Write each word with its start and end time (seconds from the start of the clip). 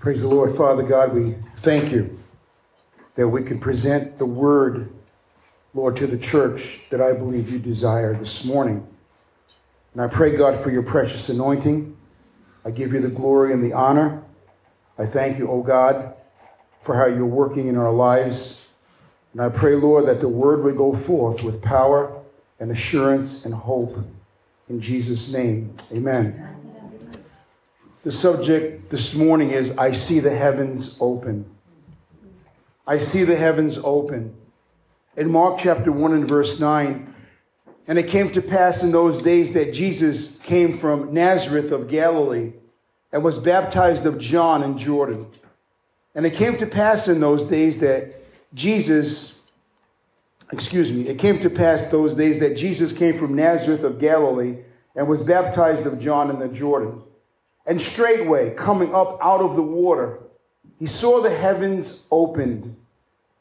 Praise 0.00 0.20
the 0.20 0.28
Lord, 0.28 0.56
Father 0.56 0.84
God. 0.84 1.12
We 1.12 1.34
thank 1.56 1.90
you 1.90 2.20
that 3.16 3.26
we 3.26 3.42
can 3.42 3.58
present 3.58 4.16
the 4.16 4.26
word, 4.26 4.92
Lord, 5.74 5.96
to 5.96 6.06
the 6.06 6.16
church 6.16 6.82
that 6.90 7.00
I 7.00 7.12
believe 7.14 7.50
you 7.50 7.58
desire 7.58 8.14
this 8.14 8.44
morning. 8.44 8.86
And 9.92 10.00
I 10.00 10.06
pray, 10.06 10.36
God, 10.36 10.56
for 10.56 10.70
your 10.70 10.84
precious 10.84 11.28
anointing. 11.28 11.96
I 12.64 12.70
give 12.70 12.92
you 12.92 13.00
the 13.00 13.08
glory 13.08 13.52
and 13.52 13.60
the 13.60 13.72
honor. 13.72 14.22
I 14.96 15.04
thank 15.04 15.36
you, 15.36 15.50
O 15.50 15.64
God, 15.64 16.14
for 16.80 16.94
how 16.94 17.06
you're 17.06 17.26
working 17.26 17.66
in 17.66 17.76
our 17.76 17.92
lives. 17.92 18.68
And 19.32 19.42
I 19.42 19.48
pray, 19.48 19.74
Lord, 19.74 20.06
that 20.06 20.20
the 20.20 20.28
word 20.28 20.62
would 20.62 20.76
go 20.76 20.94
forth 20.94 21.42
with 21.42 21.60
power 21.60 22.22
and 22.60 22.70
assurance 22.70 23.44
and 23.44 23.52
hope. 23.52 23.98
In 24.68 24.80
Jesus' 24.80 25.32
name, 25.32 25.74
amen. 25.90 26.57
The 28.04 28.12
subject 28.12 28.90
this 28.90 29.16
morning 29.16 29.50
is 29.50 29.76
I 29.76 29.90
see 29.90 30.20
the 30.20 30.34
heavens 30.34 30.96
open. 31.00 31.46
I 32.86 32.98
see 32.98 33.24
the 33.24 33.34
heavens 33.34 33.76
open. 33.82 34.36
In 35.16 35.32
Mark 35.32 35.58
chapter 35.58 35.90
1 35.90 36.12
and 36.12 36.28
verse 36.28 36.60
9, 36.60 37.12
and 37.88 37.98
it 37.98 38.06
came 38.06 38.30
to 38.30 38.40
pass 38.40 38.84
in 38.84 38.92
those 38.92 39.20
days 39.20 39.52
that 39.54 39.74
Jesus 39.74 40.40
came 40.42 40.78
from 40.78 41.12
Nazareth 41.12 41.72
of 41.72 41.88
Galilee 41.88 42.52
and 43.12 43.24
was 43.24 43.40
baptized 43.40 44.06
of 44.06 44.20
John 44.20 44.62
in 44.62 44.78
Jordan. 44.78 45.26
And 46.14 46.24
it 46.24 46.34
came 46.34 46.56
to 46.58 46.66
pass 46.66 47.08
in 47.08 47.18
those 47.18 47.44
days 47.44 47.78
that 47.78 48.14
Jesus, 48.54 49.50
excuse 50.52 50.92
me, 50.92 51.08
it 51.08 51.18
came 51.18 51.40
to 51.40 51.50
pass 51.50 51.86
those 51.86 52.14
days 52.14 52.38
that 52.38 52.56
Jesus 52.56 52.92
came 52.92 53.18
from 53.18 53.34
Nazareth 53.34 53.82
of 53.82 53.98
Galilee 53.98 54.58
and 54.94 55.08
was 55.08 55.22
baptized 55.22 55.84
of 55.84 55.98
John 55.98 56.30
in 56.30 56.38
the 56.38 56.48
Jordan. 56.48 57.02
And 57.68 57.78
straightway, 57.78 58.54
coming 58.54 58.94
up 58.94 59.18
out 59.22 59.42
of 59.42 59.54
the 59.54 59.62
water, 59.62 60.20
he 60.78 60.86
saw 60.86 61.20
the 61.20 61.34
heavens 61.34 62.08
opened, 62.10 62.74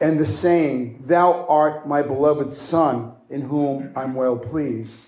and 0.01 0.19
the 0.19 0.25
saying, 0.25 1.03
Thou 1.05 1.45
art 1.47 1.87
my 1.87 2.01
beloved 2.01 2.51
Son, 2.51 3.13
in 3.29 3.41
whom 3.43 3.93
I'm 3.95 4.15
well 4.15 4.35
pleased. 4.35 4.99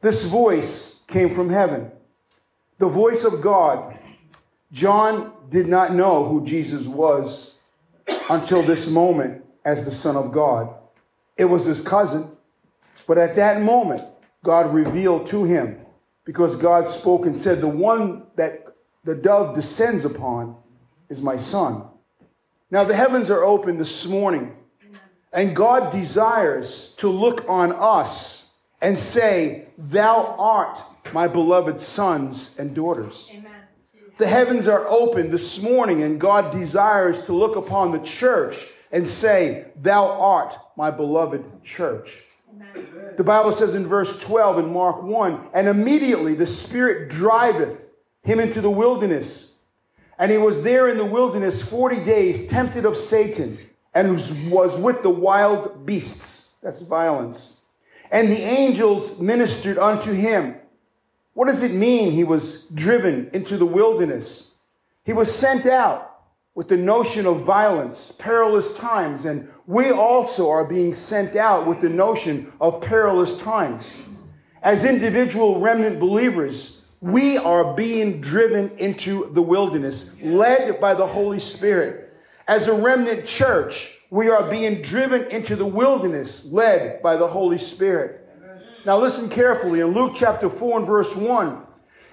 This 0.00 0.26
voice 0.26 1.02
came 1.08 1.34
from 1.34 1.50
heaven, 1.50 1.90
the 2.78 2.86
voice 2.86 3.24
of 3.24 3.42
God. 3.42 3.98
John 4.70 5.32
did 5.50 5.66
not 5.66 5.92
know 5.92 6.24
who 6.24 6.46
Jesus 6.46 6.86
was 6.86 7.60
until 8.30 8.62
this 8.62 8.88
moment 8.88 9.44
as 9.64 9.84
the 9.84 9.90
Son 9.90 10.14
of 10.14 10.30
God. 10.30 10.72
It 11.36 11.46
was 11.46 11.64
his 11.64 11.80
cousin, 11.80 12.30
but 13.08 13.18
at 13.18 13.34
that 13.34 13.60
moment, 13.60 14.02
God 14.44 14.72
revealed 14.72 15.26
to 15.28 15.42
him 15.42 15.85
because 16.26 16.56
God 16.56 16.88
spoke 16.88 17.24
and 17.24 17.40
said, 17.40 17.62
The 17.62 17.68
one 17.68 18.24
that 18.34 18.66
the 19.04 19.14
dove 19.14 19.54
descends 19.54 20.04
upon 20.04 20.56
is 21.08 21.22
my 21.22 21.36
son. 21.36 21.88
Now, 22.70 22.84
the 22.84 22.96
heavens 22.96 23.30
are 23.30 23.44
open 23.44 23.78
this 23.78 24.06
morning, 24.06 24.54
and 25.32 25.56
God 25.56 25.92
desires 25.92 26.94
to 26.96 27.08
look 27.08 27.48
on 27.48 27.72
us 27.72 28.58
and 28.82 28.98
say, 28.98 29.68
Thou 29.78 30.34
art 30.38 30.78
my 31.14 31.28
beloved 31.28 31.80
sons 31.80 32.58
and 32.58 32.74
daughters. 32.74 33.30
Amen. 33.32 33.52
The 34.18 34.26
heavens 34.26 34.66
are 34.66 34.86
open 34.88 35.30
this 35.30 35.62
morning, 35.62 36.02
and 36.02 36.20
God 36.20 36.50
desires 36.52 37.24
to 37.26 37.32
look 37.32 37.54
upon 37.54 37.92
the 37.92 38.00
church 38.00 38.56
and 38.90 39.08
say, 39.08 39.66
Thou 39.76 40.06
art 40.20 40.56
my 40.76 40.90
beloved 40.90 41.62
church. 41.62 42.24
The 43.16 43.24
Bible 43.24 43.52
says 43.52 43.74
in 43.74 43.86
verse 43.86 44.20
12 44.20 44.58
in 44.58 44.72
Mark 44.72 45.02
1 45.02 45.48
and 45.54 45.68
immediately 45.68 46.34
the 46.34 46.46
Spirit 46.46 47.08
driveth 47.08 47.86
him 48.22 48.40
into 48.40 48.60
the 48.60 48.70
wilderness. 48.70 49.56
And 50.18 50.30
he 50.32 50.38
was 50.38 50.62
there 50.62 50.88
in 50.88 50.96
the 50.96 51.04
wilderness 51.04 51.62
40 51.62 52.04
days, 52.04 52.48
tempted 52.48 52.84
of 52.84 52.96
Satan, 52.96 53.58
and 53.94 54.12
was 54.50 54.76
with 54.76 55.02
the 55.02 55.10
wild 55.10 55.86
beasts. 55.86 56.54
That's 56.62 56.80
violence. 56.80 57.64
And 58.10 58.28
the 58.28 58.40
angels 58.40 59.20
ministered 59.20 59.78
unto 59.78 60.12
him. 60.12 60.56
What 61.34 61.46
does 61.46 61.62
it 61.62 61.72
mean 61.72 62.12
he 62.12 62.24
was 62.24 62.66
driven 62.68 63.30
into 63.32 63.56
the 63.56 63.66
wilderness? 63.66 64.58
He 65.04 65.12
was 65.12 65.34
sent 65.34 65.66
out 65.66 66.15
with 66.56 66.68
the 66.68 66.76
notion 66.76 67.26
of 67.26 67.42
violence, 67.42 68.10
perilous 68.18 68.74
times, 68.74 69.26
and 69.26 69.46
we 69.66 69.90
also 69.90 70.48
are 70.48 70.64
being 70.64 70.94
sent 70.94 71.36
out 71.36 71.66
with 71.66 71.80
the 71.82 71.88
notion 71.88 72.50
of 72.62 72.80
perilous 72.80 73.38
times. 73.38 74.02
As 74.62 74.82
individual 74.86 75.60
remnant 75.60 76.00
believers, 76.00 76.86
we 77.02 77.36
are 77.36 77.74
being 77.74 78.22
driven 78.22 78.70
into 78.78 79.30
the 79.32 79.42
wilderness, 79.42 80.18
led 80.22 80.80
by 80.80 80.94
the 80.94 81.06
Holy 81.06 81.38
Spirit. 81.38 82.08
As 82.48 82.68
a 82.68 82.72
remnant 82.72 83.26
church, 83.26 83.92
we 84.08 84.30
are 84.30 84.48
being 84.48 84.80
driven 84.80 85.24
into 85.30 85.56
the 85.56 85.66
wilderness, 85.66 86.50
led 86.50 87.02
by 87.02 87.16
the 87.16 87.28
Holy 87.28 87.58
Spirit. 87.58 88.26
Now, 88.86 88.96
listen 88.96 89.28
carefully 89.28 89.80
in 89.80 89.88
Luke 89.88 90.14
chapter 90.16 90.48
4 90.48 90.78
and 90.78 90.86
verse 90.86 91.14
1. 91.14 91.62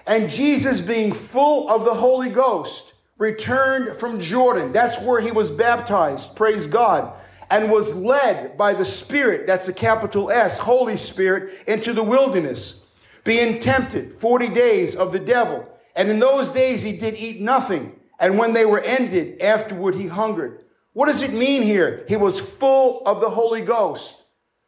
And 0.06 0.30
Jesus, 0.30 0.82
being 0.82 1.14
full 1.14 1.70
of 1.70 1.86
the 1.86 1.94
Holy 1.94 2.28
Ghost, 2.28 2.93
returned 3.24 3.96
from 3.96 4.20
Jordan. 4.20 4.72
That's 4.72 5.00
where 5.00 5.20
he 5.20 5.32
was 5.32 5.50
baptized. 5.50 6.36
Praise 6.36 6.66
God. 6.66 7.12
And 7.50 7.70
was 7.70 7.94
led 7.94 8.56
by 8.56 8.74
the 8.74 8.84
Spirit, 8.84 9.46
that's 9.46 9.68
a 9.68 9.72
capital 9.72 10.30
S, 10.30 10.58
Holy 10.58 10.96
Spirit, 10.96 11.64
into 11.66 11.92
the 11.92 12.02
wilderness, 12.02 12.86
being 13.22 13.60
tempted 13.60 14.14
40 14.14 14.48
days 14.48 14.94
of 14.94 15.12
the 15.12 15.18
devil. 15.18 15.68
And 15.96 16.10
in 16.10 16.18
those 16.18 16.50
days 16.50 16.82
he 16.82 16.96
did 16.96 17.14
eat 17.14 17.40
nothing. 17.40 17.98
And 18.18 18.38
when 18.38 18.52
they 18.52 18.64
were 18.64 18.80
ended, 18.80 19.40
afterward 19.40 19.94
he 19.94 20.08
hungered. 20.08 20.64
What 20.92 21.06
does 21.06 21.22
it 21.22 21.32
mean 21.32 21.62
here? 21.62 22.04
He 22.08 22.16
was 22.16 22.38
full 22.38 23.02
of 23.06 23.20
the 23.20 23.30
Holy 23.30 23.62
Ghost. 23.62 24.22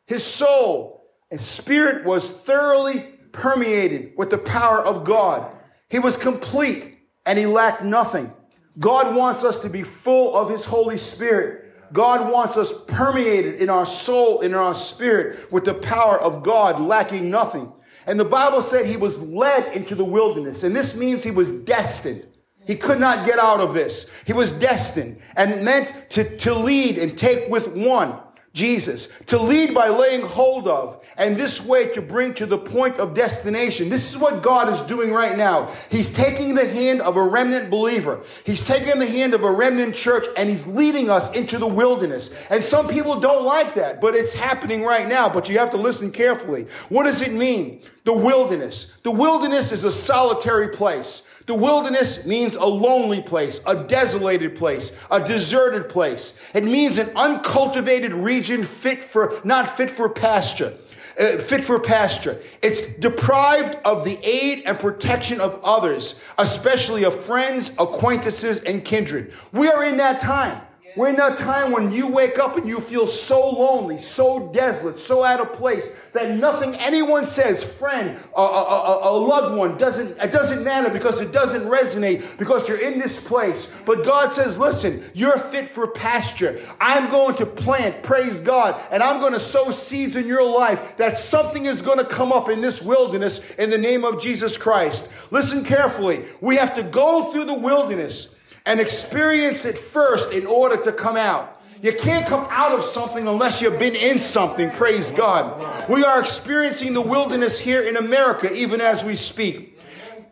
His 0.06 0.24
soul 0.24 1.04
and 1.30 1.40
spirit 1.40 2.04
was 2.04 2.28
thoroughly 2.28 3.00
permeated 3.32 4.12
with 4.16 4.30
the 4.30 4.38
power 4.38 4.84
of 4.84 5.04
God. 5.04 5.50
He 5.88 5.98
was 5.98 6.16
complete 6.16 6.96
and 7.24 7.38
he 7.38 7.46
lacked 7.46 7.82
nothing. 7.82 8.32
God 8.78 9.14
wants 9.14 9.44
us 9.44 9.60
to 9.60 9.70
be 9.70 9.82
full 9.82 10.36
of 10.36 10.50
His 10.50 10.64
Holy 10.64 10.98
Spirit. 10.98 11.62
God 11.92 12.32
wants 12.32 12.56
us 12.56 12.84
permeated 12.84 13.60
in 13.60 13.70
our 13.70 13.86
soul, 13.86 14.40
in 14.40 14.54
our 14.54 14.74
spirit, 14.74 15.50
with 15.52 15.64
the 15.64 15.74
power 15.74 16.20
of 16.20 16.42
God, 16.42 16.80
lacking 16.80 17.30
nothing. 17.30 17.72
And 18.06 18.18
the 18.20 18.24
Bible 18.24 18.62
said 18.62 18.86
he 18.86 18.96
was 18.96 19.20
led 19.28 19.74
into 19.74 19.94
the 19.94 20.04
wilderness, 20.04 20.62
and 20.62 20.74
this 20.74 20.96
means 20.96 21.22
he 21.22 21.30
was 21.30 21.50
destined. 21.50 22.26
He 22.66 22.76
could 22.76 22.98
not 22.98 23.26
get 23.26 23.38
out 23.38 23.60
of 23.60 23.74
this. 23.74 24.12
He 24.24 24.32
was 24.32 24.52
destined 24.52 25.20
and 25.36 25.64
meant 25.64 26.10
to, 26.10 26.36
to 26.38 26.54
lead 26.54 26.98
and 26.98 27.16
take 27.16 27.48
with 27.48 27.68
one 27.68 28.18
Jesus, 28.56 29.08
to 29.26 29.38
lead 29.38 29.74
by 29.74 29.90
laying 29.90 30.22
hold 30.22 30.66
of, 30.66 31.04
and 31.18 31.36
this 31.36 31.62
way 31.62 31.88
to 31.92 32.00
bring 32.00 32.32
to 32.34 32.46
the 32.46 32.56
point 32.56 32.96
of 32.96 33.12
destination. 33.12 33.90
This 33.90 34.10
is 34.10 34.18
what 34.18 34.42
God 34.42 34.72
is 34.72 34.80
doing 34.88 35.12
right 35.12 35.36
now. 35.36 35.74
He's 35.90 36.12
taking 36.12 36.54
the 36.54 36.66
hand 36.66 37.02
of 37.02 37.16
a 37.16 37.22
remnant 37.22 37.70
believer. 37.70 38.22
He's 38.44 38.66
taking 38.66 38.98
the 38.98 39.06
hand 39.06 39.34
of 39.34 39.44
a 39.44 39.50
remnant 39.50 39.94
church 39.94 40.24
and 40.38 40.48
he's 40.48 40.66
leading 40.66 41.10
us 41.10 41.30
into 41.34 41.58
the 41.58 41.66
wilderness. 41.66 42.34
And 42.48 42.64
some 42.64 42.88
people 42.88 43.20
don't 43.20 43.44
like 43.44 43.74
that, 43.74 44.00
but 44.00 44.14
it's 44.14 44.32
happening 44.32 44.82
right 44.82 45.06
now. 45.06 45.28
But 45.28 45.50
you 45.50 45.58
have 45.58 45.70
to 45.72 45.76
listen 45.76 46.10
carefully. 46.10 46.66
What 46.88 47.04
does 47.04 47.20
it 47.20 47.32
mean? 47.32 47.82
The 48.04 48.14
wilderness. 48.14 48.96
The 49.02 49.10
wilderness 49.10 49.70
is 49.70 49.84
a 49.84 49.92
solitary 49.92 50.68
place. 50.68 51.30
The 51.46 51.54
wilderness 51.54 52.26
means 52.26 52.56
a 52.56 52.66
lonely 52.66 53.22
place, 53.22 53.60
a 53.64 53.84
desolated 53.84 54.56
place, 54.56 54.90
a 55.10 55.26
deserted 55.26 55.88
place. 55.88 56.40
It 56.52 56.64
means 56.64 56.98
an 56.98 57.08
uncultivated 57.14 58.12
region 58.12 58.64
fit 58.64 59.04
for, 59.04 59.40
not 59.44 59.76
fit 59.76 59.90
for 59.90 60.08
pasture. 60.08 60.74
Uh, 61.18 61.38
fit 61.38 61.64
for 61.64 61.78
pasture. 61.78 62.42
It's 62.60 62.92
deprived 62.98 63.78
of 63.86 64.04
the 64.04 64.18
aid 64.22 64.64
and 64.66 64.78
protection 64.78 65.40
of 65.40 65.58
others, 65.64 66.20
especially 66.36 67.04
of 67.04 67.24
friends, 67.24 67.70
acquaintances, 67.78 68.60
and 68.60 68.84
kindred. 68.84 69.32
We 69.50 69.68
are 69.68 69.82
in 69.84 69.96
that 69.96 70.20
time. 70.20 70.60
We're 70.96 71.10
in 71.10 71.16
that 71.16 71.36
time 71.38 71.72
when 71.72 71.92
you 71.92 72.06
wake 72.06 72.38
up 72.38 72.56
and 72.56 72.66
you 72.66 72.80
feel 72.80 73.06
so 73.06 73.50
lonely, 73.50 73.98
so 73.98 74.50
desolate, 74.52 74.98
so 74.98 75.22
out 75.22 75.40
of 75.40 75.52
place 75.52 75.94
that 76.14 76.38
nothing 76.38 76.74
anyone 76.76 77.26
says, 77.26 77.62
friend, 77.62 78.18
a, 78.34 78.40
a, 78.40 79.10
a, 79.10 79.12
loved 79.12 79.58
one, 79.58 79.76
doesn't 79.76 80.18
it 80.18 80.32
doesn't 80.32 80.64
matter 80.64 80.88
because 80.88 81.20
it 81.20 81.32
doesn't 81.32 81.68
resonate 81.68 82.38
because 82.38 82.66
you're 82.66 82.80
in 82.80 82.98
this 82.98 83.28
place. 83.28 83.76
But 83.84 84.04
God 84.04 84.32
says, 84.32 84.58
listen, 84.58 85.04
you're 85.12 85.38
fit 85.38 85.68
for 85.68 85.86
pasture. 85.86 86.66
I'm 86.80 87.10
going 87.10 87.36
to 87.36 87.46
plant, 87.46 88.02
praise 88.02 88.40
God, 88.40 88.80
and 88.90 89.02
I'm 89.02 89.20
going 89.20 89.34
to 89.34 89.40
sow 89.40 89.70
seeds 89.70 90.16
in 90.16 90.26
your 90.26 90.48
life 90.48 90.96
that 90.96 91.18
something 91.18 91.66
is 91.66 91.82
going 91.82 91.98
to 91.98 92.06
come 92.06 92.32
up 92.32 92.48
in 92.48 92.62
this 92.62 92.80
wilderness 92.80 93.42
in 93.58 93.68
the 93.68 93.76
name 93.76 94.02
of 94.02 94.22
Jesus 94.22 94.56
Christ. 94.56 95.12
Listen 95.30 95.62
carefully. 95.62 96.24
We 96.40 96.56
have 96.56 96.74
to 96.76 96.82
go 96.82 97.30
through 97.32 97.44
the 97.44 97.54
wilderness 97.54 98.35
and 98.66 98.80
experience 98.80 99.64
it 99.64 99.78
first 99.78 100.32
in 100.32 100.46
order 100.46 100.76
to 100.84 100.92
come 100.92 101.16
out. 101.16 101.52
You 101.82 101.92
can't 101.92 102.26
come 102.26 102.46
out 102.50 102.72
of 102.72 102.84
something 102.84 103.28
unless 103.28 103.60
you've 103.60 103.78
been 103.78 103.94
in 103.94 104.18
something. 104.18 104.70
Praise 104.72 105.12
God. 105.12 105.88
We 105.88 106.04
are 106.04 106.20
experiencing 106.20 106.94
the 106.94 107.00
wilderness 107.00 107.58
here 107.58 107.82
in 107.82 107.96
America 107.96 108.52
even 108.52 108.80
as 108.80 109.04
we 109.04 109.14
speak. 109.14 109.78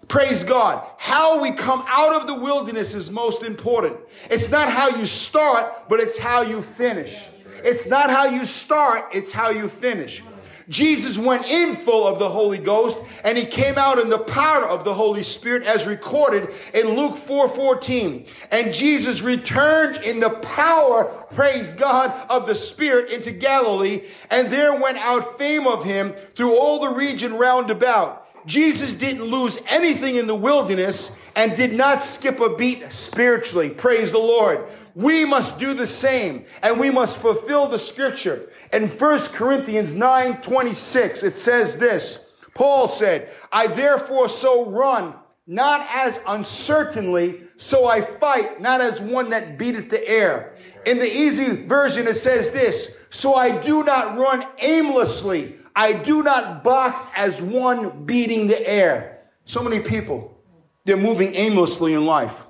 Praise 0.09 0.43
God. 0.45 0.87
How 0.99 1.41
we 1.41 1.53
come 1.53 1.85
out 1.87 2.21
of 2.21 2.27
the 2.27 2.35
wilderness 2.35 2.95
is 2.95 3.11
most 3.11 3.43
important. 3.43 3.97
It's 4.31 4.51
not 4.51 4.69
how 4.69 4.97
you 4.97 5.07
start, 5.07 5.89
but 5.89 6.01
it's 6.01 6.19
how 6.19 6.43
you 6.43 6.61
finish. 6.61 7.17
It's 7.65 7.87
not 7.87 8.11
how 8.11 8.27
you 8.27 8.45
start, 8.45 9.05
it's 9.13 9.33
how 9.33 9.49
you 9.49 9.69
finish. 9.69 10.23
Jesus 10.69 11.19
went 11.19 11.47
in 11.47 11.77
full 11.77 12.07
of 12.07 12.19
the 12.19 12.29
Holy 12.29 12.59
Ghost 12.59 12.99
and 13.23 13.37
he 13.37 13.45
came 13.45 13.77
out 13.77 13.99
in 13.99 14.09
the 14.09 14.19
power 14.19 14.65
of 14.65 14.85
the 14.85 14.95
Holy 14.95 15.23
Spirit 15.23 15.65
as 15.65 15.87
recorded 15.87 16.49
in 16.73 16.97
Luke 16.97 17.17
4:14. 17.27 18.27
and 18.51 18.73
Jesus 18.73 19.21
returned 19.21 19.97
in 20.05 20.21
the 20.21 20.31
power, 20.31 21.05
praise 21.35 21.73
God, 21.75 22.13
of 22.31 22.47
the 22.47 22.55
Spirit 22.55 23.11
into 23.11 23.31
Galilee, 23.31 24.03
and 24.31 24.49
there 24.49 24.75
went 24.75 24.99
out 24.99 25.39
fame 25.39 25.67
of 25.67 25.85
him 25.85 26.15
through 26.35 26.55
all 26.57 26.81
the 26.81 26.89
region 26.89 27.35
round 27.35 27.71
about. 27.71 28.27
Jesus 28.47 28.93
didn't 28.93 29.25
lose 29.25 29.59
anything 29.69 30.17
in 30.17 30.27
the 30.27 30.35
wilderness 30.35 31.19
and 31.37 31.57
did 31.57 31.73
not 31.73 32.03
skip 32.03 32.41
a 32.41 32.55
beat 32.57 32.93
spiritually. 32.93 33.71
Praise 33.71 34.11
the 34.11 34.19
Lord. 34.19 34.65
We 34.95 35.25
must 35.25 35.59
do 35.59 35.75
the 35.75 35.87
same 35.87 36.45
and 36.63 36.79
we 36.79 36.91
must 36.91 37.17
fulfill 37.17 37.67
the 37.67 37.79
scripture. 37.79 38.49
In 38.75 38.89
1 38.89 39.19
Corinthians 39.29 39.93
9 39.93 40.43
26, 40.43 41.23
it 41.23 41.39
says 41.39 41.79
this 41.79 42.27
Paul 42.55 42.89
said, 42.89 43.31
I 43.53 43.69
therefore 43.69 44.29
so 44.29 44.69
run, 44.69 45.15
not 45.47 45.87
as 45.93 46.19
uncertainly, 46.27 47.43
so 47.57 47.87
I 47.87 48.01
fight, 48.01 48.61
not 48.61 48.81
as 48.81 49.01
one 49.01 49.31
that 49.31 49.59
beateth 49.59 49.91
the 49.91 50.07
air. 50.09 50.57
In 50.85 50.99
the 50.99 51.11
easy 51.11 51.55
version, 51.67 52.09
it 52.09 52.17
says 52.17 52.51
this 52.51 52.99
So 53.11 53.35
I 53.35 53.63
do 53.63 53.85
not 53.85 54.19
run 54.19 54.45
aimlessly. 54.59 55.57
I 55.77 55.93
do 55.93 56.25
not 56.25 56.65
box 56.65 57.07
as 57.17 57.41
one 57.41 58.05
beating 58.05 58.49
the 58.49 58.69
air. 58.69 59.21
So 59.45 59.63
many 59.63 59.81
people, 59.81 60.37
they're 60.85 60.97
moving 60.97 61.37
aimlessly 61.37 61.95
in 61.95 62.07
life. 62.07 62.43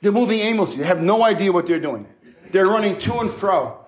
They're 0.00 0.10
moving 0.10 0.40
aimlessly. 0.40 0.80
They 0.80 0.88
have 0.88 1.00
no 1.00 1.22
idea 1.22 1.52
what 1.52 1.68
they're 1.68 1.78
doing. 1.78 2.08
They're 2.50 2.66
running 2.66 2.98
to 2.98 3.18
and 3.20 3.30
fro. 3.30 3.81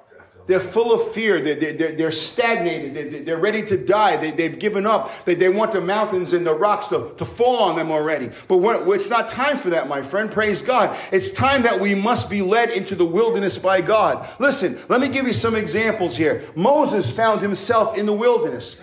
They're 0.47 0.61
full 0.61 0.93
of 0.93 1.13
fear. 1.13 1.41
They're, 1.41 1.73
they're, 1.73 1.93
they're 1.93 2.13
stagnated. 2.13 3.25
They're, 3.25 3.39
ready 3.39 3.65
to 3.67 3.77
die. 3.77 4.17
They, 4.17 4.31
they've 4.31 4.59
given 4.59 4.87
up. 4.87 5.11
They, 5.25 5.35
they 5.35 5.49
want 5.49 5.73
the 5.73 5.81
mountains 5.81 6.33
and 6.33 6.47
the 6.47 6.55
rocks 6.55 6.89
to, 6.89 7.13
to 7.17 7.25
fall 7.25 7.63
on 7.63 7.77
them 7.77 7.91
already. 7.91 8.31
But 8.49 8.59
it's 8.89 9.09
not 9.09 9.31
time 9.31 9.59
for 9.59 9.71
that, 9.71 9.89
my 9.89 10.03
friend. 10.03 10.31
Praise 10.31 10.63
God. 10.63 10.97
It's 11.13 11.31
time 11.31 11.63
that 11.63 11.81
we 11.81 11.95
must 11.95 12.29
be 12.29 12.43
led 12.43 12.71
into 12.71 12.95
the 12.95 13.07
wilderness 13.07 13.59
by 13.59 13.81
God. 13.81 14.29
Listen, 14.39 14.79
let 14.89 15.01
me 15.01 15.09
give 15.09 15.27
you 15.27 15.35
some 15.35 15.57
examples 15.57 16.17
here. 16.17 16.45
Moses 16.55 17.11
found 17.11 17.41
himself 17.41 17.97
in 17.97 18.07
the 18.07 18.13
wilderness. 18.13 18.83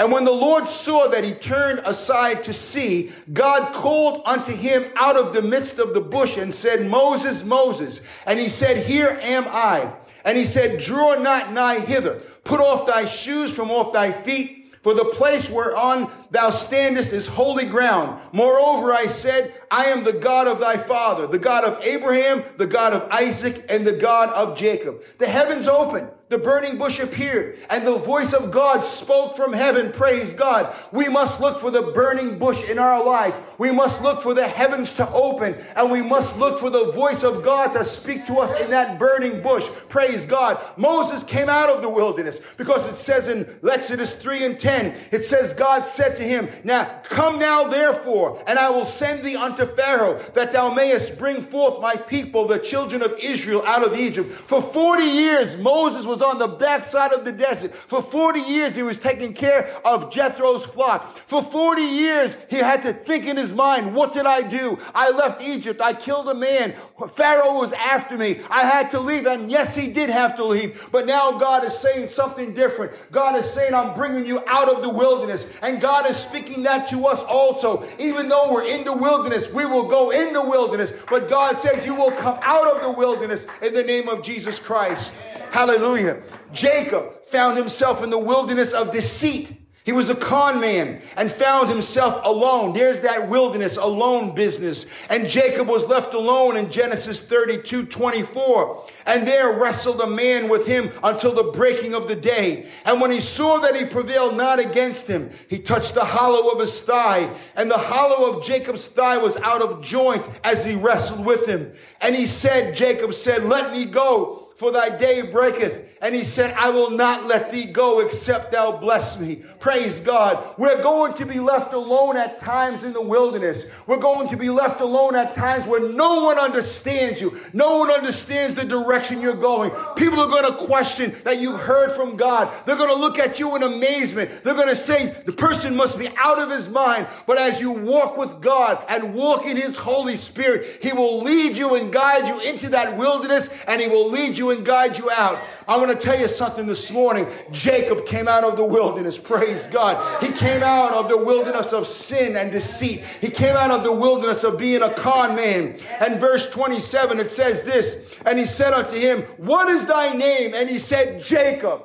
And 0.00 0.10
when 0.10 0.24
the 0.24 0.32
Lord 0.32 0.66
saw 0.66 1.08
that 1.08 1.24
he 1.24 1.32
turned 1.32 1.80
aside 1.80 2.44
to 2.44 2.54
see, 2.54 3.12
God 3.34 3.74
called 3.74 4.22
unto 4.24 4.50
him 4.50 4.86
out 4.96 5.14
of 5.14 5.34
the 5.34 5.42
midst 5.42 5.78
of 5.78 5.92
the 5.92 6.00
bush 6.00 6.38
and 6.38 6.54
said, 6.54 6.88
Moses, 6.88 7.44
Moses. 7.44 8.00
And 8.24 8.40
he 8.40 8.48
said, 8.48 8.86
Here 8.86 9.18
am 9.20 9.44
I. 9.48 9.92
And 10.24 10.38
he 10.38 10.46
said, 10.46 10.82
Draw 10.82 11.16
not 11.16 11.52
nigh 11.52 11.80
hither. 11.80 12.22
Put 12.44 12.60
off 12.60 12.86
thy 12.86 13.04
shoes 13.04 13.50
from 13.50 13.70
off 13.70 13.92
thy 13.92 14.10
feet, 14.10 14.72
for 14.82 14.94
the 14.94 15.04
place 15.04 15.50
whereon 15.50 16.10
thou 16.30 16.48
standest 16.48 17.12
is 17.12 17.26
holy 17.26 17.66
ground. 17.66 18.18
Moreover, 18.32 18.94
I 18.94 19.06
said, 19.06 19.52
I 19.70 19.88
am 19.88 20.04
the 20.04 20.14
God 20.14 20.46
of 20.46 20.60
thy 20.60 20.78
father, 20.78 21.26
the 21.26 21.38
God 21.38 21.64
of 21.64 21.78
Abraham, 21.82 22.42
the 22.56 22.66
God 22.66 22.94
of 22.94 23.06
Isaac, 23.10 23.66
and 23.68 23.86
the 23.86 23.92
God 23.92 24.30
of 24.30 24.56
Jacob. 24.56 25.02
The 25.18 25.28
heavens 25.28 25.68
opened 25.68 26.08
the 26.30 26.38
burning 26.38 26.78
bush 26.78 27.00
appeared 27.00 27.58
and 27.68 27.84
the 27.84 27.98
voice 27.98 28.32
of 28.32 28.52
God 28.52 28.84
spoke 28.84 29.36
from 29.36 29.52
heaven. 29.52 29.92
Praise 29.92 30.32
God. 30.32 30.72
We 30.92 31.08
must 31.08 31.40
look 31.40 31.58
for 31.58 31.72
the 31.72 31.82
burning 31.82 32.38
bush 32.38 32.70
in 32.70 32.78
our 32.78 33.04
life. 33.04 33.40
We 33.58 33.72
must 33.72 34.00
look 34.00 34.22
for 34.22 34.32
the 34.32 34.46
heavens 34.46 34.92
to 34.94 35.10
open 35.10 35.56
and 35.74 35.90
we 35.90 36.02
must 36.02 36.38
look 36.38 36.60
for 36.60 36.70
the 36.70 36.92
voice 36.92 37.24
of 37.24 37.42
God 37.42 37.72
to 37.72 37.84
speak 37.84 38.26
to 38.26 38.38
us 38.38 38.58
in 38.60 38.70
that 38.70 38.96
burning 38.96 39.42
bush. 39.42 39.66
Praise 39.88 40.24
God. 40.24 40.58
Moses 40.76 41.24
came 41.24 41.48
out 41.48 41.68
of 41.68 41.82
the 41.82 41.88
wilderness 41.88 42.38
because 42.56 42.86
it 42.86 42.96
says 42.96 43.26
in 43.26 43.58
Exodus 43.68 44.12
3 44.12 44.44
and 44.44 44.60
10, 44.60 44.96
it 45.10 45.24
says, 45.24 45.52
God 45.52 45.84
said 45.84 46.16
to 46.16 46.22
him, 46.22 46.48
Now 46.62 46.84
come 47.02 47.40
now 47.40 47.64
therefore, 47.64 48.40
and 48.46 48.56
I 48.56 48.70
will 48.70 48.86
send 48.86 49.24
thee 49.24 49.34
unto 49.34 49.66
Pharaoh 49.66 50.24
that 50.34 50.52
thou 50.52 50.72
mayest 50.72 51.18
bring 51.18 51.42
forth 51.42 51.80
my 51.80 51.96
people, 51.96 52.46
the 52.46 52.60
children 52.60 53.02
of 53.02 53.18
Israel, 53.18 53.64
out 53.66 53.84
of 53.84 53.96
Egypt. 53.96 54.30
For 54.46 54.62
40 54.62 55.02
years, 55.02 55.56
Moses 55.56 56.06
was 56.06 56.19
was 56.20 56.34
on 56.34 56.38
the 56.38 56.48
backside 56.48 57.12
of 57.12 57.24
the 57.24 57.32
desert. 57.32 57.72
For 57.72 58.02
40 58.02 58.40
years, 58.40 58.76
he 58.76 58.82
was 58.82 58.98
taking 58.98 59.34
care 59.34 59.80
of 59.84 60.12
Jethro's 60.12 60.64
flock. 60.64 61.16
For 61.26 61.42
40 61.42 61.82
years, 61.82 62.36
he 62.48 62.56
had 62.56 62.82
to 62.82 62.92
think 62.92 63.26
in 63.26 63.36
his 63.36 63.52
mind, 63.52 63.94
what 63.94 64.12
did 64.12 64.26
I 64.26 64.42
do? 64.42 64.78
I 64.94 65.10
left 65.10 65.42
Egypt. 65.42 65.80
I 65.80 65.94
killed 65.94 66.28
a 66.28 66.34
man. 66.34 66.74
Pharaoh 67.14 67.58
was 67.58 67.72
after 67.72 68.18
me. 68.18 68.40
I 68.50 68.64
had 68.64 68.90
to 68.90 69.00
leave. 69.00 69.26
And 69.26 69.50
yes, 69.50 69.74
he 69.74 69.92
did 69.92 70.10
have 70.10 70.36
to 70.36 70.44
leave. 70.44 70.88
But 70.92 71.06
now 71.06 71.38
God 71.38 71.64
is 71.64 71.76
saying 71.76 72.10
something 72.10 72.54
different. 72.54 72.92
God 73.10 73.36
is 73.36 73.50
saying, 73.50 73.74
I'm 73.74 73.94
bringing 73.94 74.26
you 74.26 74.42
out 74.46 74.68
of 74.68 74.82
the 74.82 74.88
wilderness. 74.88 75.46
And 75.62 75.80
God 75.80 76.08
is 76.08 76.16
speaking 76.16 76.62
that 76.64 76.88
to 76.90 77.06
us 77.06 77.20
also. 77.20 77.86
Even 77.98 78.28
though 78.28 78.52
we're 78.52 78.66
in 78.66 78.84
the 78.84 78.92
wilderness, 78.92 79.50
we 79.52 79.64
will 79.64 79.88
go 79.88 80.10
in 80.10 80.32
the 80.32 80.42
wilderness. 80.42 80.92
But 81.08 81.30
God 81.30 81.58
says, 81.58 81.86
you 81.86 81.94
will 81.94 82.12
come 82.12 82.38
out 82.42 82.76
of 82.76 82.82
the 82.82 82.90
wilderness 82.90 83.46
in 83.62 83.74
the 83.74 83.82
name 83.82 84.08
of 84.08 84.22
Jesus 84.22 84.58
Christ. 84.58 85.18
Hallelujah. 85.50 86.22
Jacob 86.52 87.24
found 87.26 87.58
himself 87.58 88.02
in 88.02 88.10
the 88.10 88.18
wilderness 88.18 88.72
of 88.72 88.92
deceit. 88.92 89.56
He 89.82 89.92
was 89.92 90.10
a 90.10 90.14
con 90.14 90.60
man 90.60 91.00
and 91.16 91.32
found 91.32 91.68
himself 91.68 92.20
alone. 92.24 92.74
There's 92.74 93.00
that 93.00 93.28
wilderness 93.28 93.76
alone 93.76 94.34
business. 94.34 94.86
And 95.08 95.28
Jacob 95.28 95.66
was 95.66 95.86
left 95.86 96.12
alone 96.12 96.56
in 96.56 96.70
Genesis 96.70 97.26
32, 97.26 97.86
24. 97.86 98.86
And 99.06 99.26
there 99.26 99.58
wrestled 99.58 100.00
a 100.00 100.06
man 100.06 100.48
with 100.48 100.66
him 100.66 100.92
until 101.02 101.34
the 101.34 101.50
breaking 101.50 101.94
of 101.94 102.08
the 102.08 102.14
day. 102.14 102.68
And 102.84 103.00
when 103.00 103.10
he 103.10 103.20
saw 103.20 103.58
that 103.60 103.74
he 103.74 103.86
prevailed 103.86 104.36
not 104.36 104.60
against 104.60 105.08
him, 105.08 105.30
he 105.48 105.58
touched 105.58 105.94
the 105.94 106.04
hollow 106.04 106.50
of 106.50 106.60
his 106.60 106.82
thigh. 106.82 107.28
And 107.56 107.70
the 107.70 107.78
hollow 107.78 108.32
of 108.32 108.44
Jacob's 108.44 108.86
thigh 108.86 109.16
was 109.16 109.38
out 109.38 109.62
of 109.62 109.82
joint 109.82 110.22
as 110.44 110.64
he 110.64 110.76
wrestled 110.76 111.24
with 111.24 111.46
him. 111.46 111.72
And 112.00 112.14
he 112.14 112.26
said, 112.26 112.76
Jacob 112.76 113.14
said, 113.14 113.44
let 113.44 113.72
me 113.72 113.86
go 113.86 114.39
for 114.60 114.70
thy 114.70 114.94
day 114.94 115.22
breaketh. 115.22 115.89
And 116.02 116.14
he 116.14 116.24
said, 116.24 116.54
I 116.54 116.70
will 116.70 116.90
not 116.90 117.26
let 117.26 117.52
thee 117.52 117.66
go 117.66 118.00
except 118.00 118.52
thou 118.52 118.78
bless 118.78 119.20
me. 119.20 119.42
Praise 119.58 120.00
God. 120.00 120.54
We're 120.56 120.82
going 120.82 121.12
to 121.14 121.26
be 121.26 121.40
left 121.40 121.74
alone 121.74 122.16
at 122.16 122.38
times 122.38 122.84
in 122.84 122.94
the 122.94 123.02
wilderness. 123.02 123.64
We're 123.86 123.98
going 123.98 124.28
to 124.28 124.36
be 124.38 124.48
left 124.48 124.80
alone 124.80 125.14
at 125.14 125.34
times 125.34 125.66
where 125.66 125.92
no 125.92 126.24
one 126.24 126.38
understands 126.38 127.20
you. 127.20 127.38
No 127.52 127.76
one 127.76 127.90
understands 127.90 128.54
the 128.54 128.64
direction 128.64 129.20
you're 129.20 129.34
going. 129.34 129.72
People 129.94 130.20
are 130.20 130.28
going 130.28 130.50
to 130.50 130.66
question 130.66 131.14
that 131.24 131.38
you 131.38 131.58
heard 131.58 131.94
from 131.94 132.16
God. 132.16 132.50
They're 132.64 132.76
going 132.76 132.88
to 132.88 132.94
look 132.94 133.18
at 133.18 133.38
you 133.38 133.54
in 133.56 133.62
amazement. 133.62 134.42
They're 134.42 134.54
going 134.54 134.68
to 134.68 134.76
say 134.76 135.14
the 135.26 135.32
person 135.32 135.76
must 135.76 135.98
be 135.98 136.08
out 136.16 136.38
of 136.38 136.50
his 136.50 136.66
mind. 136.70 137.08
But 137.26 137.36
as 137.36 137.60
you 137.60 137.72
walk 137.72 138.16
with 138.16 138.40
God 138.40 138.82
and 138.88 139.12
walk 139.12 139.44
in 139.44 139.58
his 139.58 139.76
Holy 139.76 140.16
Spirit, 140.16 140.78
he 140.80 140.94
will 140.94 141.20
lead 141.20 141.58
you 141.58 141.74
and 141.74 141.92
guide 141.92 142.26
you 142.26 142.40
into 142.40 142.70
that 142.70 142.96
wilderness 142.96 143.50
and 143.66 143.82
he 143.82 143.88
will 143.88 144.08
lead 144.08 144.38
you 144.38 144.50
and 144.50 144.64
guide 144.64 144.96
you 144.96 145.10
out. 145.10 145.38
I'm 145.70 145.78
going 145.78 145.96
to 145.96 146.02
tell 146.02 146.18
you 146.18 146.26
something 146.26 146.66
this 146.66 146.90
morning. 146.90 147.28
Jacob 147.52 148.04
came 148.04 148.26
out 148.26 148.42
of 148.42 148.56
the 148.56 148.64
wilderness. 148.64 149.16
Praise 149.16 149.68
God. 149.68 150.20
He 150.20 150.32
came 150.32 150.64
out 150.64 150.90
of 150.90 151.08
the 151.08 151.16
wilderness 151.16 151.72
of 151.72 151.86
sin 151.86 152.34
and 152.34 152.50
deceit. 152.50 153.04
He 153.20 153.30
came 153.30 153.54
out 153.54 153.70
of 153.70 153.84
the 153.84 153.92
wilderness 153.92 154.42
of 154.42 154.58
being 154.58 154.82
a 154.82 154.92
con 154.92 155.36
man. 155.36 155.78
And 156.00 156.18
verse 156.18 156.50
27, 156.50 157.20
it 157.20 157.30
says 157.30 157.62
this, 157.62 158.04
and 158.26 158.36
he 158.36 158.46
said 158.46 158.72
unto 158.72 158.96
him, 158.96 159.22
What 159.36 159.68
is 159.68 159.86
thy 159.86 160.12
name? 160.12 160.54
And 160.54 160.68
he 160.68 160.80
said, 160.80 161.22
Jacob. 161.22 161.84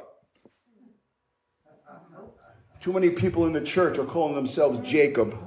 Too 2.82 2.92
many 2.92 3.12
people 3.12 3.46
in 3.46 3.54
the 3.54 3.62
church 3.62 4.00
are 4.00 4.06
calling 4.06 4.34
themselves 4.34 4.80
Jacob 4.80 5.38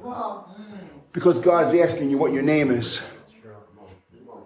because 1.10 1.40
God's 1.40 1.76
asking 1.76 2.08
you 2.08 2.18
what 2.18 2.32
your 2.32 2.44
name 2.44 2.70
is. 2.70 3.02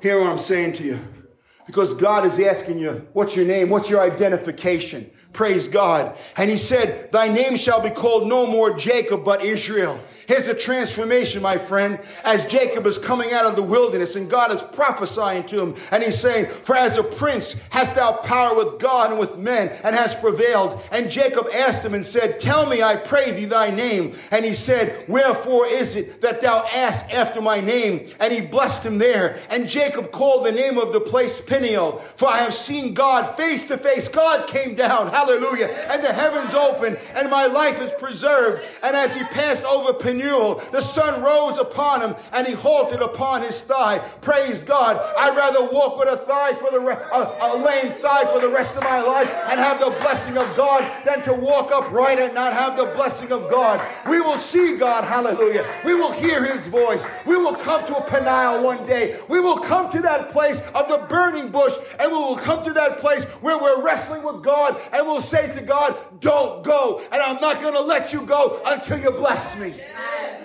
Hear 0.00 0.18
what 0.18 0.30
I'm 0.30 0.38
saying 0.38 0.72
to 0.74 0.82
you. 0.82 1.21
Because 1.66 1.94
God 1.94 2.26
is 2.26 2.38
asking 2.40 2.78
you, 2.78 3.06
what's 3.12 3.36
your 3.36 3.46
name? 3.46 3.68
What's 3.68 3.88
your 3.88 4.00
identification? 4.00 5.10
Praise 5.32 5.68
God. 5.68 6.16
And 6.36 6.50
he 6.50 6.56
said, 6.56 7.10
thy 7.12 7.28
name 7.28 7.56
shall 7.56 7.80
be 7.80 7.90
called 7.90 8.28
no 8.28 8.46
more 8.46 8.76
Jacob, 8.76 9.24
but 9.24 9.42
Israel. 9.42 9.98
Here's 10.26 10.46
a 10.46 10.54
transformation, 10.54 11.42
my 11.42 11.58
friend, 11.58 11.98
as 12.24 12.46
Jacob 12.46 12.86
is 12.86 12.96
coming 12.96 13.32
out 13.32 13.44
of 13.44 13.56
the 13.56 13.62
wilderness 13.62 14.14
and 14.14 14.30
God 14.30 14.52
is 14.52 14.62
prophesying 14.62 15.44
to 15.48 15.60
him. 15.60 15.74
And 15.90 16.02
he's 16.02 16.18
saying, 16.18 16.46
For 16.64 16.76
as 16.76 16.96
a 16.96 17.02
prince 17.02 17.60
hast 17.70 17.96
thou 17.96 18.12
power 18.12 18.54
with 18.56 18.78
God 18.78 19.10
and 19.10 19.18
with 19.18 19.36
men 19.36 19.68
and 19.82 19.96
hast 19.96 20.20
prevailed. 20.20 20.80
And 20.92 21.10
Jacob 21.10 21.48
asked 21.52 21.84
him 21.84 21.94
and 21.94 22.06
said, 22.06 22.38
Tell 22.38 22.66
me, 22.66 22.82
I 22.82 22.96
pray 22.96 23.32
thee, 23.32 23.46
thy 23.46 23.70
name. 23.70 24.14
And 24.30 24.44
he 24.44 24.54
said, 24.54 25.08
Wherefore 25.08 25.66
is 25.66 25.96
it 25.96 26.20
that 26.20 26.40
thou 26.40 26.64
ask 26.72 27.12
after 27.12 27.40
my 27.40 27.60
name? 27.60 28.12
And 28.20 28.32
he 28.32 28.40
blessed 28.40 28.86
him 28.86 28.98
there. 28.98 29.40
And 29.50 29.68
Jacob 29.68 30.12
called 30.12 30.46
the 30.46 30.52
name 30.52 30.78
of 30.78 30.92
the 30.92 31.00
place 31.00 31.40
Peniel, 31.40 32.02
for 32.16 32.28
I 32.28 32.38
have 32.38 32.54
seen 32.54 32.94
God 32.94 33.36
face 33.36 33.66
to 33.68 33.76
face. 33.76 34.08
God 34.08 34.46
came 34.48 34.76
down, 34.76 35.08
hallelujah, 35.08 35.66
and 35.90 36.02
the 36.02 36.12
heavens 36.12 36.54
opened, 36.54 36.98
and 37.14 37.28
my 37.28 37.46
life 37.46 37.80
is 37.80 37.92
preserved. 37.98 38.62
And 38.82 38.96
as 38.96 39.16
he 39.16 39.24
passed 39.24 39.64
over 39.64 39.92
Peniel, 39.92 40.11
the 40.18 40.80
sun 40.80 41.22
rose 41.22 41.58
upon 41.58 42.00
him, 42.02 42.16
and 42.32 42.46
he 42.46 42.54
halted 42.54 43.00
upon 43.00 43.42
his 43.42 43.60
thigh. 43.62 43.98
Praise 44.20 44.64
God. 44.64 44.96
I'd 45.18 45.36
rather 45.36 45.64
walk 45.72 45.98
with 45.98 46.08
a 46.08 46.16
thigh 46.16 46.52
for 46.54 46.70
the 46.70 46.80
re- 46.80 46.96
a, 47.12 47.38
a 47.40 47.50
lame 47.64 47.92
thigh 47.92 48.24
for 48.32 48.40
the 48.40 48.48
rest 48.48 48.76
of 48.76 48.82
my 48.82 49.00
life 49.00 49.30
and 49.48 49.58
have 49.58 49.78
the 49.80 49.90
blessing 50.00 50.36
of 50.36 50.56
God 50.56 50.90
than 51.04 51.22
to 51.22 51.32
walk 51.32 51.70
upright 51.72 52.18
and 52.18 52.34
not 52.34 52.52
have 52.52 52.76
the 52.76 52.86
blessing 52.96 53.32
of 53.32 53.50
God. 53.50 53.80
We 54.08 54.20
will 54.20 54.38
see 54.38 54.76
God, 54.76 55.04
hallelujah. 55.04 55.66
We 55.84 55.94
will 55.94 56.12
hear 56.12 56.44
his 56.44 56.66
voice. 56.66 57.02
We 57.26 57.36
will 57.36 57.54
come 57.54 57.86
to 57.86 57.96
a 57.96 58.02
Peniel 58.02 58.62
one 58.62 58.84
day. 58.86 59.18
We 59.28 59.40
will 59.40 59.58
come 59.58 59.90
to 59.92 60.00
that 60.02 60.30
place 60.30 60.60
of 60.74 60.88
the 60.88 60.98
burning 61.08 61.50
bush 61.50 61.74
and 61.98 62.10
we 62.10 62.18
will 62.18 62.36
come 62.36 62.64
to 62.64 62.72
that 62.72 62.98
place 62.98 63.24
where 63.40 63.58
we're 63.58 63.82
wrestling 63.82 64.22
with 64.22 64.42
God 64.42 64.80
and 64.92 65.06
we'll 65.06 65.22
say 65.22 65.52
to 65.54 65.62
God, 65.62 65.96
Don't 66.20 66.64
go, 66.64 67.02
and 67.12 67.22
I'm 67.22 67.40
not 67.40 67.60
going 67.60 67.74
to 67.74 67.80
let 67.80 68.12
you 68.12 68.22
go 68.26 68.60
until 68.64 68.98
you 68.98 69.10
bless 69.10 69.58
me. 69.58 69.74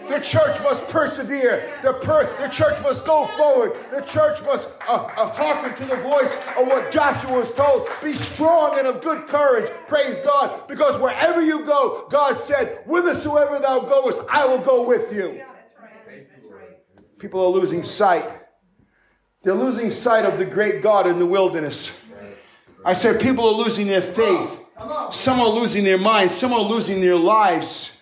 The 0.07 0.19
church 0.19 0.61
must 0.63 0.87
persevere. 0.87 1.77
The, 1.83 1.93
per- 1.93 2.33
the 2.39 2.47
church 2.47 2.81
must 2.81 3.05
go 3.05 3.27
forward. 3.35 3.73
The 3.91 4.01
church 4.01 4.41
must 4.43 4.69
uh, 4.87 4.93
uh, 4.93 5.29
hearken 5.29 5.75
to 5.75 5.95
the 5.95 6.01
voice 6.01 6.33
of 6.57 6.67
what 6.67 6.91
Joshua 6.91 7.39
was 7.39 7.53
told. 7.53 7.87
Be 8.01 8.13
strong 8.13 8.79
and 8.79 8.87
of 8.87 9.03
good 9.03 9.27
courage. 9.27 9.69
Praise 9.87 10.17
God. 10.19 10.67
Because 10.67 10.99
wherever 11.01 11.41
you 11.41 11.65
go, 11.65 12.07
God 12.09 12.39
said, 12.39 12.83
Whithersoever 12.85 13.59
thou 13.59 13.81
goest, 13.81 14.21
I 14.31 14.45
will 14.45 14.59
go 14.59 14.87
with 14.87 15.11
you. 15.11 15.41
People 17.19 17.43
are 17.43 17.49
losing 17.49 17.83
sight. 17.83 18.25
They're 19.43 19.53
losing 19.53 19.91
sight 19.91 20.25
of 20.25 20.37
the 20.37 20.45
great 20.45 20.81
God 20.81 21.05
in 21.07 21.19
the 21.19 21.25
wilderness. 21.25 21.91
I 22.85 22.93
said, 22.93 23.19
people 23.19 23.45
are 23.45 23.63
losing 23.63 23.87
their 23.87 24.01
faith. 24.01 24.49
Some 25.11 25.39
are 25.41 25.49
losing 25.49 25.83
their 25.83 25.97
minds. 25.97 26.35
Some 26.35 26.53
are 26.53 26.61
losing 26.61 27.01
their 27.01 27.15
lives 27.15 27.96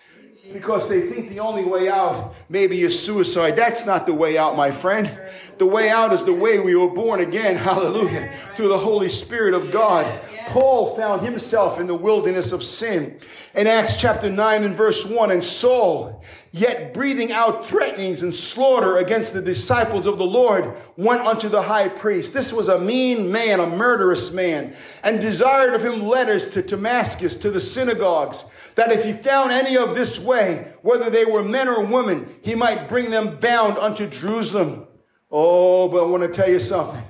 because 0.52 0.88
they 0.88 1.02
think 1.02 1.28
the 1.28 1.40
only 1.40 1.64
way 1.64 1.88
out 1.88 2.34
maybe 2.48 2.82
is 2.82 2.98
suicide. 2.98 3.56
That's 3.56 3.86
not 3.86 4.06
the 4.06 4.14
way 4.14 4.38
out, 4.38 4.56
my 4.56 4.70
friend. 4.70 5.18
The 5.58 5.66
way 5.66 5.88
out 5.88 6.12
is 6.12 6.24
the 6.24 6.32
way 6.32 6.58
we 6.60 6.74
were 6.74 6.90
born 6.90 7.20
again, 7.20 7.56
hallelujah, 7.56 8.32
through 8.54 8.68
the 8.68 8.78
Holy 8.78 9.08
Spirit 9.08 9.54
of 9.54 9.70
God. 9.70 10.20
Paul 10.48 10.94
found 10.96 11.22
himself 11.22 11.80
in 11.80 11.88
the 11.88 11.94
wilderness 11.94 12.52
of 12.52 12.62
sin. 12.62 13.18
In 13.54 13.66
Acts 13.66 13.96
chapter 13.96 14.30
9 14.30 14.64
and 14.64 14.76
verse 14.76 15.04
1, 15.04 15.30
and 15.32 15.42
Saul, 15.42 16.22
yet 16.52 16.94
breathing 16.94 17.32
out 17.32 17.66
threatenings 17.66 18.22
and 18.22 18.34
slaughter 18.34 18.98
against 18.98 19.32
the 19.32 19.42
disciples 19.42 20.06
of 20.06 20.18
the 20.18 20.26
Lord, 20.26 20.76
went 20.96 21.22
unto 21.22 21.48
the 21.48 21.62
high 21.62 21.88
priest. 21.88 22.32
This 22.32 22.52
was 22.52 22.68
a 22.68 22.78
mean 22.78 23.32
man, 23.32 23.58
a 23.58 23.66
murderous 23.66 24.32
man, 24.32 24.76
and 25.02 25.20
desired 25.20 25.74
of 25.74 25.84
him 25.84 26.02
letters 26.06 26.52
to 26.52 26.62
Damascus, 26.62 27.34
to 27.38 27.50
the 27.50 27.60
synagogues 27.60 28.44
that 28.76 28.92
if 28.92 29.04
he 29.04 29.12
found 29.12 29.50
any 29.50 29.76
of 29.76 29.94
this 29.94 30.18
way, 30.18 30.72
whether 30.82 31.10
they 31.10 31.24
were 31.24 31.42
men 31.42 31.68
or 31.68 31.84
women, 31.84 32.36
he 32.42 32.54
might 32.54 32.88
bring 32.88 33.10
them 33.10 33.36
bound 33.36 33.76
unto 33.78 34.06
Jerusalem. 34.06 34.86
Oh, 35.30 35.88
but 35.88 36.04
I 36.04 36.06
want 36.06 36.22
to 36.22 36.28
tell 36.28 36.48
you 36.48 36.60
something. 36.60 37.02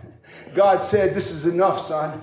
God 0.55 0.83
said, 0.83 1.15
This 1.15 1.31
is 1.31 1.45
enough, 1.45 1.87
son. 1.87 2.23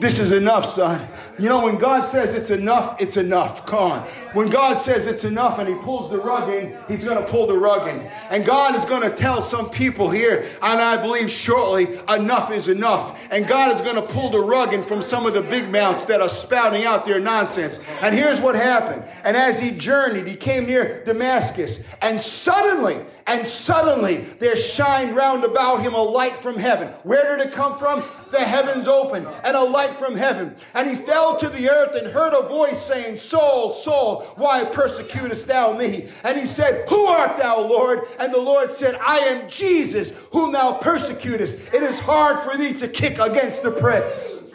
This 0.00 0.20
is 0.20 0.30
enough, 0.30 0.64
son. 0.64 1.08
You 1.40 1.48
know, 1.48 1.64
when 1.64 1.76
God 1.76 2.08
says 2.08 2.32
it's 2.32 2.50
enough, 2.50 3.00
it's 3.00 3.16
enough. 3.16 3.66
Come 3.66 3.78
on. 3.78 4.00
When 4.32 4.48
God 4.48 4.78
says 4.78 5.08
it's 5.08 5.24
enough 5.24 5.58
and 5.58 5.68
He 5.68 5.74
pulls 5.74 6.10
the 6.10 6.18
rug 6.18 6.48
in, 6.50 6.76
He's 6.86 7.04
going 7.04 7.18
to 7.18 7.28
pull 7.28 7.48
the 7.48 7.58
rug 7.58 7.88
in. 7.88 8.08
And 8.30 8.46
God 8.46 8.76
is 8.76 8.84
going 8.84 9.02
to 9.02 9.16
tell 9.16 9.42
some 9.42 9.70
people 9.70 10.08
here, 10.08 10.46
and 10.62 10.80
I 10.80 11.02
believe 11.02 11.30
shortly, 11.30 11.98
enough 12.08 12.52
is 12.52 12.68
enough. 12.68 13.18
And 13.32 13.48
God 13.48 13.74
is 13.74 13.82
going 13.82 13.96
to 13.96 14.02
pull 14.02 14.30
the 14.30 14.40
rug 14.40 14.72
in 14.72 14.84
from 14.84 15.02
some 15.02 15.26
of 15.26 15.34
the 15.34 15.42
big 15.42 15.68
mouths 15.68 16.06
that 16.06 16.20
are 16.20 16.28
spouting 16.28 16.84
out 16.84 17.04
their 17.04 17.20
nonsense. 17.20 17.80
And 18.00 18.14
here's 18.14 18.40
what 18.40 18.54
happened. 18.54 19.02
And 19.24 19.36
as 19.36 19.60
he 19.60 19.72
journeyed, 19.72 20.28
he 20.28 20.36
came 20.36 20.66
near 20.66 21.04
Damascus, 21.04 21.88
and 22.00 22.20
suddenly, 22.20 23.04
and 23.26 23.46
suddenly 23.46 24.18
there 24.38 24.56
shined 24.56 25.16
round 25.16 25.44
about 25.44 25.82
him 25.82 25.94
a 25.94 26.02
light 26.02 26.36
from 26.36 26.56
heaven. 26.56 26.88
Where 27.02 27.36
did 27.36 27.48
it 27.48 27.52
come 27.52 27.78
from? 27.78 28.04
The 28.30 28.40
heavens 28.40 28.86
opened 28.86 29.26
and 29.44 29.56
a 29.56 29.62
light 29.62 29.90
from 29.90 30.16
heaven. 30.16 30.56
And 30.74 30.88
he 30.88 30.96
fell 30.96 31.36
to 31.38 31.48
the 31.48 31.70
earth 31.70 31.94
and 31.94 32.12
heard 32.12 32.34
a 32.34 32.46
voice 32.48 32.84
saying, 32.84 33.18
Saul, 33.18 33.72
Saul, 33.72 34.22
why 34.36 34.64
persecutest 34.64 35.46
thou 35.46 35.72
me? 35.72 36.08
And 36.24 36.38
he 36.38 36.46
said, 36.46 36.88
Who 36.88 37.06
art 37.06 37.38
thou, 37.38 37.60
Lord? 37.60 38.00
And 38.18 38.32
the 38.32 38.40
Lord 38.40 38.74
said, 38.74 38.96
I 38.96 39.18
am 39.18 39.48
Jesus, 39.48 40.12
whom 40.30 40.52
thou 40.52 40.72
persecutest. 40.74 41.54
It 41.72 41.82
is 41.82 41.98
hard 42.00 42.40
for 42.40 42.56
thee 42.56 42.74
to 42.80 42.88
kick 42.88 43.18
against 43.18 43.62
the 43.62 43.70
pricks. 43.70 44.50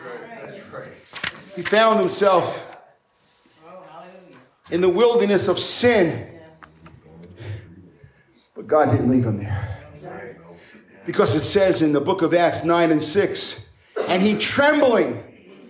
He 1.56 1.62
found 1.62 2.00
himself 2.00 2.70
in 4.72 4.82
the 4.82 4.90
wilderness 4.90 5.48
of 5.48 5.60
sin 5.60 6.30
but 8.56 8.68
God 8.68 8.92
didn't 8.92 9.10
leave 9.10 9.26
him 9.26 9.38
there. 9.38 9.80
Because 11.06 11.36
it 11.36 11.44
says 11.44 11.82
in 11.82 11.92
the 11.92 12.00
book 12.00 12.22
of 12.22 12.34
Acts 12.34 12.64
9 12.64 12.92
and 12.92 13.04
6, 13.04 13.63
and 14.08 14.22
he 14.22 14.38
trembling 14.38 15.24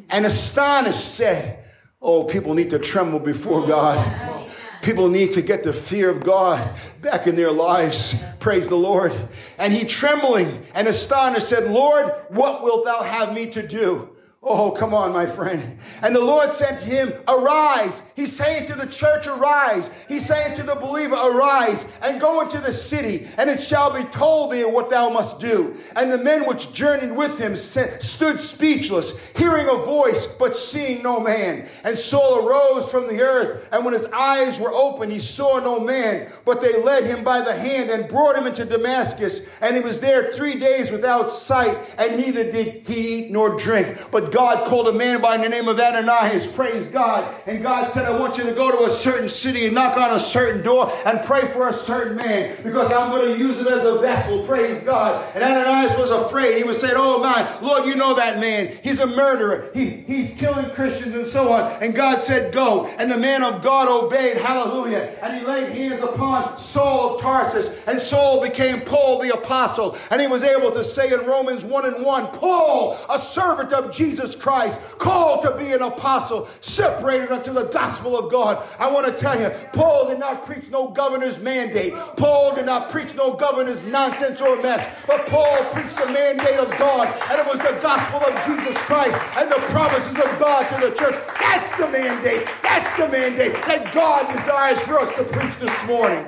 and 0.10 0.25
astonished 0.25 1.13
said, 1.13 1.60
Oh, 2.01 2.25
people 2.25 2.53
need 2.53 2.70
to 2.72 2.80
tremble 2.80 3.20
before 3.20 3.65
God. 3.65 4.50
People 4.82 5.08
need 5.08 5.34
to 5.34 5.42
get 5.42 5.63
the 5.63 5.72
fear 5.72 6.10
of 6.10 6.22
God 6.22 6.75
back 7.01 7.25
in 7.25 7.36
their 7.36 7.51
lives. 7.51 8.22
Praise 8.42 8.68
the 8.68 8.75
Lord. 8.75 9.13
And 9.58 9.72
he 9.72 9.86
trembling 9.86 10.65
and 10.74 10.89
astonished 10.89 11.48
said, 11.48 11.72
Lord, 11.72 12.12
what 12.27 12.62
wilt 12.62 12.84
thou 12.84 13.01
have 13.01 13.34
me 13.34 13.46
to 13.51 13.65
do? 13.65 14.12
Oh, 14.46 14.72
come 14.72 14.94
on, 14.94 15.14
my 15.14 15.26
friend. 15.26 15.80
And 16.02 16.14
the 16.14 16.20
Lord 16.20 16.52
said 16.52 16.78
to 16.82 16.86
him, 16.86 17.14
Arise. 17.30 18.02
He's 18.14 18.36
saying 18.36 18.68
to 18.68 18.76
the 18.76 18.88
church, 18.88 19.26
Arise. 19.26 19.90
He's 20.10 20.26
saying 20.26 20.58
to 20.58 20.64
the 20.64 20.76
believer, 20.76 21.16
Arise 21.16 21.86
and 22.02 22.20
go 22.20 22.42
into 22.42 22.60
the 22.60 22.74
city, 22.74 23.30
and 23.38 23.50
it 23.50 23.62
shall 23.62 23.94
be 23.96 24.04
told 24.12 24.52
thee 24.52 24.66
what 24.66 24.90
thou 24.90 25.08
must 25.08 25.40
do. 25.40 25.78
And 25.96 26.12
the 26.12 26.18
men 26.18 26.46
which 26.46 26.74
journeyed 26.74 27.16
with 27.16 27.40
him 27.40 27.56
stood 27.56 28.38
speechless, 28.38 29.26
hearing 29.38 29.70
a 29.70 29.78
voice, 29.78 30.36
but 30.36 30.58
seeing 30.58 31.02
no 31.04 31.22
man. 31.22 31.66
And 31.86 31.98
Saul 31.98 32.46
arose 32.46 32.92
from 32.92 33.08
the 33.08 33.22
earth, 33.22 33.70
and 33.72 33.86
when 33.86 33.94
his 33.94 34.08
eyes 34.08 34.60
were 34.60 34.74
open, 34.74 35.10
he 35.10 35.22
saw 35.22 35.60
no 35.60 35.80
man, 35.80 36.28
but 36.44 36.60
they 36.60 36.82
led 36.82 37.06
him 37.06 37.24
by 37.24 37.40
the 37.40 37.56
hand 37.56 37.90
and 37.90 38.10
brought 38.10 38.36
him 38.36 38.48
into 38.48 38.66
Damascus. 38.66 39.50
And 39.62 39.78
he 39.78 39.82
was 39.82 40.02
there 40.02 40.34
three 40.34 40.60
days 40.60 40.92
without 40.92 41.32
sight, 41.32 41.78
and 41.98 42.18
neither 42.18 42.44
did 42.44 42.86
he 42.86 43.20
eat 43.20 43.32
nor 43.32 43.58
drink. 43.58 43.98
But 44.12 44.33
God 44.34 44.68
called 44.68 44.88
a 44.88 44.94
man 44.94 45.22
by 45.22 45.38
the 45.38 45.48
name 45.48 45.68
of 45.68 45.80
Ananias. 45.80 46.48
Praise 46.48 46.90
God. 46.90 47.24
And 47.46 47.62
God 47.62 47.88
said, 47.92 48.12
I 48.12 48.20
want 48.20 48.36
you 48.36 48.44
to 48.46 48.54
go 48.54 48.72
to 48.72 48.86
a 48.86 48.90
certain 48.90 49.30
city 49.30 49.68
and 49.68 49.75
knock 49.75 49.96
on 49.96 50.16
a 50.16 50.20
certain 50.20 50.63
door 50.63 50.92
and 51.06 51.24
pray 51.24 51.42
for 51.42 51.70
a 51.70 51.74
certain 51.74 52.18
man 52.18 52.58
because 52.63 52.92
I'm 52.92 53.12
going 53.12 53.32
to 53.32 53.38
use 53.38 53.60
it 53.62 53.68
as 53.68 53.86
a 53.86 54.00
vessel. 54.00 54.44
Praise 54.48 54.84
God. 54.84 55.24
And 55.36 55.44
Ananias 55.44 55.96
was 56.00 56.10
afraid. 56.10 56.58
He 56.58 56.63
was 56.63 56.82
saying, 56.82 56.96
Oh 56.98 57.22
my, 57.22 57.48
Lord, 57.62 57.86
you 57.86 57.96
know 57.96 58.16
that 58.16 58.40
man. 58.40 58.75
He's 58.82 59.00
a 59.00 59.06
murderer. 59.06 59.70
He, 59.72 59.90
he's 59.90 60.34
killing 60.34 60.68
Christians 60.72 61.13
and 61.13 61.28
so 61.28 61.54
on. 61.54 61.84
And 61.84 61.94
God 61.94 62.24
said, 62.24 62.56
Go. 62.56 62.88
And 62.98 63.12
the 63.12 63.18
man 63.18 63.44
of 63.44 63.62
God 63.62 63.88
obeyed. 63.88 64.38
Hallelujah. 64.38 65.16
And 65.22 65.38
he 65.38 65.46
laid 65.46 65.72
hands 65.74 66.02
upon 66.02 66.58
Saul 66.58 67.16
of 67.16 67.22
Tarsus. 67.22 67.86
And 67.86 68.02
Saul 68.02 68.42
became 68.42 68.82
Paul 68.82 69.22
the 69.22 69.36
apostle. 69.36 69.96
And 70.10 70.20
he 70.20 70.25
was 70.25 70.44
able 70.44 70.72
to 70.72 70.84
say 70.84 71.13
in 71.13 71.24
Romans 71.28 71.63
1 71.63 71.86
and 71.86 72.04
1, 72.04 72.28
Paul, 72.30 72.98
a 73.08 73.20
servant 73.20 73.72
of 73.74 73.94
Jesus 73.94 74.23
Jesus 74.24 74.42
Christ, 74.42 74.80
called 75.00 75.44
to 75.44 75.56
be 75.58 75.74
an 75.74 75.82
apostle, 75.82 76.48
separated 76.62 77.30
unto 77.32 77.51
the 77.51 77.65
gospel 77.65 78.18
of 78.18 78.32
God. 78.32 78.63
I 78.80 78.89
want 78.89 79.06
to 79.06 79.12
tell 79.12 79.39
you, 79.39 79.50
Paul 79.74 80.08
did 80.08 80.20
not 80.20 80.46
preach 80.46 80.70
no 80.70 80.88
governor's 80.89 81.39
mandate. 81.39 81.94
Paul 82.15 82.56
did 82.56 82.65
not 82.65 82.89
preach 82.89 83.13
no 83.15 83.34
governor's 83.34 83.82
nonsense 83.84 84.42
or 84.42 84.62
mess. 84.62 84.88
But 85.08 85.27
Paul 85.27 85.65
preached 85.72 85.98
the 85.98 86.06
mandate 86.06 86.58
of 86.58 86.70
God, 86.80 87.08
and 87.30 87.39
it 87.39 87.46
was 87.46 87.60
the 87.60 87.77
gospel 87.82 88.22
of 88.22 88.34
Jesus 88.46 88.77
Christ 88.84 89.18
and 89.38 89.51
the 89.51 89.60
promises 89.72 90.15
of 90.15 90.39
God 90.39 90.70
to 90.70 90.89
the 90.89 90.96
church. 90.96 91.15
That's 91.39 91.75
the 91.77 91.89
mandate. 91.89 92.50
That's 92.62 92.94
the 92.98 93.10
mandate 93.10 93.53
that 93.53 93.94
God 93.94 94.34
desires 94.34 94.80
for 94.80 95.00
us 95.00 95.13
to 95.15 95.24
preach 95.25 95.58
this 95.60 95.88
morning. 95.88 96.25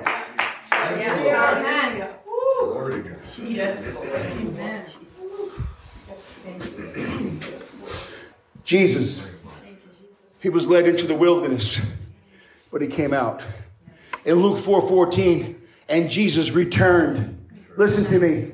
Amen. 0.74 2.10
Yes. 3.38 3.96
Amen. 3.96 4.86
Jesus, 6.46 7.65
he 10.42 10.50
was 10.50 10.68
led 10.68 10.88
into 10.88 11.06
the 11.06 11.16
wilderness, 11.16 11.80
but 12.72 12.82
he 12.82 12.88
came 12.88 13.14
out. 13.14 13.42
in 14.26 14.42
Luke 14.42 14.58
4:14, 14.58 15.56
and 15.88 16.10
Jesus 16.10 16.50
returned. 16.50 17.48
Listen 17.78 18.12
to 18.12 18.20
me. 18.20 18.54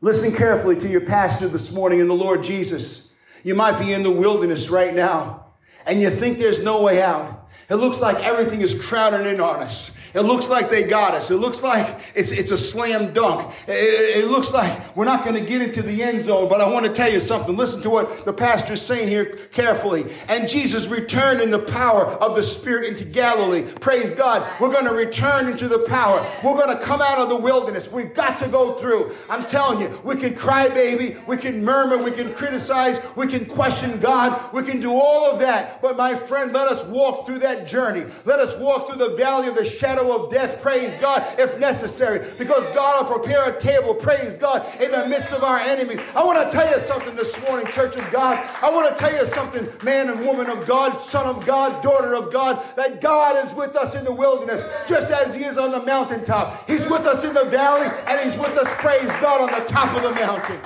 Listen 0.00 0.34
carefully 0.34 0.74
to 0.80 0.88
your 0.88 1.02
pastor 1.02 1.46
this 1.46 1.72
morning 1.72 2.00
in 2.00 2.08
the 2.08 2.14
Lord 2.14 2.42
Jesus. 2.42 3.14
You 3.44 3.54
might 3.54 3.78
be 3.78 3.92
in 3.92 4.02
the 4.02 4.10
wilderness 4.10 4.68
right 4.68 4.92
now, 4.92 5.46
and 5.86 6.00
you 6.00 6.10
think 6.10 6.38
there's 6.38 6.64
no 6.64 6.82
way 6.82 7.00
out. 7.00 7.48
It 7.70 7.76
looks 7.76 8.00
like 8.00 8.16
everything 8.24 8.62
is 8.62 8.82
crowded 8.82 9.26
in 9.26 9.40
on 9.40 9.62
us. 9.62 9.96
It 10.14 10.22
looks 10.22 10.48
like 10.48 10.70
they 10.70 10.82
got 10.82 11.14
us. 11.14 11.30
It 11.30 11.36
looks 11.36 11.62
like 11.62 12.00
it's, 12.14 12.32
it's 12.32 12.50
a 12.50 12.58
slam 12.58 13.12
dunk. 13.12 13.54
It, 13.66 14.24
it 14.24 14.28
looks 14.28 14.52
like 14.52 14.96
we're 14.96 15.04
not 15.04 15.24
going 15.24 15.42
to 15.42 15.48
get 15.48 15.62
into 15.62 15.82
the 15.82 16.02
end 16.02 16.24
zone, 16.24 16.48
but 16.48 16.60
I 16.60 16.68
want 16.68 16.86
to 16.86 16.92
tell 16.92 17.10
you 17.10 17.20
something. 17.20 17.56
Listen 17.56 17.80
to 17.82 17.90
what 17.90 18.24
the 18.24 18.32
pastor 18.32 18.74
is 18.74 18.82
saying 18.82 19.08
here 19.08 19.38
carefully. 19.52 20.04
And 20.28 20.48
Jesus 20.48 20.88
returned 20.88 21.40
in 21.40 21.50
the 21.50 21.58
power 21.58 22.06
of 22.06 22.36
the 22.36 22.42
Spirit 22.42 22.88
into 22.88 23.04
Galilee. 23.04 23.64
Praise 23.80 24.14
God. 24.14 24.46
We're 24.60 24.72
going 24.72 24.86
to 24.86 24.92
return 24.92 25.48
into 25.48 25.68
the 25.68 25.86
power. 25.88 26.26
We're 26.44 26.56
going 26.56 26.76
to 26.76 26.82
come 26.82 27.00
out 27.00 27.18
of 27.18 27.28
the 27.28 27.36
wilderness. 27.36 27.90
We've 27.90 28.14
got 28.14 28.38
to 28.40 28.48
go 28.48 28.74
through. 28.80 29.14
I'm 29.30 29.46
telling 29.46 29.80
you, 29.80 30.00
we 30.04 30.16
can 30.16 30.34
cry 30.34 30.68
baby, 30.68 31.16
we 31.26 31.36
can 31.36 31.64
murmur, 31.64 32.02
we 32.02 32.10
can 32.10 32.32
criticize, 32.34 33.00
we 33.16 33.26
can 33.26 33.46
question 33.46 33.98
God, 34.00 34.52
we 34.52 34.62
can 34.62 34.80
do 34.80 34.92
all 34.92 35.30
of 35.30 35.38
that. 35.40 35.80
But 35.80 35.96
my 35.96 36.14
friend, 36.14 36.52
let 36.52 36.68
us 36.68 36.84
walk 36.88 37.26
through 37.26 37.40
that 37.40 37.66
journey. 37.66 38.04
Let 38.24 38.40
us 38.40 38.58
walk 38.58 38.88
through 38.88 38.98
the 38.98 39.16
valley 39.16 39.48
of 39.48 39.54
the 39.54 39.64
shadow 39.64 40.01
shadow 40.02 40.24
of 40.24 40.30
death, 40.30 40.60
praise 40.62 40.96
God, 40.98 41.38
if 41.38 41.58
necessary, 41.58 42.32
because 42.38 42.64
God 42.74 43.08
will 43.08 43.18
prepare 43.18 43.50
a 43.50 43.60
table, 43.60 43.94
praise 43.94 44.36
God, 44.38 44.66
in 44.80 44.90
the 44.90 45.06
midst 45.06 45.30
of 45.30 45.42
our 45.42 45.58
enemies. 45.58 46.00
I 46.14 46.24
want 46.24 46.44
to 46.44 46.52
tell 46.52 46.68
you 46.68 46.80
something 46.84 47.14
this 47.16 47.40
morning, 47.42 47.66
church 47.72 47.96
of 47.96 48.10
God. 48.10 48.38
I 48.62 48.70
want 48.70 48.90
to 48.90 48.98
tell 48.98 49.12
you 49.12 49.26
something, 49.32 49.68
man 49.84 50.10
and 50.10 50.24
woman 50.26 50.50
of 50.50 50.66
God, 50.66 50.98
son 51.00 51.26
of 51.26 51.44
God, 51.46 51.82
daughter 51.82 52.14
of 52.14 52.32
God, 52.32 52.62
that 52.76 53.00
God 53.00 53.44
is 53.46 53.54
with 53.54 53.76
us 53.76 53.94
in 53.94 54.04
the 54.04 54.12
wilderness, 54.12 54.64
just 54.86 55.10
as 55.10 55.34
He 55.34 55.44
is 55.44 55.58
on 55.58 55.70
the 55.70 55.82
mountaintop. 55.82 56.68
He's 56.68 56.86
with 56.88 57.06
us 57.06 57.24
in 57.24 57.34
the 57.34 57.44
valley, 57.44 57.88
and 58.06 58.30
He's 58.30 58.38
with 58.38 58.56
us, 58.56 58.68
praise 58.78 59.08
God, 59.20 59.40
on 59.40 59.60
the 59.60 59.66
top 59.68 59.96
of 59.96 60.02
the 60.02 60.12
mountain. 60.12 60.60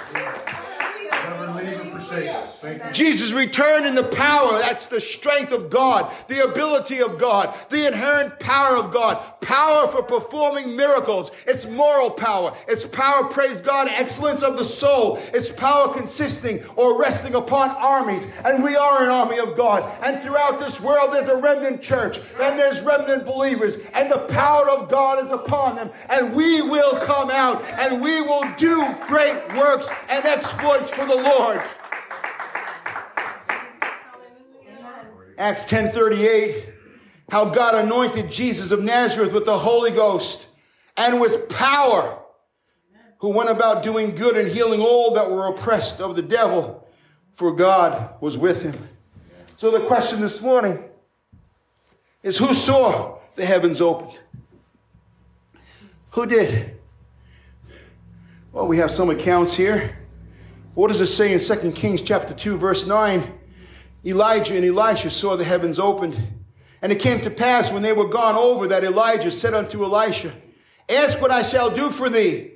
Jesus 2.92 3.32
returned 3.32 3.86
in 3.86 3.94
the 3.94 4.04
power. 4.04 4.58
That's 4.58 4.86
the 4.86 5.00
strength 5.00 5.52
of 5.52 5.70
God, 5.70 6.12
the 6.28 6.44
ability 6.44 7.00
of 7.00 7.18
God, 7.18 7.54
the 7.70 7.86
inherent 7.86 8.38
power 8.40 8.76
of 8.76 8.92
God, 8.92 9.18
power 9.40 9.88
for 9.88 10.02
performing 10.02 10.76
miracles. 10.76 11.30
It's 11.46 11.66
moral 11.66 12.10
power. 12.10 12.54
It's 12.68 12.84
power, 12.84 13.24
praise 13.24 13.60
God, 13.60 13.88
excellence 13.88 14.42
of 14.42 14.56
the 14.56 14.64
soul. 14.64 15.20
It's 15.32 15.52
power 15.52 15.92
consisting 15.92 16.64
or 16.76 16.98
resting 16.98 17.34
upon 17.34 17.70
armies. 17.70 18.26
And 18.44 18.62
we 18.62 18.76
are 18.76 19.02
an 19.02 19.10
army 19.10 19.38
of 19.38 19.56
God. 19.56 19.84
And 20.02 20.20
throughout 20.20 20.60
this 20.60 20.80
world, 20.80 21.12
there's 21.12 21.28
a 21.28 21.40
remnant 21.40 21.82
church 21.82 22.18
and 22.40 22.58
there's 22.58 22.80
remnant 22.82 23.24
believers. 23.24 23.76
And 23.94 24.10
the 24.10 24.26
power 24.28 24.68
of 24.68 24.90
God 24.90 25.24
is 25.24 25.32
upon 25.32 25.76
them. 25.76 25.90
And 26.08 26.34
we 26.34 26.62
will 26.62 26.98
come 27.00 27.30
out 27.30 27.62
and 27.78 28.02
we 28.02 28.20
will 28.20 28.44
do 28.56 28.94
great 29.06 29.48
works 29.54 29.86
and 30.08 30.24
exploits 30.24 30.90
for 30.90 31.06
the 31.06 31.14
Lord. 31.14 31.62
Acts 35.38 35.64
10:38, 35.64 36.72
how 37.30 37.46
God 37.46 37.74
anointed 37.74 38.30
Jesus 38.30 38.70
of 38.70 38.82
Nazareth 38.82 39.32
with 39.32 39.44
the 39.44 39.58
Holy 39.58 39.90
Ghost 39.90 40.46
and 40.96 41.20
with 41.20 41.48
power, 41.48 42.18
who 43.18 43.28
went 43.28 43.50
about 43.50 43.82
doing 43.82 44.14
good 44.14 44.36
and 44.36 44.48
healing 44.48 44.80
all 44.80 45.14
that 45.14 45.30
were 45.30 45.48
oppressed 45.48 46.00
of 46.00 46.16
the 46.16 46.22
devil, 46.22 46.86
for 47.34 47.52
God 47.52 48.14
was 48.20 48.38
with 48.38 48.62
him. 48.62 48.76
So 49.58 49.70
the 49.70 49.80
question 49.80 50.20
this 50.20 50.40
morning 50.40 50.82
is 52.22 52.38
who 52.38 52.54
saw 52.54 53.18
the 53.34 53.44
heavens 53.44 53.80
opened? 53.80 54.18
Who 56.10 56.26
did? 56.26 56.76
Well, 58.52 58.66
we 58.66 58.78
have 58.78 58.90
some 58.90 59.10
accounts 59.10 59.54
here. 59.54 59.98
What 60.74 60.88
does 60.88 61.00
it 61.00 61.06
say 61.06 61.32
in 61.32 61.40
2 61.40 61.72
Kings 61.72 62.00
chapter 62.00 62.32
2 62.32 62.56
verse 62.56 62.86
9? 62.86 63.35
Elijah 64.06 64.54
and 64.54 64.64
Elisha 64.64 65.10
saw 65.10 65.36
the 65.36 65.44
heavens 65.44 65.78
opened. 65.78 66.16
And 66.80 66.92
it 66.92 67.00
came 67.00 67.20
to 67.22 67.30
pass 67.30 67.72
when 67.72 67.82
they 67.82 67.92
were 67.92 68.08
gone 68.08 68.36
over 68.36 68.68
that 68.68 68.84
Elijah 68.84 69.30
said 69.30 69.54
unto 69.54 69.84
Elisha, 69.84 70.32
Ask 70.88 71.20
what 71.20 71.32
I 71.32 71.42
shall 71.42 71.70
do 71.70 71.90
for 71.90 72.08
thee. 72.08 72.52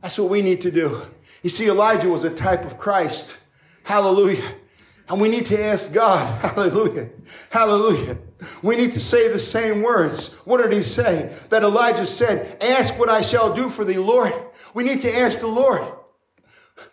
That's 0.00 0.18
what 0.18 0.30
we 0.30 0.40
need 0.40 0.62
to 0.62 0.70
do. 0.70 1.02
You 1.42 1.50
see, 1.50 1.68
Elijah 1.68 2.08
was 2.08 2.24
a 2.24 2.34
type 2.34 2.64
of 2.64 2.78
Christ. 2.78 3.38
Hallelujah. 3.82 4.54
And 5.08 5.20
we 5.20 5.28
need 5.28 5.46
to 5.46 5.62
ask 5.62 5.92
God, 5.92 6.40
hallelujah, 6.40 7.10
hallelujah. 7.50 8.18
We 8.62 8.76
need 8.76 8.92
to 8.92 9.00
say 9.00 9.28
the 9.28 9.38
same 9.38 9.82
words. 9.82 10.36
What 10.44 10.62
did 10.62 10.72
he 10.72 10.82
say? 10.82 11.36
That 11.50 11.62
Elijah 11.62 12.06
said, 12.06 12.62
Ask 12.62 12.98
what 12.98 13.08
I 13.08 13.20
shall 13.20 13.54
do 13.54 13.70
for 13.70 13.84
thee, 13.84 13.98
Lord. 13.98 14.32
We 14.74 14.84
need 14.84 15.02
to 15.02 15.16
ask 15.16 15.40
the 15.40 15.46
Lord. 15.46 15.86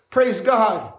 Praise 0.10 0.42
God. 0.42 0.94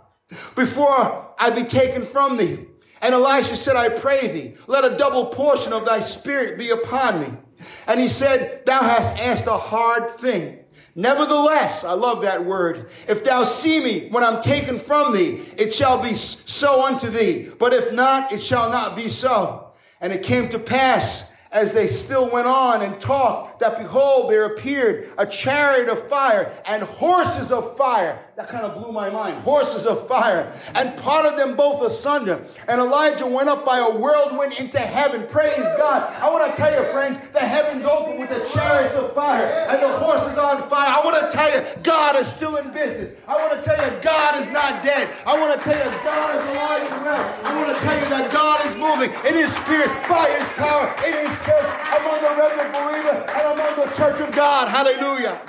Before 0.56 1.34
I 1.38 1.50
be 1.50 1.62
taken 1.62 2.04
from 2.04 2.36
thee, 2.36 2.66
and 3.04 3.12
Elisha 3.12 3.54
said, 3.58 3.76
I 3.76 3.90
pray 3.90 4.28
thee, 4.28 4.54
let 4.66 4.90
a 4.90 4.96
double 4.96 5.26
portion 5.26 5.74
of 5.74 5.84
thy 5.84 6.00
spirit 6.00 6.56
be 6.56 6.70
upon 6.70 7.20
me. 7.20 7.38
And 7.86 8.00
he 8.00 8.08
said, 8.08 8.64
Thou 8.64 8.82
hast 8.82 9.18
asked 9.18 9.46
a 9.46 9.58
hard 9.58 10.16
thing. 10.16 10.60
Nevertheless, 10.94 11.84
I 11.84 11.92
love 11.92 12.22
that 12.22 12.46
word. 12.46 12.88
If 13.06 13.22
thou 13.22 13.44
see 13.44 13.84
me 13.84 14.08
when 14.08 14.24
I'm 14.24 14.42
taken 14.42 14.78
from 14.78 15.12
thee, 15.12 15.42
it 15.58 15.74
shall 15.74 16.02
be 16.02 16.14
so 16.14 16.86
unto 16.86 17.10
thee. 17.10 17.50
But 17.58 17.74
if 17.74 17.92
not, 17.92 18.32
it 18.32 18.42
shall 18.42 18.70
not 18.70 18.96
be 18.96 19.10
so. 19.10 19.74
And 20.00 20.10
it 20.10 20.22
came 20.22 20.48
to 20.48 20.58
pass 20.58 21.36
as 21.52 21.74
they 21.74 21.88
still 21.88 22.30
went 22.30 22.46
on 22.46 22.80
and 22.80 22.98
talked 23.02 23.53
that 23.60 23.78
behold, 23.78 24.30
there 24.30 24.44
appeared 24.46 25.10
a 25.18 25.26
chariot 25.26 25.88
of 25.88 26.08
fire 26.08 26.52
and 26.66 26.82
horses 26.82 27.50
of 27.50 27.76
fire 27.76 28.24
that 28.36 28.48
kind 28.48 28.66
of 28.66 28.74
blew 28.74 28.90
my 28.90 29.08
mind. 29.10 29.36
Horses 29.42 29.86
of 29.86 30.08
fire. 30.08 30.52
And 30.74 30.98
parted 30.98 31.38
them 31.38 31.54
both 31.54 31.80
asunder. 31.82 32.42
And 32.66 32.80
Elijah 32.80 33.26
went 33.26 33.48
up 33.48 33.64
by 33.64 33.78
a 33.78 33.88
whirlwind 33.88 34.54
into 34.54 34.80
heaven. 34.80 35.28
Praise 35.28 35.62
God. 35.78 36.12
I 36.20 36.28
want 36.32 36.50
to 36.50 36.56
tell 36.56 36.74
you, 36.74 36.82
friends, 36.90 37.16
the 37.32 37.38
heavens 37.38 37.84
open 37.84 38.18
with 38.18 38.30
the 38.30 38.42
chariots 38.50 38.96
of 38.96 39.12
fire 39.14 39.46
and 39.70 39.80
the 39.80 39.88
horses 39.98 40.36
on 40.36 40.68
fire. 40.68 40.90
I 40.90 41.00
want 41.04 41.14
to 41.14 41.30
tell 41.30 41.46
you, 41.46 41.62
God 41.84 42.16
is 42.16 42.26
still 42.26 42.56
in 42.56 42.72
business. 42.72 43.14
I 43.28 43.36
want 43.36 43.54
to 43.54 43.62
tell 43.62 43.78
you, 43.78 44.02
God 44.02 44.40
is 44.40 44.50
not 44.50 44.82
dead. 44.82 45.08
I 45.26 45.38
want 45.38 45.54
to 45.54 45.60
tell 45.62 45.78
you, 45.78 45.90
God 46.02 46.34
is 46.34 46.42
alive 46.50 46.90
and 46.90 47.04
well. 47.06 47.24
I 47.44 47.54
want 47.54 47.70
to 47.70 47.78
tell 47.86 47.98
you 48.02 48.08
that 48.18 48.32
God 48.34 48.58
is 48.66 48.74
moving 48.74 49.14
in 49.30 49.34
His 49.38 49.54
Spirit, 49.62 49.94
by 50.10 50.26
His 50.26 50.48
power, 50.58 50.90
in 51.06 51.14
His 51.22 51.30
church, 51.46 51.70
among 52.02 52.18
the 52.18 52.34
remnant 52.34 52.70
believer, 52.74 53.14
and 53.44 53.60
among 53.60 53.76
the 53.76 53.94
church 53.94 54.20
of 54.20 54.34
God. 54.34 54.68
Hallelujah 54.68 55.40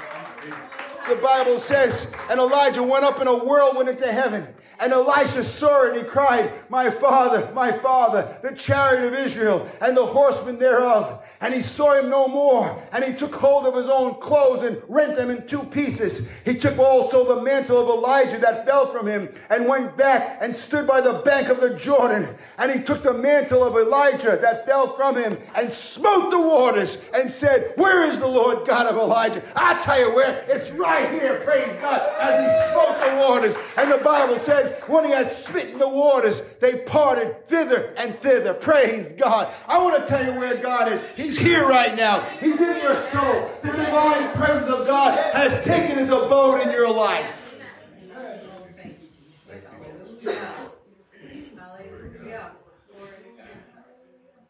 the 1.08 1.16
Bible 1.16 1.60
says, 1.60 2.14
and 2.30 2.40
Elijah 2.40 2.84
went 2.84 3.06
up 3.06 3.22
in 3.22 3.28
a 3.28 3.36
whirlwind 3.36 3.90
into 3.90 4.12
heaven. 4.12 4.48
And 4.80 4.92
Elisha 4.92 5.44
saw 5.44 5.86
it 5.86 5.94
and 5.94 5.98
he 6.00 6.04
cried, 6.04 6.52
My 6.70 6.90
father, 6.90 7.50
my 7.54 7.72
father, 7.72 8.38
the 8.42 8.52
chariot 8.54 9.08
of 9.08 9.14
Israel 9.14 9.70
and 9.80 9.96
the 9.96 10.06
horsemen 10.06 10.60
thereof. 10.60 11.26
And 11.40 11.54
he 11.54 11.62
saw 11.62 11.98
him 11.98 12.10
no 12.10 12.28
more. 12.28 12.84
And 12.92 13.04
he 13.04 13.14
took 13.14 13.34
hold 13.34 13.66
of 13.66 13.76
his 13.76 13.88
own 13.88 14.16
clothes 14.16 14.64
and 14.64 14.82
rent 14.90 15.16
them 15.16 15.30
in 15.30 15.48
two 15.48 15.64
pieces. 15.64 16.30
He 16.44 16.56
took 16.56 16.78
also 16.78 17.36
the 17.36 17.42
mantle 17.42 17.78
of 17.78 17.88
Elijah 17.88 18.38
that 18.40 18.66
fell 18.66 18.88
from 18.88 19.08
him 19.08 19.30
and 19.50 19.68
went 19.68 19.96
back 19.96 20.40
and 20.42 20.58
stood 20.58 20.88
by 20.88 21.00
the 21.00 21.22
bank 21.26 21.48
of 21.48 21.62
the 21.62 21.78
Jordan. 21.78 22.36
And 22.58 22.72
he 22.72 22.84
took 22.84 23.02
the 23.02 23.14
mantle 23.14 23.64
of 23.64 23.76
Elijah 23.76 24.38
that 24.42 24.66
fell 24.66 24.94
from 24.96 25.16
him 25.16 25.38
and 25.56 25.72
smote 25.72 26.32
the 26.32 26.42
waters 26.42 27.06
and 27.14 27.32
said, 27.32 27.74
Where 27.76 28.04
is 28.04 28.20
the 28.20 28.28
Lord 28.28 28.68
God 28.68 28.88
of 28.88 28.98
Elijah? 28.98 29.42
I 29.56 29.82
tell 29.82 30.00
you 30.00 30.14
where. 30.14 30.44
It's 30.50 30.70
right 30.72 30.95
here, 31.02 31.42
praise 31.46 31.80
God, 31.82 32.02
as 32.20 32.42
he 32.42 32.72
smote 32.72 33.00
the 33.00 33.18
waters. 33.18 33.56
And 33.78 33.92
the 33.92 34.04
Bible 34.04 34.40
says, 34.40 34.56
says, 34.56 34.82
when 34.88 35.06
he 35.06 35.12
had 35.12 35.32
smitten 35.32 35.80
the 35.80 35.90
waters, 35.90 36.42
they 36.62 36.84
parted 36.86 37.48
thither 37.48 37.94
and 37.98 38.16
thither. 38.16 38.54
Praise 38.54 39.14
God. 39.14 39.52
I 39.68 39.78
want 39.78 40.02
to 40.02 40.08
tell 40.08 40.26
you 40.26 40.40
where 40.40 40.56
God 40.58 40.92
is. 40.92 41.02
He's 41.16 41.38
here 41.38 41.68
right 41.68 41.96
now. 41.96 42.22
He's 42.40 42.60
in 42.60 42.78
your 42.78 42.96
soul. 42.96 43.50
The 43.62 43.72
divine 43.72 44.32
presence 44.34 44.70
of 44.72 44.88
God 44.88 45.18
has 45.34 45.64
taken 45.64 45.98
his 45.98 46.10
abode 46.10 46.62
in 46.62 46.72
your 46.72 46.94
life. 46.94 47.42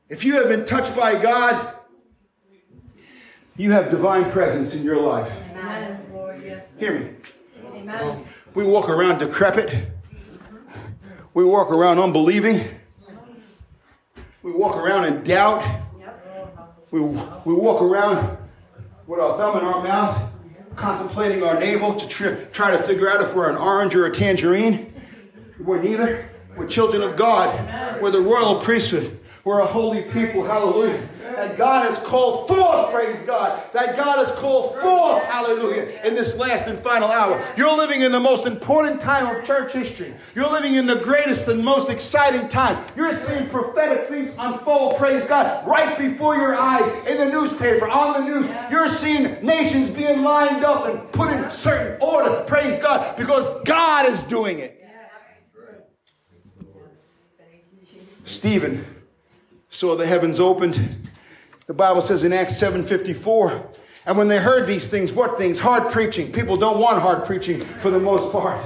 If 0.08 0.23
you 0.23 0.36
have 0.36 0.47
been 0.47 0.65
touched 0.65 0.95
by 0.95 1.19
God, 1.19 1.75
you 3.58 3.71
have 3.71 3.89
divine 3.89 4.31
presence 4.31 4.75
in 4.75 4.84
your 4.84 5.01
life. 5.01 5.31
Amen. 5.51 6.14
Hear 6.80 7.00
me. 7.00 7.10
Amen. 7.74 7.89
Um, 8.04 8.26
we 8.54 8.63
walk 8.63 8.89
around 8.89 9.19
decrepit. 9.19 9.89
We 11.34 11.43
walk 11.43 11.71
around 11.71 12.00
unbelieving. 12.00 12.63
We 14.43 14.52
walk 14.52 14.76
around 14.78 15.06
in 15.06 15.24
doubt. 15.24 15.63
We, 16.91 17.02
we 17.02 17.54
walk 17.54 17.82
around 17.82 18.38
with 19.08 19.19
our 19.19 19.38
thumb 19.38 19.58
in 19.60 19.65
our 19.65 19.84
mouth, 19.84 20.32
contemplating 20.76 21.43
our 21.43 21.60
navel 21.60 21.95
to 21.95 22.08
tri- 22.08 22.36
try 22.52 22.71
to 22.71 22.78
figure 22.78 23.10
out 23.10 23.21
if 23.21 23.36
we're 23.36 23.50
an 23.50 23.58
orange 23.58 23.95
or 23.95 24.06
a 24.06 24.12
tangerine. 24.12 24.93
We're 25.60 25.82
neither. 25.82 26.30
We're 26.56 26.67
children 26.67 27.02
of 27.02 27.17
God. 27.17 28.02
We're 28.02 28.12
the 28.12 28.21
royal 28.21 28.62
priesthood. 28.62 29.19
We're 29.43 29.60
a 29.60 29.65
holy 29.65 30.04
people. 30.04 30.45
Hallelujah. 30.45 31.02
That 31.34 31.58
God 31.58 31.84
has 31.84 31.98
called 32.00 32.48
forth, 32.48 32.92
praise 32.92 33.22
God, 33.24 33.62
that 33.74 33.98
God 33.98 34.26
has 34.26 34.36
called 34.36 34.78
forth, 34.80 35.24
hallelujah, 35.24 36.00
in 36.04 36.14
this 36.14 36.38
last 36.38 36.68
and 36.68 36.78
final 36.80 37.10
hour. 37.10 37.44
You're 37.58 37.76
living 37.76 38.02
in 38.02 38.12
the 38.12 38.20
most 38.20 38.46
important 38.46 39.02
time 39.02 39.36
of 39.36 39.46
church 39.46 39.74
history. 39.74 40.14
You're 40.34 40.50
living 40.50 40.76
in 40.76 40.86
the 40.86 40.98
greatest 40.98 41.48
and 41.48 41.64
most 41.64 41.90
exciting 41.90 42.48
time. 42.50 42.84
You're 42.96 43.18
seeing 43.18 43.50
prophetic 43.50 44.08
things 44.08 44.34
unfold, 44.38 44.98
praise 44.98 45.26
God, 45.26 45.68
right 45.68 45.98
before 45.98 46.36
your 46.36 46.56
eyes 46.56 46.90
in 47.08 47.18
the 47.18 47.26
newspaper, 47.26 47.88
on 47.88 48.22
the 48.22 48.30
news. 48.30 48.50
You're 48.70 48.90
seeing 48.90 49.46
nations 49.46 49.90
being 49.92 50.22
lined 50.22 50.64
up 50.64 50.88
and 50.88 51.12
put 51.12 51.32
in 51.32 51.52
certain 51.52 52.02
order, 52.02 52.44
praise 52.46 52.80
God, 52.80 53.18
because 53.18 53.62
God 53.64 54.08
is 54.10 54.22
doing 54.24 54.60
it. 54.60 54.82
Stephen 58.26 58.86
saw 59.70 59.96
the 59.96 60.06
heavens 60.06 60.40
opened. 60.40 61.10
The 61.67 61.73
Bible 61.73 62.01
says 62.04 62.23
in 62.23 62.32
Acts 62.32 62.56
7:54, 62.56 63.63
and 64.06 64.17
when 64.17 64.28
they 64.28 64.38
heard 64.38 64.67
these 64.67 64.88
things, 64.88 65.12
what 65.12 65.38
things? 65.38 65.60
Hard 65.60 65.91
preaching. 65.91 66.32
People 66.32 66.58
don't 66.58 66.80
want 66.80 67.01
hard 67.01 67.25
preaching 67.25 67.60
for 67.60 67.89
the 67.89 67.99
most 67.99 68.32
part. 68.32 68.63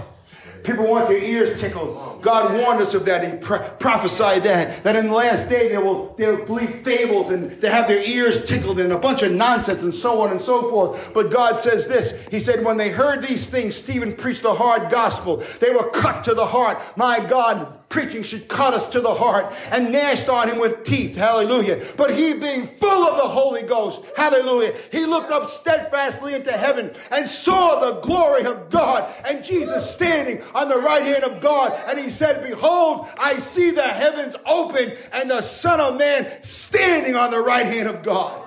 People 0.64 0.86
want 0.86 1.08
their 1.08 1.24
ears 1.24 1.62
tickled. 1.62 2.22
God 2.22 2.54
warned 2.54 2.82
us 2.82 2.94
of 2.94 3.06
that. 3.06 3.24
He 3.24 3.38
pro- 3.38 3.66
prophesied 3.80 4.44
that. 4.44 4.84
That 4.84 4.98
in 4.98 5.08
the 5.08 5.14
last 5.14 5.48
day 5.48 5.70
they 5.70 5.78
will, 5.78 6.14
they 6.18 6.28
will 6.28 6.46
believe 6.46 6.70
fables 6.70 7.30
and 7.30 7.52
they 7.62 7.70
have 7.70 7.88
their 7.88 8.04
ears 8.04 8.46
tickled 8.46 8.78
and 8.82 8.92
a 8.92 8.98
bunch 8.98 9.22
of 9.22 9.32
nonsense 9.32 9.82
and 9.82 9.96
so 9.96 10.22
on 10.22 10.32
and 10.32 10.42
so 10.42 10.70
forth. 10.70 11.14
But 11.14 11.32
God 11.32 11.62
says 11.62 11.88
this. 11.88 12.28
He 12.28 12.42
said, 12.42 12.66
when 12.66 12.76
they 12.76 12.90
heard 12.90 13.24
these 13.24 13.48
things, 13.48 13.78
Stephen 13.78 14.14
preached 14.14 14.44
a 14.44 14.54
hard 14.54 14.92
gospel. 14.92 15.44
They 15.62 15.70
were 15.70 15.90
cut 15.92 16.26
to 16.26 16.34
the 16.34 16.48
heart. 16.48 16.78
My 16.98 17.22
God, 17.22 17.79
preaching 17.90 18.22
should 18.22 18.48
cut 18.48 18.76
us 18.76 18.88
to 18.90 19.02
the 19.02 19.14
heart 19.14 19.52
and 19.72 19.92
gnashed 19.92 20.30
on 20.30 20.48
him 20.48 20.60
with 20.60 20.86
teeth. 20.86 21.16
Hallelujah. 21.16 21.84
But 21.98 22.16
he 22.16 22.34
being 22.34 22.68
full 22.68 23.04
of 23.04 23.18
the 23.18 23.28
Holy 23.28 23.64
Ghost, 23.64 24.06
hallelujah, 24.16 24.74
he 24.92 25.06
looked 25.06 25.32
up 25.32 25.50
steadfastly 25.50 26.36
into 26.36 26.52
heaven 26.52 26.92
and 27.10 27.28
saw 27.28 27.80
the 27.80 28.00
glory 28.02 28.46
of 28.46 28.70
God 28.70 29.12
and 29.26 29.44
Jesus 29.44 29.96
standing 29.96 30.44
on 30.54 30.70
the 30.70 30.78
right 30.78 31.02
hand 31.02 31.24
of 31.24 31.42
God. 31.42 31.74
And 31.88 31.98
he 32.00 32.12
said, 32.12 32.48
Behold, 32.48 33.08
I 33.18 33.40
see 33.40 33.72
the 33.72 33.82
heavens 33.82 34.36
open 34.46 34.92
and 35.12 35.30
the 35.30 35.42
Son 35.42 35.80
of 35.80 35.98
Man 35.98 36.44
standing 36.44 37.16
on 37.16 37.32
the 37.32 37.42
right 37.42 37.66
hand 37.66 37.90
of 37.90 38.04
God. 38.04 38.46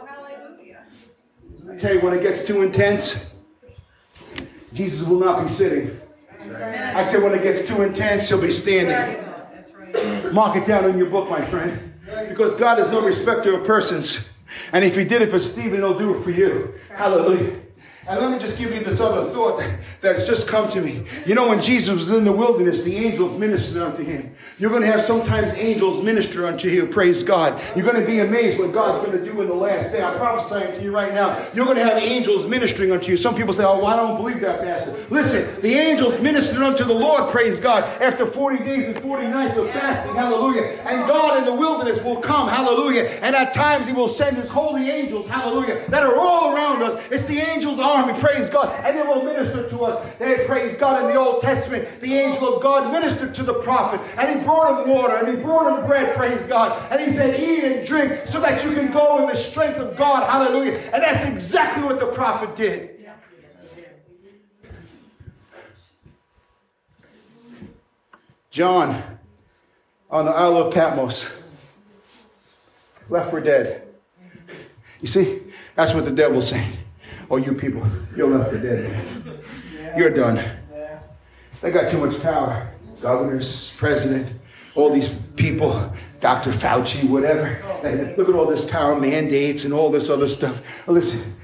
I 1.69 1.77
tell 1.77 1.95
you, 1.95 2.01
when 2.01 2.15
it 2.15 2.23
gets 2.23 2.47
too 2.47 2.63
intense, 2.63 3.35
Jesus 4.73 5.09
will 5.09 5.21
not 5.21 5.43
be 5.43 5.49
sitting. 5.49 6.01
I 6.95 7.03
said, 7.03 7.23
when 7.23 7.33
it 7.33 7.43
gets 7.43 7.67
too 7.67 7.83
intense, 7.83 8.29
he'll 8.29 8.41
be 8.41 8.51
standing. 8.51 9.32
Mark 10.33 10.57
it 10.57 10.67
down 10.67 10.89
in 10.89 10.99
your 10.99 11.09
book, 11.09 11.29
my 11.29 11.45
friend. 11.45 11.95
Because 12.29 12.55
God 12.57 12.79
is 12.79 12.89
no 12.89 13.01
respecter 13.01 13.55
of 13.55 13.67
persons. 13.67 14.31
And 14.73 14.85
if 14.85 14.97
he 14.97 15.05
did 15.05 15.23
it 15.23 15.31
for 15.31 15.41
Stephen, 15.41 15.79
he'll 15.79 15.99
do 15.99 16.15
it 16.17 16.23
for 16.23 16.31
you. 16.31 16.75
Hallelujah. 16.91 17.62
And 18.09 18.19
let 18.21 18.33
me 18.33 18.39
just 18.41 18.59
give 18.59 18.75
you 18.75 18.81
this 18.81 18.99
other 18.99 19.31
thought 19.33 19.59
that, 19.59 19.79
that's 20.01 20.27
just 20.27 20.49
come 20.49 20.69
to 20.71 20.81
me. 20.81 21.05
You 21.25 21.37
know, 21.37 21.49
when 21.49 21.63
Jesus 21.63 21.95
was 21.95 22.11
in 22.11 22.25
the 22.25 22.33
wilderness, 22.33 22.83
the 22.83 22.97
angels 22.97 23.39
ministered 23.39 23.81
unto 23.81 24.03
him. 24.03 24.35
You're 24.59 24.71
going 24.71 24.83
to 24.83 24.89
have 24.89 25.03
sometimes 25.03 25.53
angels 25.55 26.03
minister 26.03 26.47
unto 26.47 26.69
you. 26.69 26.87
Praise 26.87 27.23
God. 27.23 27.61
You're 27.77 27.87
going 27.87 28.01
to 28.01 28.07
be 28.07 28.19
amazed 28.19 28.59
what 28.59 28.73
God's 28.73 29.07
going 29.07 29.17
to 29.17 29.25
do 29.25 29.41
in 29.41 29.47
the 29.47 29.55
last 29.55 29.93
day. 29.93 30.03
I'm 30.03 30.17
prophesying 30.19 30.75
to 30.77 30.83
you 30.83 30.93
right 30.93 31.13
now. 31.15 31.47
You're 31.55 31.65
going 31.65 31.77
to 31.77 31.85
have 31.85 32.03
angels 32.03 32.45
ministering 32.47 32.91
unto 32.91 33.11
you. 33.13 33.17
Some 33.17 33.37
people 33.37 33.55
say, 33.55 33.65
oh, 33.65 33.79
well, 33.79 33.87
I 33.87 33.97
don't 33.97 34.17
believe 34.17 34.41
that, 34.41 34.61
Pastor. 34.63 34.99
Listen, 35.09 35.61
the 35.63 35.73
angels 35.73 36.21
ministered 36.21 36.63
unto 36.63 36.83
the 36.83 36.95
Lord, 36.95 37.31
praise 37.31 37.61
God, 37.61 37.85
after 38.03 38.27
40 38.27 38.65
days 38.65 38.89
and 38.89 38.99
40 39.01 39.29
nights 39.29 39.57
of 39.57 39.71
fasting. 39.71 40.17
Hallelujah. 40.17 40.77
And 40.87 41.07
God 41.07 41.39
in 41.39 41.45
the 41.45 41.55
wilderness 41.55 42.03
will 42.03 42.21
come. 42.21 42.49
Hallelujah. 42.49 43.05
And 43.23 43.37
at 43.37 43.55
times 43.55 43.87
he 43.87 43.93
will 43.93 44.09
send 44.09 44.37
his 44.37 44.49
holy 44.49 44.91
angels. 44.91 45.29
Hallelujah. 45.29 45.89
That 45.89 46.03
are 46.03 46.17
all 46.17 46.53
around 46.53 46.83
us. 46.83 47.01
It's 47.13 47.25
the 47.27 47.39
angels 47.39 47.79
army, 47.93 48.19
praise 48.19 48.49
God, 48.51 48.75
and 48.85 48.97
they 48.97 49.03
will 49.03 49.25
minister 49.25 49.69
to 49.69 49.85
us. 49.85 50.19
They 50.19 50.47
praise 50.47 50.77
God 50.77 51.03
in 51.03 51.09
the 51.09 51.19
Old 51.19 51.43
Testament. 51.43 51.89
The 52.01 52.15
angel 52.15 52.57
of 52.57 52.63
God 52.63 52.93
ministered 52.93 53.35
to 53.37 53.43
the 53.43 53.55
prophet, 53.63 54.01
and 54.19 54.39
he 54.39 54.45
brought 54.45 54.83
him 54.83 54.91
water, 54.91 55.17
and 55.17 55.37
he 55.37 55.43
brought 55.43 55.79
him 55.79 55.87
bread, 55.87 56.17
praise 56.17 56.47
God. 56.47 56.91
And 56.91 57.01
he 57.01 57.11
said, 57.13 57.39
Eat 57.39 57.65
and 57.65 57.87
drink 57.87 58.23
so 58.27 58.41
that 58.41 58.65
you 58.65 58.73
can 58.73 58.93
go 58.93 59.21
in 59.23 59.29
the 59.29 59.37
strength 59.37 59.79
of 59.79 59.97
God. 59.97 60.29
Hallelujah. 60.29 60.79
And 60.93 61.03
that's 61.03 61.25
exactly 61.25 61.85
what 61.85 62.01
the 62.01 62.07
prophet 62.07 62.57
did. 62.57 62.91
John 68.51 69.03
on 70.13 70.27
the 70.27 70.31
Isle 70.31 70.59
of 70.59 70.75
Patmos, 70.75 71.25
left 73.09 73.31
for 73.31 73.41
dead. 73.41 73.89
You 75.01 75.09
see, 75.09 75.41
that's 75.75 75.95
what 75.95 76.05
the 76.05 76.11
devil's 76.11 76.51
saying. 76.51 76.77
Oh, 77.33 77.39
you 77.39 77.55
people, 77.55 77.83
you're 78.15 78.29
left 78.29 78.51
for 78.51 78.59
dead. 78.59 79.43
You're 79.97 80.11
done. 80.11 80.45
They 81.63 81.71
got 81.71 81.91
too 81.91 81.97
much 82.05 82.21
power. 82.23 82.71
Governors, 83.01 83.75
president, 83.79 84.39
all 84.75 84.91
these 84.91 85.09
people, 85.35 85.91
Dr. 86.21 86.53
Fauci, 86.53 87.09
whatever. 87.09 87.59
look 88.19 88.29
at 88.29 88.35
all 88.35 88.45
this 88.45 88.71
power 88.71 89.01
mandates 89.01 89.65
and 89.65 89.73
all 89.73 89.91
this 89.91 90.11
other 90.11 90.29
stuff. 90.29 90.63
Listen, 90.87 91.35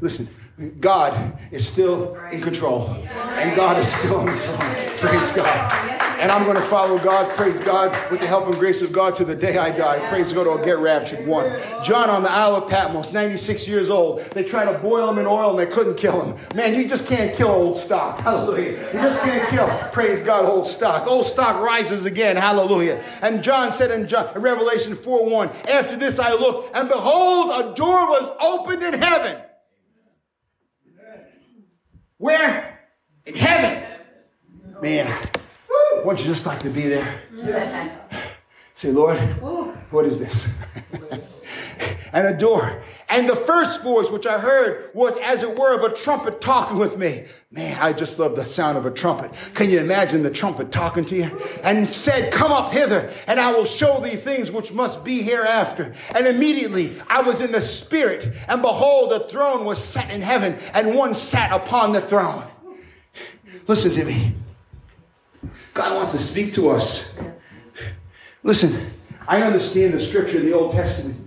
listen. 0.00 0.34
God 0.78 1.36
is 1.50 1.66
still 1.66 2.16
in 2.30 2.40
control. 2.40 2.88
And 3.34 3.56
God 3.56 3.78
is 3.78 3.92
still 3.92 4.20
in 4.20 4.28
control. 4.28 4.58
Praise 4.98 5.32
God. 5.32 5.90
And 6.20 6.30
I'm 6.30 6.44
going 6.44 6.56
to 6.56 6.62
follow 6.66 6.96
God, 6.98 7.28
praise 7.36 7.58
God, 7.58 7.90
with 8.10 8.20
the 8.20 8.26
help 8.28 8.46
and 8.46 8.54
grace 8.54 8.80
of 8.80 8.92
God 8.92 9.16
to 9.16 9.24
the 9.24 9.34
day 9.34 9.58
I 9.58 9.76
die. 9.76 10.08
Praise 10.08 10.32
God, 10.32 10.46
I'll 10.46 10.64
get 10.64 10.78
raptured. 10.78 11.26
One. 11.26 11.52
John 11.82 12.08
on 12.08 12.22
the 12.22 12.30
Isle 12.30 12.54
of 12.54 12.70
Patmos, 12.70 13.12
96 13.12 13.66
years 13.66 13.90
old. 13.90 14.20
They 14.30 14.44
tried 14.44 14.72
to 14.72 14.78
boil 14.78 15.10
him 15.10 15.18
in 15.18 15.26
oil 15.26 15.50
and 15.50 15.58
they 15.58 15.66
couldn't 15.66 15.96
kill 15.96 16.22
him. 16.22 16.38
Man, 16.54 16.74
you 16.74 16.88
just 16.88 17.08
can't 17.08 17.36
kill 17.36 17.48
old 17.48 17.76
stock. 17.76 18.20
Hallelujah. 18.20 18.78
You 18.94 19.00
just 19.00 19.22
can't 19.24 19.48
kill, 19.50 19.66
praise 19.92 20.22
God, 20.22 20.44
old 20.44 20.68
stock. 20.68 21.08
Old 21.08 21.26
stock 21.26 21.60
rises 21.60 22.06
again. 22.06 22.36
Hallelujah. 22.36 23.02
And 23.20 23.42
John 23.42 23.72
said 23.72 23.90
in, 23.90 24.06
John, 24.06 24.34
in 24.36 24.40
Revelation 24.40 24.94
4 24.94 25.28
1, 25.28 25.50
After 25.68 25.96
this 25.96 26.20
I 26.20 26.32
looked, 26.32 26.76
and 26.76 26.88
behold, 26.88 27.50
a 27.50 27.74
door 27.74 28.06
was 28.06 28.36
opened 28.40 28.84
in 28.84 28.94
heaven. 28.94 29.42
Where? 32.18 32.80
In 33.26 33.34
heaven. 33.34 33.82
Man, 34.80 35.16
wouldn't 36.04 36.20
you 36.20 36.32
just 36.32 36.46
like 36.46 36.60
to 36.60 36.70
be 36.70 36.82
there? 36.82 37.22
Say, 38.74 38.90
Lord, 38.90 39.18
what 39.90 40.04
is 40.04 40.18
this? 40.18 40.54
and 42.12 42.26
a 42.26 42.38
door. 42.38 42.82
And 43.08 43.28
the 43.28 43.36
first 43.36 43.82
voice 43.82 44.10
which 44.10 44.26
I 44.26 44.38
heard 44.38 44.90
was 44.94 45.16
as 45.18 45.42
it 45.42 45.58
were 45.58 45.74
of 45.74 45.82
a 45.82 45.94
trumpet 45.94 46.40
talking 46.40 46.78
with 46.78 46.96
me. 46.98 47.26
Man, 47.54 47.78
I 47.80 47.92
just 47.92 48.18
love 48.18 48.34
the 48.34 48.44
sound 48.44 48.76
of 48.76 48.84
a 48.84 48.90
trumpet. 48.90 49.30
Can 49.54 49.70
you 49.70 49.78
imagine 49.78 50.24
the 50.24 50.30
trumpet 50.30 50.72
talking 50.72 51.04
to 51.04 51.14
you? 51.14 51.40
And 51.62 51.90
said, 51.90 52.32
Come 52.32 52.50
up 52.50 52.72
hither, 52.72 53.12
and 53.28 53.38
I 53.38 53.52
will 53.52 53.64
show 53.64 54.00
thee 54.00 54.16
things 54.16 54.50
which 54.50 54.72
must 54.72 55.04
be 55.04 55.22
hereafter. 55.22 55.94
And 56.16 56.26
immediately 56.26 57.00
I 57.08 57.22
was 57.22 57.40
in 57.40 57.52
the 57.52 57.62
spirit, 57.62 58.34
and 58.48 58.60
behold, 58.60 59.12
a 59.12 59.28
throne 59.28 59.64
was 59.64 59.82
set 59.82 60.10
in 60.10 60.20
heaven, 60.20 60.58
and 60.72 60.96
one 60.96 61.14
sat 61.14 61.52
upon 61.52 61.92
the 61.92 62.00
throne. 62.00 62.42
Listen 63.68 63.92
to 63.92 64.04
me. 64.04 64.32
God 65.74 65.94
wants 65.94 66.10
to 66.10 66.18
speak 66.18 66.54
to 66.54 66.70
us. 66.70 67.16
Listen, 68.42 68.90
I 69.28 69.42
understand 69.42 69.94
the 69.94 70.00
scripture 70.00 70.38
in 70.38 70.46
the 70.46 70.54
Old 70.54 70.72
Testament 70.72 71.20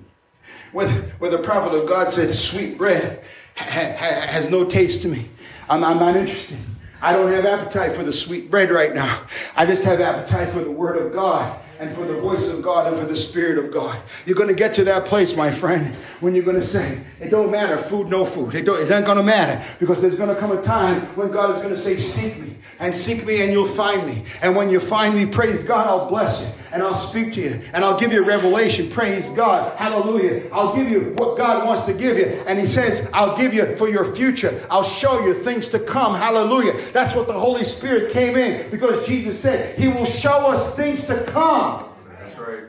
where, 0.74 0.90
where 1.20 1.32
the 1.32 1.38
prophet 1.38 1.74
of 1.74 1.88
God 1.88 2.12
said, 2.12 2.34
Sweet 2.34 2.78
bread 2.78 3.24
ha, 3.56 3.64
ha, 3.66 4.28
has 4.28 4.50
no 4.52 4.66
taste 4.66 5.04
to 5.04 5.08
me. 5.08 5.30
I'm, 5.70 5.84
I'm 5.84 6.00
not 6.00 6.16
interested. 6.16 6.58
I 7.02 7.14
don't 7.14 7.32
have 7.32 7.46
appetite 7.46 7.96
for 7.96 8.04
the 8.04 8.14
sweet 8.14 8.50
bread 8.50 8.72
right 8.72 8.94
now. 8.94 9.22
I 9.56 9.66
just 9.66 9.84
have 9.84 10.02
appetite 10.02 10.50
for 10.50 10.64
the 10.64 10.72
Word 10.72 10.98
of 10.98 11.14
God 11.14 11.60
and 11.80 11.94
for 11.94 12.06
the 12.06 12.20
voice 12.20 12.52
of 12.52 12.64
God 12.64 12.88
and 12.88 12.98
for 12.98 13.06
the 13.06 13.16
Spirit 13.16 13.64
of 13.64 13.72
God. 13.72 14.00
You're 14.26 14.36
going 14.36 14.50
to 14.50 14.56
get 14.56 14.74
to 14.76 14.84
that 14.86 15.06
place, 15.06 15.36
my 15.36 15.52
friend, 15.52 15.94
when 16.22 16.34
you're 16.34 16.44
going 16.46 16.60
to 16.60 16.66
say, 16.66 17.00
it 17.20 17.30
don't 17.30 17.52
matter, 17.52 17.78
food, 17.78 18.10
no 18.10 18.26
food. 18.26 18.54
It, 18.54 18.64
don't, 18.64 18.80
it 18.80 18.92
ain't 18.92 19.06
to 19.06 19.24
matter 19.24 19.64
because 19.80 20.02
there's 20.02 20.18
to 20.18 20.36
come 20.36 20.52
a 20.52 20.62
time 20.62 21.02
when 21.16 21.32
God 21.32 21.56
is 21.56 21.62
to 21.70 21.78
say, 21.78 21.98
seek 21.98 22.46
me 22.46 22.58
and 22.80 22.96
seek 22.96 23.26
me 23.26 23.42
and 23.42 23.52
you'll 23.52 23.68
find 23.68 24.06
me. 24.06 24.24
And 24.42 24.56
when 24.56 24.70
you 24.70 24.80
find 24.80 25.16
me, 25.16 25.26
praise 25.26 25.64
God, 25.64 25.88
I'll 25.88 26.08
bless 26.10 26.42
you 26.46 26.64
and 26.72 26.84
I'll 26.84 26.96
speak 26.96 27.34
to 27.34 27.42
you 27.42 27.60
and 27.74 27.84
I'll 27.84 28.00
give 28.00 28.14
you 28.14 28.24
a 28.24 28.26
revelation. 28.26 28.90
Praise 28.92 29.30
God. 29.32 29.76
Hallelujah. 29.78 30.44
I'll 30.52 30.76
give 30.76 30.90
you 30.90 31.16
what 31.18 31.38
God 31.38 31.66
wants 31.66 31.84
to 31.84 31.94
give 31.94 32.18
you. 32.18 32.26
And 32.46 32.60
He 32.60 32.68
says, 32.68 33.10
I'll 33.14 33.36
give 33.36 33.54
you 33.54 33.76
for 33.78 33.90
your 33.90 34.14
future. 34.14 34.64
I'll 34.70 34.84
show 34.84 35.26
you 35.26 35.34
things 35.44 35.70
to 35.70 35.80
come. 35.80 36.14
Hallelujah. 36.14 36.74
That's 36.92 37.16
what 37.16 37.26
the 37.26 37.34
Holy 37.34 37.64
Spirit 37.64 38.12
came 38.12 38.38
in 38.38 38.70
because 38.70 39.08
Jesus 39.08 39.40
said, 39.40 39.78
He 39.78 39.88
will 39.88 40.06
show 40.06 40.52
us 40.52 40.76
things 40.76 41.08
to 41.08 41.24
come. 41.24 41.90
That's 42.20 42.38
right. 42.38 42.66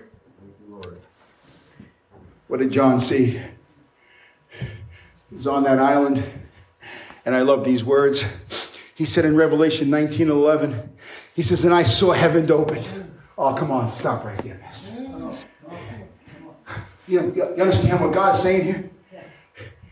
What 2.46 2.61
did 2.61 2.70
John 2.70 2.98
see? 2.98 3.42
He's 5.31 5.47
on 5.47 5.64
that 5.64 5.79
island. 5.79 6.25
And 7.25 7.35
I 7.35 7.43
love 7.43 7.64
these 7.64 7.85
words. 7.85 8.25
He 8.95 9.05
said 9.05 9.25
in 9.25 9.37
Revelation 9.37 9.91
19 9.91 10.29
11, 10.29 10.91
he 11.35 11.43
says, 11.43 11.64
And 11.64 11.75
I 11.75 11.83
saw 11.83 12.12
heaven 12.12 12.51
open. 12.51 13.19
Oh, 13.37 13.55
come 13.55 13.71
on, 13.71 13.93
stop 13.93 14.25
right 14.25 14.41
here. 14.41 14.61
You, 17.07 17.33
you 17.35 17.62
understand 17.62 18.01
what 18.01 18.12
God's 18.12 18.43
saying 18.43 18.64
here? 18.64 18.91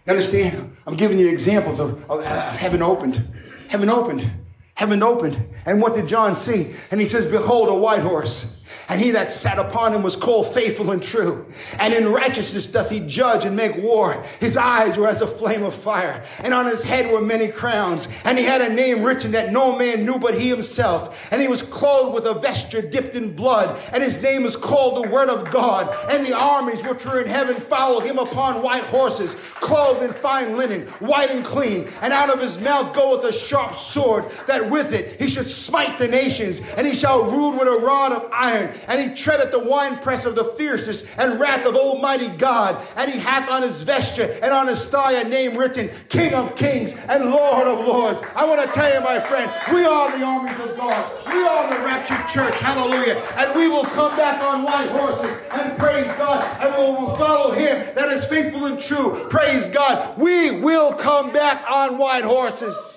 You 0.07 0.11
understand? 0.11 0.77
I'm 0.87 0.96
giving 0.96 1.18
you 1.18 1.29
examples 1.29 1.81
of, 1.81 2.03
of, 2.11 2.20
of 2.20 2.57
heaven 2.57 2.83
opened. 2.83 3.33
Heaven 3.68 3.88
opened. 3.88 4.31
Heaven 4.75 5.03
opened. 5.03 5.42
And 5.64 5.81
what 5.81 5.94
did 5.94 6.07
John 6.07 6.37
see? 6.37 6.75
And 6.90 7.01
he 7.01 7.07
says, 7.07 7.31
Behold, 7.31 7.68
a 7.68 7.75
white 7.75 8.03
horse 8.03 8.55
and 8.88 9.01
he 9.01 9.11
that 9.12 9.33
sat 9.33 9.59
upon 9.59 9.92
him 9.92 10.03
was 10.03 10.14
called 10.14 10.55
faithful 10.55 10.92
and 10.92 11.03
true. 11.03 11.46
And 11.79 11.92
in 11.92 12.09
righteousness 12.09 12.70
doth 12.70 12.90
he 12.90 13.01
judge 13.01 13.44
and 13.44 13.57
make 13.57 13.77
war. 13.79 14.22
His 14.38 14.57
eyes 14.57 14.96
were 14.96 15.09
as 15.09 15.22
a 15.22 15.27
flame 15.27 15.64
of 15.64 15.75
fire, 15.75 16.25
and 16.42 16.55
on 16.55 16.66
his 16.66 16.85
head 16.85 17.12
were 17.12 17.20
many 17.20 17.49
crowns. 17.49 18.07
And 18.25 18.38
he 18.38 18.44
had 18.44 18.61
a 18.61 18.72
name 18.72 19.03
written 19.03 19.33
that 19.33 19.53
no 19.53 19.77
man 19.77 20.05
knew 20.05 20.18
but 20.18 20.38
he 20.38 20.49
himself. 20.49 21.18
And 21.31 21.42
he 21.42 21.49
was 21.49 21.62
clothed 21.62 22.14
with 22.14 22.27
a 22.27 22.35
vesture 22.35 22.83
dipped 22.83 23.14
in 23.14 23.35
blood, 23.35 23.77
and 23.92 24.03
his 24.03 24.22
name 24.22 24.44
is 24.44 24.57
called 24.57 25.05
the 25.05 25.11
Word 25.11 25.29
of 25.29 25.51
God. 25.51 25.94
And 26.11 26.25
the 26.25 26.37
armies 26.37 26.85
which 26.85 27.05
were 27.05 27.20
in 27.20 27.29
heaven 27.29 27.57
followed 27.57 28.05
him 28.05 28.18
upon 28.18 28.62
white 28.62 28.85
horses, 28.85 29.35
clothed 29.55 30.03
in 30.03 30.12
fine 30.12 30.57
linen, 30.57 30.83
white 31.01 31.31
and 31.31 31.44
clean. 31.44 31.88
And 32.03 32.12
out 32.12 32.31
of 32.31 32.40
his 32.40 32.61
mouth 32.61 32.94
goeth 32.94 33.25
a 33.25 33.33
sharp 33.33 33.77
sword, 33.77 34.27
that 34.46 34.70
with 34.70 34.92
it 34.92 35.20
he 35.20 35.29
should 35.29 35.51
smite 35.51 35.99
the 35.99 36.09
nations, 36.09 36.61
and 36.77 36.87
he 36.87 36.94
shall 36.94 37.31
rule 37.31 37.53
with 37.53 37.68
a 37.68 37.85
rod 37.85 38.12
of 38.12 38.31
iron 38.33 38.75
and 38.88 39.10
he 39.10 39.16
treadeth 39.16 39.50
the 39.50 39.58
winepress 39.58 40.24
of 40.24 40.34
the 40.34 40.44
fierceness 40.44 41.06
and 41.16 41.40
wrath 41.40 41.66
of 41.66 41.74
Almighty 41.74 42.28
God. 42.28 42.80
And 42.96 43.10
he 43.10 43.18
hath 43.18 43.48
on 43.50 43.62
his 43.62 43.82
vesture 43.82 44.38
and 44.42 44.52
on 44.52 44.66
his 44.68 44.88
thigh 44.88 45.12
a 45.12 45.28
name 45.28 45.56
written, 45.56 45.90
King 46.08 46.34
of 46.34 46.56
Kings 46.56 46.92
and 47.08 47.30
Lord 47.30 47.66
of 47.66 47.86
Lords. 47.86 48.20
I 48.34 48.44
want 48.44 48.60
to 48.60 48.68
tell 48.72 48.92
you, 48.92 49.00
my 49.00 49.20
friend, 49.20 49.50
we 49.72 49.84
are 49.84 50.16
the 50.16 50.24
armies 50.24 50.58
of 50.60 50.76
God. 50.76 51.26
We 51.26 51.42
are 51.42 51.70
the 51.70 51.84
raptured 51.84 52.28
church. 52.28 52.58
Hallelujah. 52.60 53.14
And 53.36 53.54
we 53.58 53.68
will 53.68 53.84
come 53.84 54.16
back 54.16 54.42
on 54.42 54.62
white 54.62 54.90
horses 54.90 55.36
and 55.52 55.78
praise 55.78 56.06
God. 56.18 56.44
And 56.60 56.74
we 56.74 57.04
will 57.04 57.16
follow 57.16 57.52
him 57.52 57.94
that 57.94 58.08
is 58.08 58.24
faithful 58.26 58.66
and 58.66 58.80
true. 58.80 59.26
Praise 59.30 59.68
God. 59.68 60.18
We 60.18 60.60
will 60.60 60.92
come 60.94 61.32
back 61.32 61.64
on 61.70 61.98
white 61.98 62.24
horses. 62.24 62.95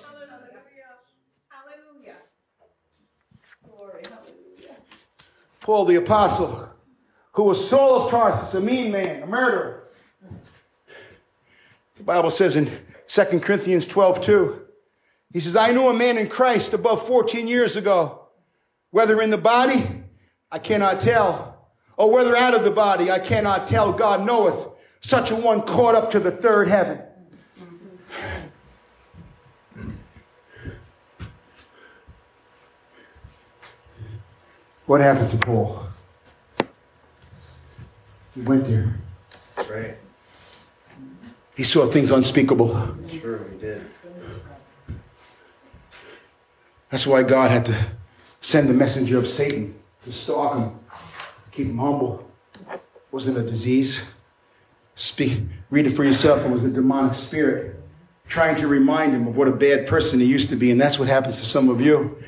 Paul 5.70 5.84
the 5.84 5.94
Apostle, 5.94 6.68
who 7.30 7.44
was 7.44 7.70
Saul 7.70 8.02
of 8.02 8.10
Tarsus, 8.10 8.54
a 8.54 8.60
mean 8.60 8.90
man, 8.90 9.22
a 9.22 9.26
murderer. 9.26 9.84
The 11.94 12.02
Bible 12.02 12.32
says 12.32 12.56
in 12.56 12.76
2 13.06 13.38
Corinthians 13.38 13.86
12 13.86 14.20
2, 14.20 14.62
he 15.32 15.38
says, 15.38 15.54
I 15.54 15.70
knew 15.70 15.86
a 15.86 15.94
man 15.94 16.18
in 16.18 16.28
Christ 16.28 16.72
above 16.72 17.06
14 17.06 17.46
years 17.46 17.76
ago, 17.76 18.26
whether 18.90 19.22
in 19.22 19.30
the 19.30 19.38
body, 19.38 19.86
I 20.50 20.58
cannot 20.58 21.02
tell, 21.02 21.68
or 21.96 22.10
whether 22.10 22.34
out 22.34 22.54
of 22.54 22.64
the 22.64 22.72
body, 22.72 23.08
I 23.08 23.20
cannot 23.20 23.68
tell. 23.68 23.92
God 23.92 24.26
knoweth. 24.26 24.70
Such 25.00 25.30
a 25.30 25.36
one 25.36 25.62
caught 25.62 25.94
up 25.94 26.10
to 26.10 26.18
the 26.18 26.32
third 26.32 26.66
heaven. 26.66 27.00
What 34.90 35.00
happened 35.00 35.30
to 35.30 35.36
Paul? 35.36 35.84
He 38.34 38.40
went 38.40 38.66
there. 38.66 38.98
That's 39.54 39.70
right. 39.70 39.96
He 41.54 41.62
saw 41.62 41.86
things 41.86 42.10
unspeakable. 42.10 42.96
Sure, 43.08 43.48
he 43.50 43.58
did. 43.58 43.84
That's 46.90 47.06
why 47.06 47.22
God 47.22 47.52
had 47.52 47.66
to 47.66 47.86
send 48.40 48.68
the 48.68 48.74
messenger 48.74 49.16
of 49.16 49.28
Satan 49.28 49.76
to 50.02 50.12
stalk 50.12 50.58
him, 50.58 50.70
to 50.70 51.50
keep 51.52 51.68
him 51.68 51.78
humble. 51.78 52.28
It 52.72 52.80
wasn't 53.12 53.38
a 53.38 53.48
disease. 53.48 54.12
Speak, 54.96 55.38
read 55.70 55.86
it 55.86 55.90
for 55.90 56.02
yourself. 56.02 56.44
It 56.44 56.50
was 56.50 56.64
a 56.64 56.70
demonic 56.72 57.14
spirit 57.14 57.80
trying 58.26 58.56
to 58.56 58.66
remind 58.66 59.12
him 59.12 59.28
of 59.28 59.36
what 59.36 59.46
a 59.46 59.52
bad 59.52 59.86
person 59.86 60.18
he 60.18 60.26
used 60.26 60.50
to 60.50 60.56
be. 60.56 60.72
And 60.72 60.80
that's 60.80 60.98
what 60.98 61.06
happens 61.06 61.36
to 61.36 61.46
some 61.46 61.68
of 61.68 61.80
you. 61.80 62.20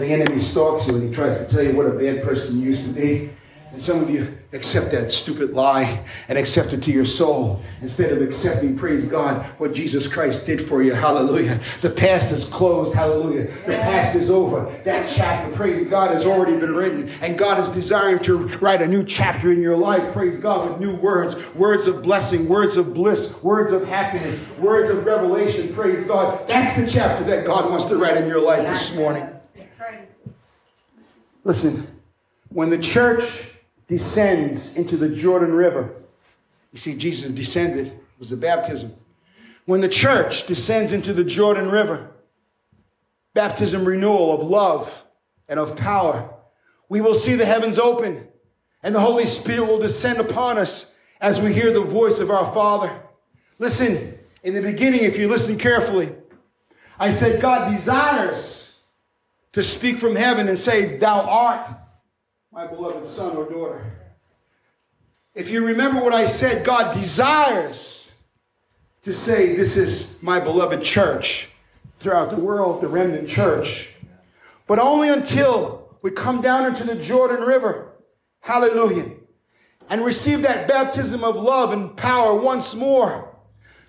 The 0.00 0.14
enemy 0.14 0.40
stalks 0.40 0.86
you 0.86 0.96
and 0.96 1.06
he 1.06 1.14
tries 1.14 1.36
to 1.36 1.52
tell 1.52 1.62
you 1.62 1.76
what 1.76 1.84
a 1.84 1.90
bad 1.90 2.24
person 2.24 2.58
you 2.58 2.68
used 2.68 2.86
to 2.86 2.92
be. 2.98 3.28
And 3.70 3.80
some 3.80 4.02
of 4.02 4.08
you 4.08 4.36
accept 4.54 4.92
that 4.92 5.10
stupid 5.10 5.50
lie 5.50 6.02
and 6.28 6.38
accept 6.38 6.72
it 6.72 6.82
to 6.84 6.90
your 6.90 7.04
soul 7.04 7.62
instead 7.82 8.10
of 8.10 8.22
accepting, 8.22 8.78
praise 8.78 9.04
God, 9.04 9.44
what 9.58 9.74
Jesus 9.74 10.12
Christ 10.12 10.46
did 10.46 10.60
for 10.60 10.82
you. 10.82 10.94
Hallelujah. 10.94 11.60
The 11.82 11.90
past 11.90 12.32
is 12.32 12.46
closed. 12.46 12.94
Hallelujah. 12.94 13.44
The 13.66 13.74
past 13.74 14.16
is 14.16 14.30
over. 14.30 14.74
That 14.84 15.08
chapter, 15.14 15.54
praise 15.54 15.88
God, 15.90 16.12
has 16.12 16.24
already 16.24 16.58
been 16.58 16.74
written. 16.74 17.10
And 17.20 17.38
God 17.38 17.60
is 17.60 17.68
desiring 17.68 18.20
to 18.20 18.48
write 18.56 18.80
a 18.80 18.88
new 18.88 19.04
chapter 19.04 19.52
in 19.52 19.60
your 19.60 19.76
life. 19.76 20.14
Praise 20.14 20.40
God 20.40 20.68
with 20.68 20.80
new 20.80 20.96
words, 20.96 21.36
words 21.54 21.86
of 21.86 22.02
blessing, 22.02 22.48
words 22.48 22.78
of 22.78 22.94
bliss, 22.94 23.40
words 23.42 23.74
of 23.74 23.86
happiness, 23.86 24.50
words 24.58 24.88
of 24.88 25.04
revelation. 25.04 25.74
Praise 25.74 26.08
God. 26.08 26.48
That's 26.48 26.80
the 26.80 26.90
chapter 26.90 27.22
that 27.24 27.46
God 27.46 27.70
wants 27.70 27.84
to 27.86 27.96
write 27.98 28.16
in 28.16 28.26
your 28.26 28.40
life 28.40 28.66
this 28.66 28.96
morning. 28.96 29.28
Listen, 31.44 31.86
when 32.48 32.70
the 32.70 32.78
church 32.78 33.52
descends 33.88 34.76
into 34.76 34.96
the 34.96 35.08
Jordan 35.08 35.52
River, 35.52 35.94
you 36.72 36.78
see, 36.78 36.96
Jesus 36.96 37.30
descended, 37.30 37.86
it 37.86 38.18
was 38.18 38.32
a 38.32 38.36
baptism. 38.36 38.94
When 39.64 39.80
the 39.80 39.88
church 39.88 40.46
descends 40.46 40.92
into 40.92 41.12
the 41.12 41.24
Jordan 41.24 41.70
River, 41.70 42.10
baptism 43.34 43.84
renewal 43.84 44.32
of 44.32 44.46
love 44.46 45.02
and 45.48 45.58
of 45.58 45.76
power, 45.76 46.30
we 46.88 47.00
will 47.00 47.14
see 47.14 47.34
the 47.34 47.46
heavens 47.46 47.78
open 47.78 48.26
and 48.82 48.94
the 48.94 49.00
Holy 49.00 49.26
Spirit 49.26 49.66
will 49.66 49.78
descend 49.78 50.18
upon 50.18 50.58
us 50.58 50.92
as 51.20 51.40
we 51.40 51.52
hear 51.52 51.72
the 51.72 51.80
voice 51.80 52.18
of 52.18 52.30
our 52.30 52.52
Father. 52.52 52.90
Listen, 53.58 54.18
in 54.42 54.54
the 54.54 54.62
beginning, 54.62 55.04
if 55.04 55.18
you 55.18 55.28
listen 55.28 55.58
carefully, 55.58 56.10
I 56.98 57.10
said 57.10 57.42
God 57.42 57.70
desires 57.70 58.69
to 59.52 59.62
speak 59.62 59.96
from 59.96 60.16
heaven 60.16 60.48
and 60.48 60.58
say, 60.58 60.96
Thou 60.98 61.20
art 61.22 61.78
my 62.52 62.66
beloved 62.66 63.06
son 63.06 63.36
or 63.36 63.48
daughter. 63.48 63.84
If 65.34 65.50
you 65.50 65.64
remember 65.64 66.02
what 66.02 66.12
I 66.12 66.24
said, 66.24 66.66
God 66.66 66.94
desires 66.94 68.14
to 69.04 69.14
say, 69.14 69.56
This 69.56 69.76
is 69.76 70.22
my 70.22 70.40
beloved 70.40 70.82
church 70.82 71.48
throughout 71.98 72.30
the 72.30 72.40
world, 72.40 72.80
the 72.80 72.88
remnant 72.88 73.28
church. 73.28 73.94
But 74.66 74.78
only 74.78 75.08
until 75.08 75.98
we 76.02 76.10
come 76.10 76.40
down 76.40 76.66
into 76.66 76.84
the 76.84 76.96
Jordan 76.96 77.40
River, 77.40 77.92
hallelujah, 78.40 79.10
and 79.88 80.04
receive 80.04 80.42
that 80.42 80.68
baptism 80.68 81.24
of 81.24 81.36
love 81.36 81.72
and 81.72 81.96
power 81.96 82.34
once 82.34 82.74
more. 82.74 83.36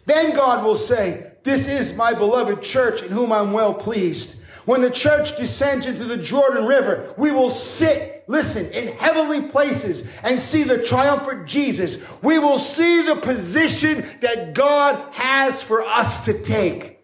Then 0.06 0.36
God 0.36 0.66
will 0.66 0.78
say, 0.78 1.34
This 1.44 1.68
is 1.68 1.96
my 1.96 2.14
beloved 2.14 2.62
church 2.64 3.02
in 3.02 3.10
whom 3.10 3.32
I'm 3.32 3.54
well 3.54 3.74
pleased. 3.74 4.41
When 4.66 4.82
the 4.82 4.92
church 4.92 5.38
descends 5.38 5.86
into 5.86 6.06
the 6.06 6.18
Jordan 6.18 6.66
River, 6.66 7.14
we 7.18 7.32
will 7.32 7.50
sit, 7.50 8.24
listen, 8.28 8.72
in 8.74 8.94
heavenly 8.96 9.42
places 9.42 10.12
and 10.24 10.40
see 10.40 10.64
the 10.64 10.86
triumphant 10.86 11.48
Jesus. 11.48 12.04
We 12.22 12.38
will 12.38 12.60
see 12.60 13.02
the 13.02 13.16
position 13.16 14.06
that 14.22 14.54
God 14.54 14.96
has 15.14 15.64
for 15.64 15.84
us 15.84 16.26
to 16.26 16.44
take. 16.44 17.00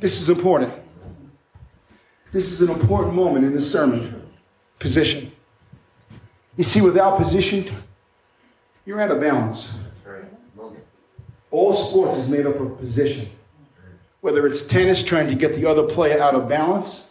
This 0.00 0.20
is 0.20 0.28
important. 0.28 0.72
This 2.32 2.50
is 2.50 2.68
an 2.68 2.78
important 2.78 3.14
moment 3.14 3.44
in 3.44 3.54
the 3.54 3.62
sermon. 3.62 4.22
Position. 4.78 5.30
You 6.56 6.64
see, 6.64 6.80
without 6.80 7.18
position, 7.18 7.64
you're 8.84 9.00
out 9.00 9.10
of 9.10 9.20
balance. 9.20 9.78
All 11.50 11.74
sports 11.74 12.18
is 12.18 12.28
made 12.28 12.44
up 12.44 12.60
of 12.60 12.78
position 12.78 13.28
whether 14.28 14.46
it's 14.46 14.60
tennis 14.60 15.02
trying 15.02 15.26
to 15.26 15.34
get 15.34 15.56
the 15.56 15.64
other 15.64 15.84
player 15.84 16.20
out 16.20 16.34
of 16.34 16.46
balance, 16.50 17.10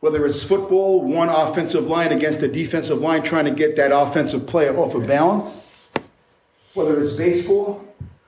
whether 0.00 0.26
it's 0.26 0.44
football, 0.44 1.00
one 1.00 1.30
offensive 1.30 1.84
line 1.84 2.12
against 2.12 2.40
the 2.40 2.48
defensive 2.48 2.98
line 2.98 3.22
trying 3.22 3.46
to 3.46 3.50
get 3.50 3.76
that 3.76 3.92
offensive 3.92 4.46
player 4.46 4.76
off 4.76 4.94
of 4.94 5.06
balance, 5.06 5.70
whether 6.74 7.02
it's 7.02 7.16
baseball, 7.16 7.82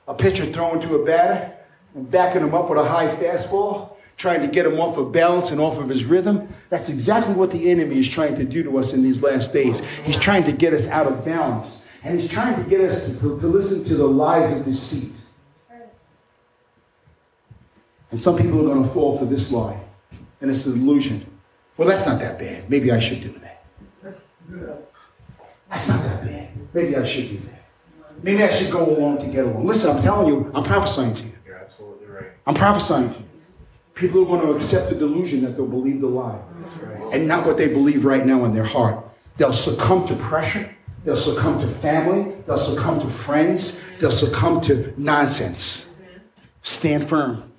a 0.08 0.14
pitcher 0.14 0.46
throwing 0.46 0.80
to 0.80 0.94
a 0.94 1.04
batter 1.04 1.52
and 1.94 2.10
backing 2.10 2.40
him 2.40 2.54
up 2.54 2.70
with 2.70 2.78
a 2.78 2.88
high 2.88 3.14
fastball, 3.16 3.90
trying 4.16 4.40
to 4.40 4.48
get 4.48 4.64
him 4.64 4.80
off 4.80 4.96
of 4.96 5.12
balance 5.12 5.50
and 5.50 5.60
off 5.60 5.76
of 5.76 5.90
his 5.90 6.06
rhythm. 6.06 6.48
That's 6.70 6.88
exactly 6.88 7.34
what 7.34 7.50
the 7.50 7.70
enemy 7.70 7.98
is 7.98 8.08
trying 8.08 8.36
to 8.36 8.44
do 8.44 8.62
to 8.62 8.78
us 8.78 8.94
in 8.94 9.02
these 9.02 9.22
last 9.22 9.52
days. 9.52 9.82
He's 10.04 10.18
trying 10.18 10.44
to 10.44 10.52
get 10.52 10.72
us 10.72 10.88
out 10.88 11.06
of 11.06 11.22
balance. 11.22 11.90
And 12.02 12.18
he's 12.18 12.30
trying 12.30 12.64
to 12.64 12.70
get 12.70 12.80
us 12.80 13.04
to, 13.04 13.20
to, 13.20 13.46
listen 13.46 13.84
to 13.84 13.94
the 13.94 14.06
lies 14.06 14.58
of 14.58 14.64
deceit. 14.64 15.19
And 18.10 18.20
some 18.20 18.36
people 18.36 18.60
are 18.60 18.74
going 18.74 18.82
to 18.82 18.90
fall 18.90 19.18
for 19.18 19.24
this 19.24 19.52
lie. 19.52 19.78
And 20.40 20.50
it's 20.50 20.64
the 20.64 20.72
delusion. 20.72 21.24
Well, 21.76 21.88
that's 21.88 22.06
not 22.06 22.18
that 22.20 22.38
bad. 22.38 22.68
Maybe 22.68 22.90
I 22.90 22.98
should 22.98 23.22
do 23.22 23.28
that. 23.40 23.64
That's 25.70 25.88
not 25.88 26.02
that 26.02 26.24
bad. 26.24 26.48
Maybe 26.74 26.96
I 26.96 27.04
should 27.04 27.28
do 27.28 27.38
that. 27.38 27.62
Maybe 28.22 28.42
I 28.42 28.48
should 28.48 28.70
go 28.72 28.84
along 28.84 29.18
to 29.18 29.26
get 29.26 29.44
along. 29.44 29.66
Listen, 29.66 29.96
I'm 29.96 30.02
telling 30.02 30.28
you, 30.28 30.50
I'm 30.54 30.64
prophesying 30.64 31.14
to 31.14 31.22
you. 31.22 31.32
You're 31.46 31.56
absolutely 31.56 32.06
right. 32.06 32.26
I'm 32.46 32.54
prophesying 32.54 33.12
to 33.14 33.18
you. 33.18 33.24
People 33.94 34.22
are 34.22 34.26
going 34.26 34.46
to 34.46 34.52
accept 34.52 34.90
the 34.90 34.96
delusion 34.96 35.42
that 35.42 35.56
they'll 35.56 35.66
believe 35.66 36.00
the 36.00 36.06
lie. 36.06 36.38
Right. 36.82 37.14
And 37.14 37.28
not 37.28 37.46
what 37.46 37.56
they 37.56 37.68
believe 37.68 38.04
right 38.04 38.26
now 38.26 38.44
in 38.44 38.52
their 38.52 38.64
heart. 38.64 39.04
They'll 39.36 39.52
succumb 39.52 40.06
to 40.08 40.14
pressure. 40.16 40.74
They'll 41.04 41.16
succumb 41.16 41.60
to 41.60 41.68
family. 41.68 42.34
They'll 42.46 42.58
succumb 42.58 43.00
to 43.00 43.08
friends. 43.08 43.88
They'll 43.98 44.10
succumb 44.10 44.60
to 44.62 44.92
nonsense. 44.98 45.96
Stand 46.62 47.08
firm. 47.08 47.49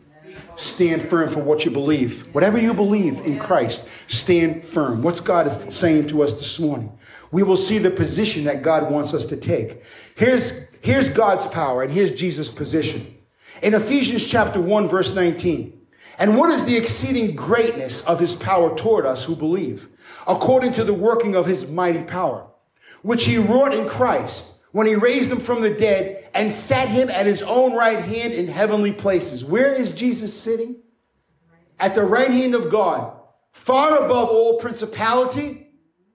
Stand 0.62 1.02
firm 1.02 1.32
for 1.32 1.40
what 1.40 1.66
you 1.66 1.72
believe. 1.72 2.28
Whatever 2.36 2.60
you 2.60 2.76
believe 2.76 3.20
in 3.22 3.40
Christ, 3.40 3.90
stand 4.08 4.64
firm. 4.64 5.02
What's 5.02 5.20
God 5.20 5.48
is 5.48 5.76
saying 5.76 6.10
to 6.10 6.22
us 6.22 6.34
this 6.34 6.60
morning? 6.60 6.96
We 7.32 7.42
will 7.42 7.58
see 7.58 7.80
the 7.80 7.90
position 7.90 8.44
that 8.44 8.62
God 8.62 8.92
wants 8.92 9.16
us 9.16 9.26
to 9.28 9.38
take. 9.38 9.82
Here's, 10.16 10.70
here's 10.82 11.10
God's 11.10 11.48
power 11.48 11.82
and 11.82 11.92
here's 11.92 12.14
Jesus' 12.14 12.52
position. 12.52 13.18
In 13.64 13.74
Ephesians 13.74 14.28
chapter 14.28 14.62
1, 14.62 14.88
verse 14.88 15.16
19. 15.16 15.82
And 16.20 16.38
what 16.38 16.52
is 16.52 16.64
the 16.66 16.78
exceeding 16.78 17.36
greatness 17.36 18.06
of 18.06 18.20
his 18.20 18.36
power 18.36 18.78
toward 18.78 19.08
us 19.08 19.26
who 19.26 19.36
believe? 19.36 19.88
According 20.28 20.74
to 20.74 20.84
the 20.84 20.94
working 20.94 21.36
of 21.36 21.48
his 21.48 21.72
mighty 21.72 22.04
power, 22.04 22.46
which 23.02 23.26
he 23.26 23.40
wrought 23.40 23.74
in 23.74 23.90
Christ 23.90 24.62
when 24.74 24.86
he 24.86 24.94
raised 24.94 25.32
him 25.32 25.40
from 25.40 25.64
the 25.64 25.72
dead 25.72 26.21
and 26.34 26.54
sat 26.54 26.90
him 26.90 27.10
at 27.10 27.26
his 27.26 27.42
own 27.42 27.74
right 27.74 28.00
hand 28.00 28.34
in 28.34 28.48
heavenly 28.48 28.92
places. 28.92 29.44
Where 29.44 29.74
is 29.74 29.92
Jesus 29.92 30.34
sitting? 30.40 30.82
At 31.80 31.96
the 31.96 32.04
right 32.04 32.30
hand 32.30 32.56
of 32.56 32.70
God, 32.70 33.18
far 33.52 34.06
above 34.06 34.30
all 34.30 34.60
principality 34.60 35.68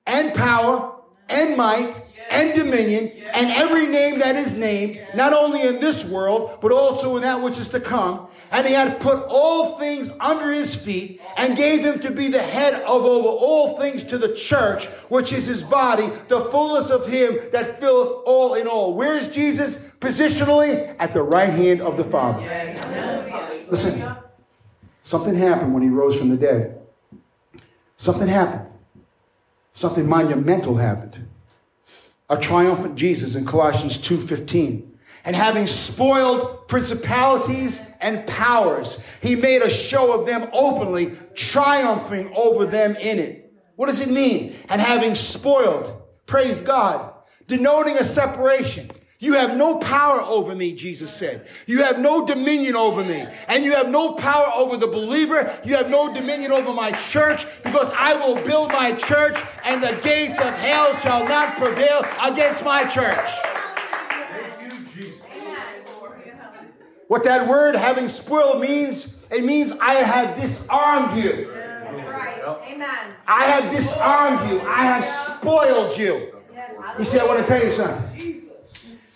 and 0.07 0.33
power 0.35 1.01
and 1.29 1.57
might 1.57 2.03
and 2.31 2.55
dominion 2.55 3.13
and 3.33 3.51
every 3.51 3.87
name 3.87 4.19
that 4.19 4.37
is 4.37 4.57
named, 4.57 5.01
not 5.15 5.33
only 5.33 5.63
in 5.63 5.81
this 5.81 6.05
world, 6.11 6.59
but 6.61 6.73
also 6.73 7.17
in 7.17 7.23
that 7.23 7.41
which 7.41 7.59
is 7.59 7.69
to 7.71 7.81
come. 7.81 8.29
And 8.51 8.67
he 8.67 8.75
had 8.75 9.01
put 9.01 9.25
all 9.29 9.77
things 9.79 10.11
under 10.21 10.53
his 10.53 10.75
feet 10.75 11.21
and 11.37 11.57
gave 11.57 11.81
him 11.81 11.99
to 12.01 12.11
be 12.11 12.29
the 12.29 12.43
head 12.43 12.75
of 12.75 13.05
over 13.05 13.29
all 13.29 13.77
things 13.79 14.05
to 14.05 14.19
the 14.19 14.35
church, 14.35 14.85
which 15.09 15.33
is 15.33 15.47
his 15.47 15.63
body, 15.63 16.07
the 16.29 16.43
fullness 16.43 16.91
of 16.91 17.09
him 17.09 17.37
that 17.53 17.81
filleth 17.81 18.23
all 18.25 18.55
in 18.55 18.67
all. 18.69 18.95
Where 18.95 19.15
is 19.15 19.33
Jesus? 19.33 19.89
Positionally 19.99 20.95
at 20.99 21.13
the 21.13 21.23
right 21.23 21.51
hand 21.51 21.81
of 21.81 21.97
the 21.97 22.05
Father. 22.05 22.41
Listen, 23.69 24.15
something 25.03 25.35
happened 25.35 25.75
when 25.75 25.83
he 25.83 25.89
rose 25.89 26.17
from 26.17 26.29
the 26.29 26.37
dead. 26.37 26.81
Something 27.97 28.29
happened. 28.29 28.67
Something 29.75 30.09
monumental 30.09 30.77
happened. 30.77 31.26
A 32.29 32.37
triumphant 32.37 32.97
Jesus 32.97 33.35
in 33.37 33.47
Colossians 33.47 33.99
2:15 33.99 34.83
and 35.25 35.37
having 35.37 35.67
spoiled 35.67 36.69
principalities 36.69 37.93
and 38.01 38.27
powers, 38.27 39.05
he 39.21 39.37
made 39.37 39.63
a 39.63 39.71
show 39.71 40.13
of 40.19 40.27
them 40.27 40.49
openly, 40.53 41.17
triumphing 41.35 42.33
over 42.35 42.67
them 42.67 42.97
in 42.97 43.19
it. 43.19 43.53
What 43.77 43.87
does 43.87 44.01
it 44.01 44.11
mean? 44.11 44.57
And 44.69 44.81
having 44.81 45.15
spoiled, 45.15 46.03
praise 46.27 46.61
God, 46.61 47.13
denoting 47.47 47.97
a 47.97 48.05
separation. 48.05 48.91
You 49.19 49.33
have 49.33 49.57
no 49.57 49.79
power 49.79 50.21
over 50.21 50.55
me, 50.55 50.73
Jesus 50.73 51.11
said. 51.13 51.47
You 51.65 51.83
have 51.83 51.99
no 51.99 52.27
dominion 52.27 52.77
over 52.77 53.03
me. 53.03 53.27
And 53.49 53.65
you 53.65 53.73
have 53.75 53.89
no 53.89 54.13
power 54.13 54.53
over 54.55 54.77
the 54.77 54.87
believer. 54.87 55.59
You 55.65 55.75
have 55.77 55.89
no 55.89 56.13
dominion 56.13 56.53
over 56.53 56.73
my 56.75 56.93
church 56.93 57.47
because 57.65 57.91
I 57.97 58.13
will 58.15 58.35
build 58.45 58.69
my 58.73 58.93
church 58.93 59.35
and 59.65 59.83
the 59.83 59.99
gates 60.03 60.39
of 60.39 60.53
hell 60.55 60.95
shall 60.97 61.27
not 61.27 61.57
prevail 61.57 62.05
against 62.23 62.63
my 62.63 62.85
church. 62.85 63.27
Thank 63.31 64.73
you, 64.73 64.79
Jesus. 64.95 65.23
Amen. 65.35 65.83
What 67.09 67.25
that 67.25 67.49
word 67.49 67.75
having 67.75 68.11
spoiled 68.11 68.61
means, 68.61 69.17
it 69.31 69.45
means 69.45 69.73
I 69.81 69.95
have 69.95 70.39
disarmed 70.39 71.17
you. 71.25 71.51
Right. 71.53 72.43
Amen. 72.69 73.15
I 73.27 73.45
have 73.47 73.75
disarmed 73.75 74.51
you. 74.51 74.61
I 74.61 74.85
have 74.85 75.05
spoiled 75.05 75.97
you. 75.97 76.35
You 76.99 77.05
see, 77.05 77.19
I 77.19 77.25
want 77.25 77.41
to 77.41 77.47
tell 77.47 77.65
you 77.65 77.71
something. 77.71 78.46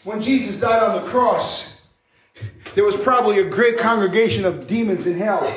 When 0.05 0.23
Jesus 0.23 0.59
died 0.59 0.83
on 0.83 1.03
the 1.03 1.11
cross, 1.11 1.85
there 2.75 2.85
was 2.85 2.97
probably 2.97 3.41
a 3.41 3.51
great 3.51 3.79
congregation 3.79 4.45
of 4.47 4.67
demons 4.67 5.07
in 5.07 5.19
hell. 5.19 5.53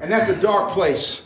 And 0.00 0.10
that's 0.10 0.30
a 0.30 0.40
dark 0.40 0.72
place. 0.72 1.21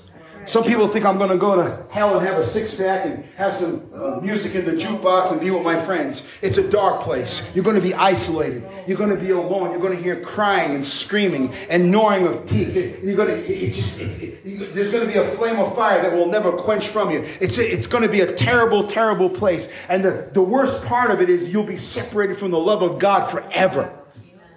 Some 0.47 0.63
people 0.63 0.87
think 0.87 1.05
I'm 1.05 1.19
going 1.19 1.31
to 1.31 1.37
go 1.37 1.57
to 1.57 1.85
hell 1.91 2.17
and 2.17 2.27
have 2.27 2.39
a 2.39 2.45
six 2.45 2.77
pack 2.77 3.05
and 3.05 3.25
have 3.37 3.55
some 3.55 3.91
uh, 3.93 4.21
music 4.21 4.55
in 4.55 4.65
the 4.65 4.73
jukebox 4.73 5.33
and 5.33 5.41
be 5.41 5.51
with 5.51 5.65
my 5.65 5.77
friends. 5.77 6.31
It's 6.41 6.57
a 6.57 6.71
dark 6.71 7.03
place. 7.03 7.55
You're 7.55 7.65
going 7.65 7.77
to 7.77 7.83
be 7.83 7.95
isolated. 7.95 8.65
You're 8.87 8.97
going 8.97 9.11
to 9.11 9.17
be 9.17 9.31
alone. 9.31 9.73
You're 9.73 9.81
going 9.81 9.97
to 9.97 10.03
hear 10.03 10.21
crying 10.21 10.75
and 10.75 10.87
screaming 10.87 11.53
and 11.69 11.91
gnawing 11.91 12.27
of 12.27 12.47
teeth. 12.47 12.75
You're 13.03 13.17
going 13.17 13.29
to, 13.29 13.37
it, 13.37 13.75
just, 13.75 14.01
it, 14.01 14.41
it, 14.45 14.75
there's 14.75 14.93
going 14.93 15.05
to 15.05 15.13
be 15.13 15.19
a 15.19 15.25
flame 15.25 15.59
of 15.59 15.75
fire 15.75 16.01
that 16.01 16.13
will 16.13 16.29
never 16.29 16.53
quench 16.53 16.87
from 16.87 17.11
you. 17.11 17.25
It's, 17.41 17.59
a, 17.59 17.63
it's 17.63 17.89
going 17.89 18.05
to 18.05 18.11
be 18.11 18.21
a 18.21 18.33
terrible, 18.33 18.87
terrible 18.87 19.29
place. 19.29 19.69
And 19.89 20.05
the, 20.05 20.31
the 20.33 20.43
worst 20.43 20.87
part 20.87 21.11
of 21.11 21.21
it 21.21 21.29
is 21.29 21.53
you'll 21.53 21.65
be 21.65 21.77
separated 21.77 22.39
from 22.39 22.53
the 22.53 22.61
love 22.61 22.83
of 22.83 23.01
God 23.01 23.29
forever. 23.31 23.93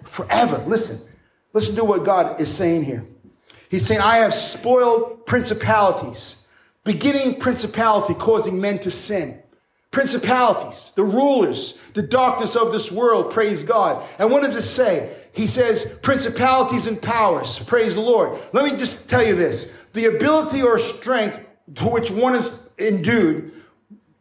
Forever. 0.04 0.64
Listen. 0.68 1.10
Listen 1.52 1.76
to 1.76 1.84
what 1.84 2.06
God 2.06 2.40
is 2.40 2.56
saying 2.56 2.84
here. 2.86 3.08
He's 3.70 3.86
saying, 3.86 4.02
I 4.02 4.18
have 4.18 4.34
spoiled 4.34 5.26
principalities, 5.26 6.48
beginning 6.84 7.40
principality 7.40 8.16
causing 8.16 8.60
men 8.60 8.80
to 8.80 8.92
sin. 8.92 9.42
Principalities, 9.92 10.94
the 10.96 11.04
rulers, 11.04 11.80
the 11.96 12.04
darkness 12.04 12.56
of 12.56 12.72
this 12.72 12.92
world, 12.92 13.32
praise 13.32 13.64
God. 13.64 14.08
And 14.20 14.30
what 14.32 14.44
does 14.44 14.56
it 14.56 14.64
say? 14.64 15.16
He 15.32 15.48
says, 15.48 15.98
principalities 16.04 16.86
and 16.86 17.02
powers, 17.02 17.64
praise 17.66 17.96
the 17.96 18.02
Lord. 18.02 18.40
Let 18.54 18.72
me 18.72 18.78
just 18.78 19.10
tell 19.10 19.26
you 19.26 19.36
this 19.36 19.76
the 19.94 20.06
ability 20.06 20.62
or 20.62 20.80
strength 20.80 21.40
to 21.76 21.86
which 21.86 22.12
one 22.12 22.36
is 22.36 22.52
endued, 22.78 23.52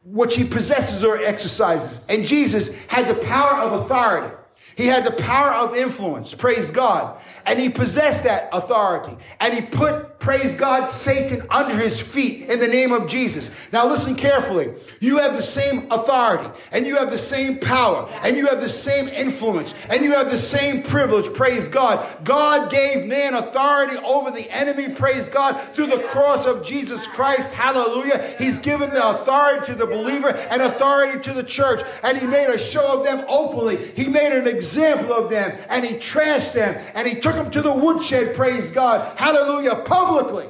which 0.05 0.37
he 0.37 0.45
possesses 0.45 1.05
or 1.05 1.19
exercises. 1.19 2.07
And 2.09 2.27
Jesus 2.27 2.77
had 2.87 3.07
the 3.07 3.23
power 3.27 3.61
of 3.61 3.85
authority. 3.85 4.35
He 4.77 4.87
had 4.87 5.05
the 5.05 5.23
power 5.23 5.51
of 5.51 5.77
influence, 5.77 6.33
praise 6.33 6.71
God. 6.71 7.21
And 7.49 7.59
he 7.59 7.71
possessed 7.71 8.25
that 8.25 8.51
authority. 8.53 9.17
And 9.41 9.55
he 9.55 9.63
put, 9.63 10.19
praise 10.19 10.55
God, 10.55 10.91
Satan 10.91 11.41
under 11.49 11.75
his 11.75 11.99
feet 11.99 12.51
in 12.51 12.61
the 12.61 12.69
name 12.69 12.93
of 12.93 13.09
Jesus. 13.09 13.51
Now 13.73 13.89
listen 13.89 14.17
carefully. 14.17 14.75
You 15.01 15.17
have 15.17 15.35
the 15.35 15.43
same 15.43 15.91
authority 15.91 16.51
and 16.73 16.87
you 16.87 16.97
have 16.97 17.11
the 17.11 17.17
same 17.17 17.57
power 17.57 18.07
and 18.23 18.37
you 18.37 18.49
have 18.49 18.61
the 18.61 18.69
same 18.69 19.09
influence 19.09 19.73
and 19.89 20.05
you 20.05 20.13
have 20.13 20.31
the 20.31 20.37
same 20.37 20.83
privilege. 20.83 21.33
Praise 21.33 21.71
God. 21.71 22.07
God 22.23 22.71
gave 22.71 23.07
man 23.07 23.33
authority 23.33 23.97
over 24.05 24.31
the 24.31 24.51
enemy. 24.51 24.95
Praise 24.95 25.31
God 25.31 25.59
through 25.73 25.87
the 25.87 26.01
cross 26.01 26.45
of 26.45 26.67
Jesus 26.67 27.07
Christ. 27.07 27.55
Hallelujah. 27.55 28.35
He's 28.37 28.59
given 28.59 28.91
the 28.91 29.09
authority 29.09 29.65
to 29.67 29.75
the 29.75 29.87
believer 29.87 30.37
and 30.51 30.61
authority 30.61 31.19
to 31.21 31.33
the 31.33 31.45
church. 31.45 31.81
And 32.03 32.19
he 32.19 32.27
made 32.27 32.49
a 32.49 32.59
show 32.59 32.99
of 32.99 33.05
them 33.05 33.25
openly. 33.27 33.79
He 33.93 34.07
made 34.07 34.33
an 34.33 34.47
example 34.47 35.15
of 35.15 35.31
them 35.31 35.57
and 35.71 35.87
he 35.87 35.95
trashed 35.95 36.53
them 36.53 36.75
and 36.95 37.09
he 37.09 37.19
took 37.19 37.38
them 37.39 37.51
to 37.51 37.63
the 37.63 37.73
woodshed. 37.73 38.35
Praise 38.37 38.71
God. 38.71 39.17
Hallelujah. 39.19 39.77
Publicly. 39.77 40.47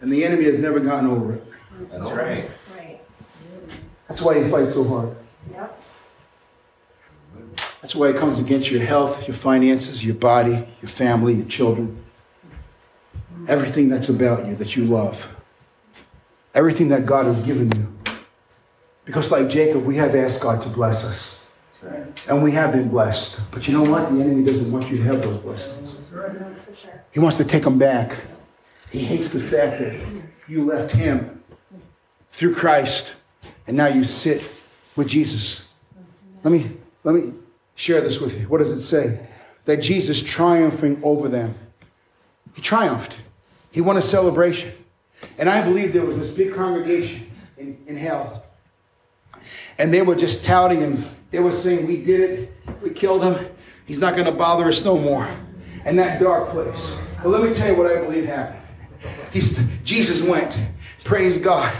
And 0.00 0.12
the 0.12 0.24
enemy 0.24 0.44
has 0.44 0.58
never 0.58 0.80
gotten 0.80 1.08
over 1.08 1.34
it. 1.34 1.44
That's 1.90 2.10
right. 2.10 2.50
Right. 2.76 3.00
That's 4.08 4.20
why 4.20 4.42
he 4.42 4.50
fights 4.50 4.74
so 4.74 4.82
hard. 4.88 5.16
Yep. 5.52 5.82
That's 7.80 7.94
why 7.94 8.08
it 8.08 8.16
comes 8.16 8.40
against 8.40 8.70
your 8.70 8.80
health, 8.84 9.28
your 9.28 9.36
finances, 9.36 10.04
your 10.04 10.16
body, 10.16 10.66
your 10.80 10.88
family, 10.88 11.34
your 11.34 11.46
children. 11.46 12.02
Everything 13.48 13.88
that's 13.88 14.08
about 14.08 14.46
you 14.46 14.56
that 14.56 14.76
you 14.76 14.86
love. 14.86 15.24
Everything 16.54 16.88
that 16.88 17.06
God 17.06 17.26
has 17.26 17.44
given 17.44 17.70
you. 17.72 18.14
Because, 19.04 19.30
like 19.30 19.48
Jacob, 19.48 19.84
we 19.84 19.96
have 19.96 20.14
asked 20.14 20.40
God 20.40 20.62
to 20.62 20.68
bless 20.68 21.04
us. 21.04 21.41
And 22.28 22.42
we 22.42 22.52
have 22.52 22.72
been 22.72 22.88
blessed. 22.88 23.50
But 23.50 23.66
you 23.66 23.74
know 23.74 23.90
what? 23.90 24.12
The 24.12 24.20
enemy 24.20 24.44
doesn't 24.44 24.72
want 24.72 24.88
you 24.90 24.98
to 24.98 25.02
have 25.04 25.22
those 25.22 25.40
blessings. 25.40 25.96
He 27.10 27.20
wants 27.20 27.36
to 27.38 27.44
take 27.44 27.64
them 27.64 27.78
back. 27.78 28.18
He 28.90 29.04
hates 29.04 29.30
the 29.30 29.40
fact 29.40 29.80
that 29.80 29.98
you 30.48 30.64
left 30.64 30.92
him 30.92 31.42
through 32.32 32.54
Christ 32.54 33.14
and 33.66 33.76
now 33.76 33.86
you 33.86 34.04
sit 34.04 34.48
with 34.96 35.08
Jesus. 35.08 35.72
Let 36.42 36.52
me 36.52 36.70
let 37.04 37.14
me 37.14 37.32
share 37.74 38.00
this 38.00 38.20
with 38.20 38.38
you. 38.38 38.48
What 38.48 38.58
does 38.58 38.70
it 38.70 38.82
say? 38.82 39.26
That 39.64 39.78
Jesus 39.78 40.22
triumphing 40.22 41.00
over 41.02 41.28
them. 41.28 41.54
He 42.54 42.62
triumphed. 42.62 43.18
He 43.70 43.80
won 43.80 43.96
a 43.96 44.02
celebration. 44.02 44.72
And 45.38 45.48
I 45.48 45.62
believe 45.62 45.92
there 45.92 46.04
was 46.04 46.18
this 46.18 46.36
big 46.36 46.54
congregation 46.54 47.30
in, 47.56 47.78
in 47.86 47.96
hell. 47.96 48.44
And 49.78 49.92
they 49.94 50.02
were 50.02 50.16
just 50.16 50.44
touting 50.44 50.80
him. 50.80 51.04
They 51.32 51.40
were 51.40 51.52
saying, 51.52 51.86
We 51.88 52.04
did 52.04 52.20
it. 52.20 52.52
We 52.80 52.90
killed 52.90 53.24
him. 53.24 53.48
He's 53.86 53.98
not 53.98 54.14
going 54.14 54.26
to 54.26 54.32
bother 54.32 54.68
us 54.68 54.84
no 54.84 54.96
more. 54.96 55.28
In 55.84 55.96
that 55.96 56.20
dark 56.20 56.50
place. 56.50 57.02
But 57.22 57.30
let 57.30 57.42
me 57.42 57.54
tell 57.54 57.72
you 57.72 57.76
what 57.76 57.90
I 57.90 58.00
believe 58.02 58.26
happened. 58.26 58.60
He's, 59.32 59.58
Jesus 59.82 60.22
went, 60.22 60.56
praise 61.04 61.38
God, 61.38 61.74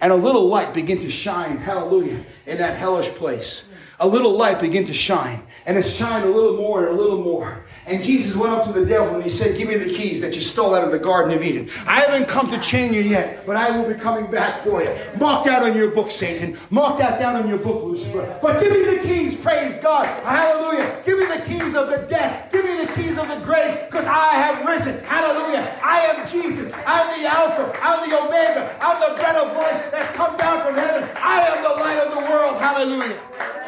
and 0.00 0.12
a 0.12 0.16
little 0.16 0.46
light 0.46 0.72
began 0.72 0.98
to 0.98 1.10
shine, 1.10 1.56
hallelujah, 1.56 2.24
in 2.46 2.58
that 2.58 2.76
hellish 2.76 3.08
place. 3.08 3.74
A 3.98 4.06
little 4.06 4.32
light 4.36 4.60
began 4.60 4.84
to 4.84 4.94
shine, 4.94 5.42
and 5.66 5.76
it 5.76 5.82
shined 5.82 6.24
a 6.24 6.30
little 6.30 6.56
more 6.56 6.86
and 6.86 6.96
a 6.96 7.00
little 7.00 7.22
more. 7.22 7.64
And 7.86 8.02
Jesus 8.02 8.34
went 8.34 8.52
up 8.52 8.64
to 8.66 8.72
the 8.72 8.86
devil 8.86 9.14
and 9.14 9.22
he 9.22 9.28
said, 9.28 9.58
Give 9.58 9.68
me 9.68 9.76
the 9.76 9.88
keys 9.88 10.20
that 10.22 10.34
you 10.34 10.40
stole 10.40 10.74
out 10.74 10.84
of 10.84 10.90
the 10.90 10.98
Garden 10.98 11.34
of 11.34 11.42
Eden. 11.42 11.68
I 11.86 12.00
haven't 12.00 12.28
come 12.28 12.48
to 12.50 12.58
chain 12.60 12.94
you 12.94 13.02
yet, 13.02 13.44
but 13.46 13.56
I 13.56 13.76
will 13.76 13.86
be 13.92 13.98
coming 14.00 14.30
back 14.30 14.62
for 14.62 14.82
you. 14.82 14.90
Mark 15.20 15.44
that 15.44 15.62
on 15.62 15.76
your 15.76 15.90
book, 15.90 16.10
Satan. 16.10 16.56
Mark 16.70 16.96
that 16.98 17.20
down 17.20 17.36
on 17.36 17.46
your 17.46 17.58
book, 17.58 17.84
Lucifer. 17.84 18.38
But 18.40 18.62
give 18.62 18.72
me 18.72 18.96
the 18.96 19.02
keys, 19.06 19.38
praise 19.38 19.78
God. 19.80 20.06
Hallelujah. 20.24 21.02
Give 21.04 21.18
me 21.18 21.26
the 21.26 21.42
keys 21.44 21.76
of 21.76 21.88
the 21.88 22.06
death. 22.08 22.50
Give 22.50 22.64
me 22.64 22.86
the 22.86 22.92
keys 22.94 23.18
of 23.18 23.28
the 23.28 23.36
grave, 23.44 23.78
because 23.86 24.06
I 24.06 24.32
have 24.34 24.66
risen. 24.66 25.04
Hallelujah. 25.04 25.78
I 25.82 26.00
am 26.00 26.28
Jesus. 26.28 26.72
I'm 26.86 27.20
the 27.20 27.28
Alpha. 27.28 27.78
I'm 27.82 28.08
the 28.08 28.18
Omega. 28.18 28.76
I'm 28.80 28.98
the 29.00 29.14
bread 29.20 29.36
of 29.36 29.54
life 29.54 29.90
that's 29.90 30.10
come 30.16 30.36
down 30.38 30.64
from 30.64 30.74
heaven. 30.76 31.08
I 31.20 31.40
am 31.48 31.62
the 31.62 31.68
light 31.68 31.98
of 31.98 32.14
the 32.14 32.30
world. 32.30 32.60
Hallelujah. 32.60 33.20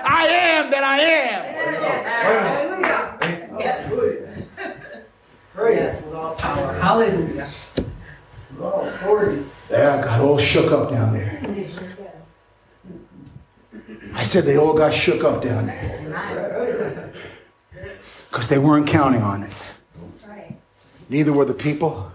I 0.05 0.27
am 0.27 0.71
that 0.71 0.85
I 0.85 1.01
am. 1.01 1.45
Hallelujah. 2.17 3.36
Yes. 3.59 3.93
Yes, 5.59 6.03
with 6.03 6.15
all 6.15 6.35
power. 6.35 6.73
Hallelujah. 6.75 7.49
Oh, 8.61 8.81
authority. 8.81 9.43
Yeah, 9.71 10.05
got 10.05 10.21
all 10.21 10.39
shook 10.39 10.71
up 10.71 10.91
down 10.91 11.15
there. 11.15 11.41
I 14.13 14.23
said 14.23 14.45
they 14.45 14.57
all 14.57 14.75
got 14.75 14.93
shook 14.93 15.25
up 15.25 15.43
down 15.43 15.67
there. 15.67 17.13
Because 18.29 18.49
they 18.49 18.59
weren't 18.59 18.87
counting 18.87 19.23
on 19.23 19.45
it. 19.45 19.53
Neither 21.09 21.33
were 21.33 21.47
the 21.47 21.55
people, 21.55 22.13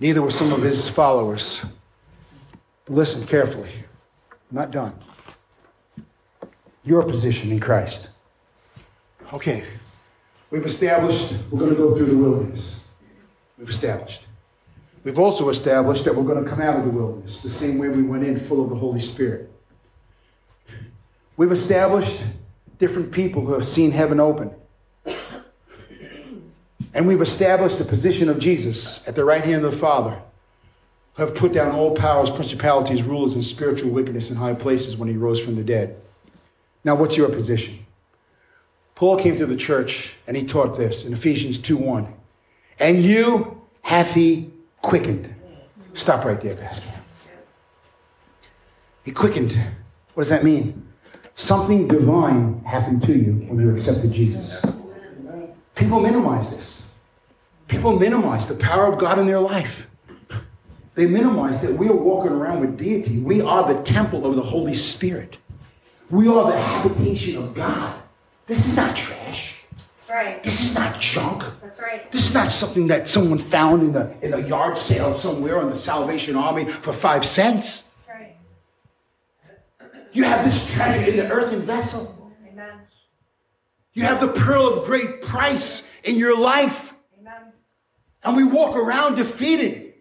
neither 0.00 0.22
were 0.22 0.30
some 0.30 0.50
of 0.50 0.62
his 0.62 0.88
followers. 0.88 1.62
But 2.86 2.94
listen 2.94 3.26
carefully. 3.26 3.70
I'm 4.30 4.56
not 4.56 4.70
done. 4.70 4.94
Your 6.84 7.02
position 7.02 7.50
in 7.52 7.60
Christ. 7.60 8.10
Okay, 9.32 9.64
we've 10.54 10.66
established 10.66 11.34
we're 11.50 11.58
going 11.58 11.72
to 11.72 11.76
go 11.76 11.96
through 11.96 12.06
the 12.06 12.16
wilderness. 12.16 12.84
We've 13.58 13.68
established. 13.68 14.22
We've 15.02 15.18
also 15.18 15.48
established 15.48 16.04
that 16.04 16.14
we're 16.14 16.22
going 16.22 16.44
to 16.44 16.48
come 16.48 16.60
out 16.60 16.78
of 16.78 16.84
the 16.84 16.92
wilderness 16.92 17.42
the 17.42 17.50
same 17.50 17.76
way 17.76 17.88
we 17.88 18.04
went 18.04 18.22
in, 18.22 18.38
full 18.38 18.62
of 18.62 18.70
the 18.70 18.76
Holy 18.76 19.00
Spirit. 19.00 19.50
We've 21.36 21.50
established 21.50 22.24
different 22.78 23.10
people 23.10 23.44
who 23.44 23.52
have 23.52 23.66
seen 23.66 23.90
heaven 23.90 24.20
open. 24.20 24.52
And 26.94 27.08
we've 27.08 27.20
established 27.20 27.78
the 27.78 27.84
position 27.84 28.28
of 28.28 28.38
Jesus 28.38 29.08
at 29.08 29.16
the 29.16 29.24
right 29.24 29.44
hand 29.44 29.64
of 29.64 29.72
the 29.72 29.76
Father, 29.76 30.16
who 31.14 31.24
have 31.24 31.34
put 31.34 31.52
down 31.52 31.74
all 31.74 31.96
powers, 31.96 32.30
principalities, 32.30 33.02
rulers, 33.02 33.34
and 33.34 33.44
spiritual 33.44 33.90
wickedness 33.90 34.30
in 34.30 34.36
high 34.36 34.54
places 34.54 34.96
when 34.96 35.08
he 35.08 35.16
rose 35.16 35.44
from 35.44 35.56
the 35.56 35.64
dead. 35.64 35.96
Now, 36.84 36.94
what's 36.94 37.16
your 37.16 37.28
position? 37.28 37.83
Paul 38.94 39.18
came 39.18 39.36
to 39.38 39.46
the 39.46 39.56
church 39.56 40.14
and 40.26 40.36
he 40.36 40.46
taught 40.46 40.78
this 40.78 41.04
in 41.04 41.12
Ephesians 41.12 41.58
2 41.58 41.76
1. 41.76 42.12
And 42.78 43.02
you 43.02 43.60
hath 43.82 44.14
he 44.14 44.50
quickened. 44.82 45.34
Stop 45.94 46.24
right 46.24 46.40
there, 46.40 46.56
Pastor. 46.56 46.90
He 49.04 49.12
quickened. 49.12 49.52
What 50.14 50.22
does 50.22 50.30
that 50.30 50.44
mean? 50.44 50.88
Something 51.36 51.88
divine 51.88 52.62
happened 52.64 53.02
to 53.04 53.12
you 53.12 53.32
when 53.48 53.60
you 53.60 53.70
accepted 53.70 54.12
Jesus. 54.12 54.64
People 55.74 56.00
minimize 56.00 56.56
this. 56.56 56.90
People 57.66 57.98
minimize 57.98 58.46
the 58.46 58.54
power 58.54 58.86
of 58.86 58.98
God 58.98 59.18
in 59.18 59.26
their 59.26 59.40
life. 59.40 59.86
They 60.94 61.06
minimize 61.06 61.60
that 61.62 61.72
we 61.72 61.88
are 61.88 61.96
walking 61.96 62.30
around 62.30 62.60
with 62.60 62.78
deity. 62.78 63.18
We 63.18 63.40
are 63.40 63.66
the 63.66 63.82
temple 63.82 64.24
of 64.24 64.36
the 64.36 64.42
Holy 64.42 64.74
Spirit. 64.74 65.38
We 66.08 66.28
are 66.28 66.52
the 66.52 66.60
habitation 66.60 67.42
of 67.42 67.54
God. 67.54 68.00
This 68.46 68.66
is 68.68 68.76
not 68.76 68.94
trash. 68.94 69.64
That's 69.96 70.10
right. 70.10 70.42
This 70.42 70.70
is 70.70 70.76
not 70.76 71.00
junk. 71.00 71.44
That's 71.62 71.80
right. 71.80 72.12
This 72.12 72.28
is 72.28 72.34
not 72.34 72.50
something 72.50 72.88
that 72.88 73.08
someone 73.08 73.38
found 73.38 73.82
in 73.82 73.96
a, 73.96 74.14
in 74.20 74.34
a 74.34 74.46
yard 74.46 74.76
sale 74.76 75.14
somewhere 75.14 75.58
on 75.58 75.70
the 75.70 75.76
Salvation 75.76 76.36
Army 76.36 76.66
for 76.66 76.92
five 76.92 77.24
cents. 77.24 77.82
That's 77.82 78.08
right. 78.08 78.36
You 80.12 80.24
have 80.24 80.44
this 80.44 80.74
treasure 80.74 81.10
in 81.10 81.16
the 81.16 81.32
earthen 81.32 81.62
vessel. 81.62 82.30
Amen. 82.46 82.80
You 83.94 84.02
have 84.02 84.20
the 84.20 84.28
pearl 84.28 84.66
of 84.66 84.84
great 84.84 85.22
price 85.22 85.90
in 86.04 86.16
your 86.16 86.38
life. 86.38 86.92
Amen. 87.18 87.52
And 88.22 88.36
we 88.36 88.44
walk 88.44 88.76
around 88.76 89.14
defeated. 89.14 89.94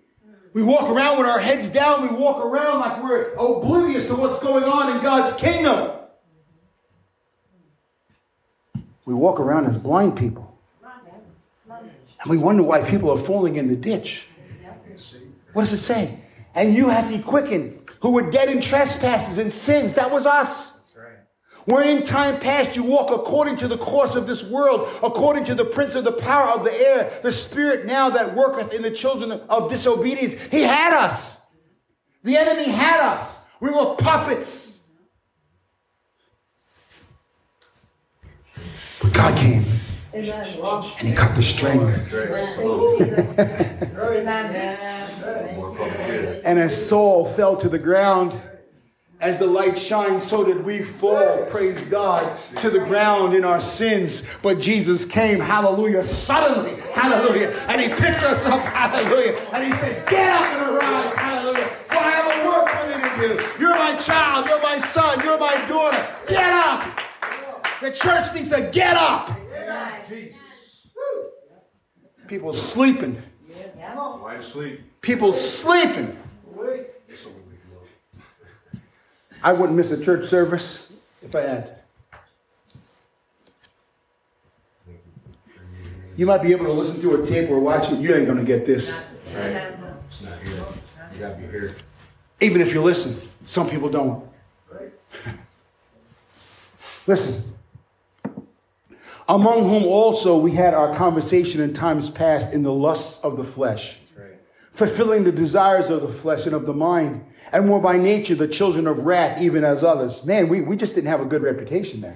We 0.52 0.62
walk 0.62 0.90
around 0.90 1.18
with 1.18 1.28
our 1.28 1.40
heads 1.40 1.70
down. 1.70 2.04
We 2.04 2.16
walk 2.16 2.44
around 2.44 2.82
like 2.82 3.02
we're 3.02 3.34
oblivious 3.34 4.08
to 4.08 4.16
what's 4.16 4.44
going 4.44 4.66
on 4.66 4.96
in 4.96 5.02
God's 5.02 5.36
kingdom. 5.40 5.92
We 9.06 9.14
walk 9.14 9.40
around 9.40 9.66
as 9.66 9.78
blind 9.78 10.18
people. 10.18 10.58
And 11.70 12.30
we 12.30 12.38
wonder 12.38 12.64
why 12.64 12.82
people 12.90 13.12
are 13.12 13.18
falling 13.18 13.58
in 13.58 13.68
the 13.68 13.76
ditch. 13.76 14.28
What 15.52 15.64
does 15.64 15.74
it 15.74 15.80
say? 15.80 16.20
And 16.56 16.74
you 16.74 16.90
have 16.90 17.10
he 17.10 17.20
quickened, 17.20 17.90
who 18.02 18.12
were 18.12 18.32
dead 18.32 18.50
in 18.50 18.62
trespasses 18.62 19.38
and 19.38 19.52
sins. 19.52 19.96
That 19.96 20.12
was 20.12 20.26
us. 20.26 20.74
Where 21.66 21.84
in 21.84 22.04
time 22.06 22.40
past 22.40 22.76
you 22.76 22.84
walk 22.84 23.10
according 23.10 23.58
to 23.58 23.68
the 23.70 23.78
course 23.78 24.16
of 24.16 24.28
this 24.28 24.50
world, 24.52 24.90
according 25.02 25.46
to 25.46 25.56
the 25.56 25.64
prince 25.64 25.96
of 25.96 26.04
the 26.04 26.12
power 26.12 26.50
of 26.50 26.66
the 26.66 26.74
air, 26.74 27.20
the 27.24 27.32
spirit 27.32 27.86
now 27.86 28.10
that 28.10 28.36
worketh 28.36 28.74
in 28.74 28.82
the 28.82 28.92
children 28.92 29.32
of 29.32 29.70
disobedience. 29.70 30.34
He 30.52 30.62
had 30.62 30.94
us. 30.94 31.46
The 32.24 32.38
enemy 32.38 32.70
had 32.70 33.00
us. 33.00 33.50
We 33.62 33.70
were 33.70 33.96
puppets. 33.96 34.82
But 39.02 39.03
God 39.14 39.38
came 39.38 39.66
Amen. 40.14 40.46
and 41.00 41.08
he 41.08 41.14
cut 41.14 41.34
the 41.36 41.42
string. 41.42 41.86
That's 41.86 42.12
right. 42.12 42.60
Amen. 44.00 44.80
And 46.46 46.60
as 46.60 46.88
Saul 46.90 47.26
fell 47.26 47.56
to 47.58 47.68
the 47.70 47.80
ground, 47.80 48.34
as 49.20 49.40
the 49.40 49.48
light 49.48 49.80
shines, 49.80 50.24
so 50.24 50.44
did 50.44 50.64
we 50.66 50.82
fall, 50.84 51.46
praise 51.46 51.80
God, 51.86 52.38
to 52.58 52.70
the 52.70 52.80
ground 52.80 53.34
in 53.34 53.46
our 53.46 53.62
sins. 53.62 54.30
But 54.42 54.60
Jesus 54.60 55.06
came, 55.06 55.40
hallelujah, 55.40 56.04
suddenly, 56.04 56.76
hallelujah, 56.92 57.50
and 57.70 57.80
he 57.82 57.88
picked 57.88 58.22
us 58.24 58.46
up, 58.46 58.60
hallelujah, 58.62 59.38
and 59.54 59.64
he 59.64 59.72
said, 59.80 60.06
Get 60.10 60.30
up 60.30 60.44
and 60.44 60.76
arise, 60.76 61.16
hallelujah, 61.16 61.68
for 61.88 61.98
I 61.98 62.12
have 62.12 62.28
a 62.36 62.46
work 62.50 62.68
for 62.70 62.86
you 62.90 62.96
to 63.00 63.10
do. 63.38 63.44
You're 63.60 63.76
my 63.76 63.96
child, 63.96 64.46
you're 64.48 64.62
my 64.62 64.78
son, 64.78 65.22
you're 65.24 65.40
my 65.40 65.56
daughter. 65.68 66.06
Get 66.28 66.44
up! 66.44 67.03
The 67.84 67.92
church 67.92 68.34
needs 68.34 68.48
to 68.48 68.62
get 68.72 68.96
up. 68.96 69.38
People 72.28 72.54
sleeping. 72.54 73.22
Why 73.76 74.40
sleep? 74.40 74.80
People 75.02 75.34
sleeping. 75.34 76.18
I 79.44 79.52
wouldn't 79.52 79.78
miss 79.78 79.92
a 79.92 80.02
church 80.02 80.30
service 80.30 80.94
if 81.22 81.36
I 81.36 81.42
had. 81.42 81.76
You 86.16 86.26
might 86.26 86.42
be 86.42 86.54
able 86.54 86.68
to 86.68 86.72
listen 86.72 87.02
to 87.02 87.22
a 87.22 87.26
tape 87.26 87.50
or 87.50 87.60
watch 87.60 87.92
it. 87.92 88.00
You 88.00 88.16
ain't 88.16 88.28
going 88.28 88.38
to 88.38 88.46
get 88.46 88.66
this. 88.66 89.06
Amen. 89.36 89.74
It's 90.08 90.22
not 90.22 90.42
here. 90.42 90.66
You 91.12 91.20
gotta 91.20 91.36
be 91.36 91.48
here. 91.48 91.76
Even 92.40 92.62
if 92.62 92.74
you 92.74 92.82
listen, 92.82 93.30
some 93.46 93.70
people 93.70 93.90
don't. 93.90 94.26
Listen. 97.06 97.54
Among 99.34 99.68
whom 99.68 99.84
also 99.86 100.38
we 100.38 100.52
had 100.52 100.76
our 100.76 100.94
conversation 100.94 101.60
in 101.60 101.74
times 101.74 102.08
past 102.08 102.54
in 102.54 102.62
the 102.62 102.72
lusts 102.72 103.24
of 103.24 103.36
the 103.36 103.44
flesh. 103.44 103.98
Right. 104.16 104.40
fulfilling 104.74 105.24
the 105.24 105.32
desires 105.32 105.90
of 105.90 106.04
the 106.04 106.14
flesh 106.14 106.46
and 106.46 106.54
of 106.54 106.68
the 106.68 106.74
mind, 106.74 107.26
and 107.52 107.68
were 107.68 107.80
by 107.80 107.98
nature 107.98 108.36
the 108.36 108.48
children 108.48 108.86
of 108.86 109.00
wrath, 109.00 109.42
even 109.42 109.64
as 109.64 109.84
others. 109.84 110.24
Man, 110.24 110.50
we, 110.50 110.62
we 110.62 110.76
just 110.76 110.94
didn't 110.94 111.08
have 111.08 111.20
a 111.20 111.26
good 111.26 111.42
reputation 111.42 112.02
then. 112.02 112.16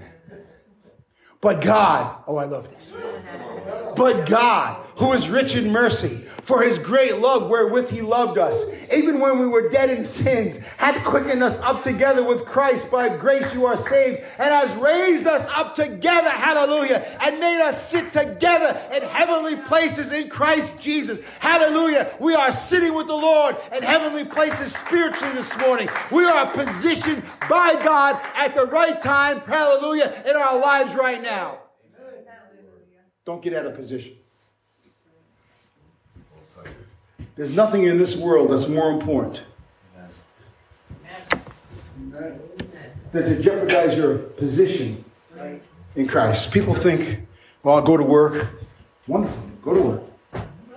But 1.41 1.59
God, 1.61 2.23
oh, 2.27 2.37
I 2.37 2.45
love 2.45 2.69
this. 2.69 2.95
But 3.95 4.27
God, 4.27 4.85
who 4.97 5.13
is 5.13 5.27
rich 5.27 5.55
in 5.55 5.71
mercy, 5.71 6.23
for 6.47 6.63
his 6.63 6.79
great 6.79 7.17
love 7.17 7.49
wherewith 7.49 7.89
he 7.89 7.99
loved 7.99 8.37
us, 8.37 8.73
even 8.95 9.19
when 9.19 9.37
we 9.37 9.45
were 9.45 9.69
dead 9.69 9.89
in 9.89 10.05
sins, 10.05 10.55
hath 10.77 11.03
quickened 11.03 11.43
us 11.43 11.59
up 11.59 11.83
together 11.83 12.23
with 12.23 12.45
Christ. 12.45 12.89
By 12.89 13.15
grace 13.17 13.53
you 13.53 13.65
are 13.65 13.75
saved, 13.75 14.21
and 14.39 14.49
has 14.53 14.73
raised 14.77 15.27
us 15.27 15.45
up 15.53 15.75
together, 15.75 16.29
hallelujah, 16.29 17.05
and 17.19 17.41
made 17.41 17.61
us 17.61 17.89
sit 17.89 18.13
together 18.13 18.81
in 18.95 19.03
heavenly 19.03 19.57
places 19.57 20.13
in 20.13 20.29
Christ 20.29 20.79
Jesus. 20.79 21.19
Hallelujah. 21.39 22.15
We 22.17 22.33
are 22.33 22.53
sitting 22.53 22.93
with 22.93 23.07
the 23.07 23.13
Lord 23.13 23.57
in 23.75 23.83
heavenly 23.83 24.23
places 24.23 24.73
spiritually 24.73 25.33
this 25.33 25.57
morning. 25.57 25.89
We 26.11 26.23
are 26.23 26.49
positioned 26.49 27.23
by 27.49 27.73
God 27.83 28.21
at 28.35 28.55
the 28.55 28.65
right 28.65 29.01
time, 29.01 29.41
hallelujah, 29.41 30.23
in 30.25 30.37
our 30.37 30.57
lives 30.57 30.95
right 30.95 31.21
now. 31.21 31.57
Don't 33.25 33.41
get 33.41 33.53
out 33.53 33.65
of 33.65 33.75
position. 33.75 34.13
There's 37.37 37.51
nothing 37.51 37.83
in 37.83 37.99
this 37.99 38.17
world 38.17 38.51
that's 38.51 38.67
more 38.67 38.89
important 38.91 39.43
than 43.11 43.23
to 43.23 43.41
jeopardize 43.41 43.95
your 43.95 44.17
position 44.17 45.05
in 45.95 46.07
Christ. 46.07 46.51
People 46.51 46.73
think, 46.73 47.19
Well, 47.61 47.75
I'll 47.75 47.83
go 47.83 47.95
to 47.95 48.03
work. 48.03 48.47
Wonderful. 49.05 49.51
Go 49.61 49.73
to 49.75 49.81
work. 49.81 50.03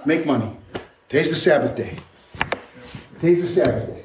Make 0.04 0.26
money. 0.26 0.50
Today's 1.08 1.30
the 1.30 1.36
Sabbath 1.36 1.74
day. 1.74 1.96
Today's 3.20 3.42
the 3.42 3.48
Sabbath 3.48 3.86
day. 3.88 4.04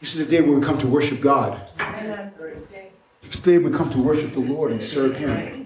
This 0.00 0.14
is 0.14 0.26
the 0.26 0.30
day 0.30 0.42
when 0.42 0.60
we 0.60 0.64
come 0.64 0.78
to 0.78 0.86
worship 0.86 1.20
God. 1.20 1.60
This 3.22 3.40
day 3.40 3.58
we 3.58 3.70
come 3.72 3.90
to 3.90 3.98
worship 3.98 4.32
the 4.32 4.40
Lord 4.40 4.70
and 4.70 4.82
serve 4.82 5.16
Him. 5.16 5.63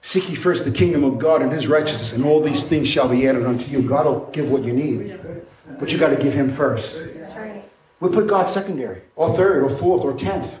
Seek 0.00 0.30
ye 0.30 0.36
first 0.36 0.64
the 0.64 0.70
kingdom 0.70 1.04
of 1.04 1.18
God 1.18 1.42
and 1.42 1.52
His 1.52 1.66
righteousness, 1.66 2.12
and 2.12 2.24
all 2.24 2.40
these 2.40 2.68
things 2.68 2.88
shall 2.88 3.08
be 3.08 3.26
added 3.26 3.44
unto 3.44 3.66
you. 3.66 3.82
God 3.82 4.06
will 4.06 4.30
give 4.32 4.50
what 4.50 4.62
you 4.62 4.72
need, 4.72 5.18
but 5.78 5.92
you 5.92 5.98
got 5.98 6.10
to 6.10 6.16
give 6.16 6.32
Him 6.32 6.54
first. 6.54 7.04
We 8.00 8.08
put 8.10 8.28
God 8.28 8.48
secondary, 8.48 9.02
or 9.16 9.34
third, 9.34 9.64
or 9.64 9.70
fourth, 9.70 10.02
or 10.02 10.14
tenth. 10.14 10.60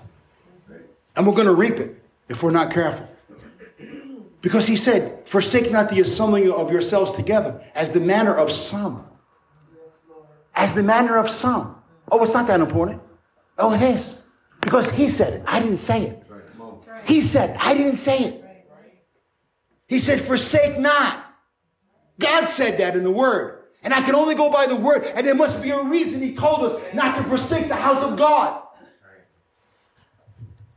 And 1.16 1.26
we're 1.26 1.34
going 1.34 1.46
to 1.46 1.54
reap 1.54 1.78
it 1.78 2.02
if 2.28 2.42
we're 2.42 2.50
not 2.50 2.72
careful. 2.72 3.08
Because 4.40 4.66
he 4.66 4.76
said, 4.76 5.26
Forsake 5.26 5.70
not 5.70 5.90
the 5.90 6.00
assembling 6.00 6.50
of 6.50 6.70
yourselves 6.70 7.12
together, 7.12 7.62
as 7.74 7.90
the 7.92 8.00
manner 8.00 8.34
of 8.34 8.52
some. 8.52 9.04
As 10.54 10.74
the 10.74 10.82
manner 10.82 11.16
of 11.16 11.28
some. 11.28 11.80
Oh, 12.10 12.22
it's 12.22 12.32
not 12.32 12.46
that 12.48 12.60
important. 12.60 13.02
Oh, 13.58 13.72
it 13.72 13.82
is. 13.82 14.24
Because 14.60 14.90
he 14.90 15.08
said 15.08 15.34
it. 15.34 15.42
I 15.46 15.60
didn't 15.60 15.78
say 15.78 16.04
it. 16.04 16.22
He 17.04 17.20
said. 17.20 17.56
I 17.60 17.74
didn't 17.74 17.96
say 17.96 18.24
it. 18.24 18.44
He 19.88 19.98
said, 19.98 20.20
Forsake 20.20 20.78
not. 20.78 21.24
God 22.20 22.46
said 22.46 22.78
that 22.78 22.94
in 22.94 23.02
the 23.02 23.10
word. 23.10 23.58
And 23.82 23.94
I 23.94 24.02
can 24.02 24.14
only 24.14 24.34
go 24.34 24.50
by 24.50 24.66
the 24.66 24.76
word. 24.76 25.04
And 25.14 25.26
there 25.26 25.34
must 25.34 25.62
be 25.62 25.70
a 25.70 25.82
reason 25.82 26.20
he 26.20 26.34
told 26.34 26.64
us 26.64 26.94
not 26.94 27.16
to 27.16 27.22
forsake 27.22 27.68
the 27.68 27.76
house 27.76 28.02
of 28.02 28.18
God. 28.18 28.62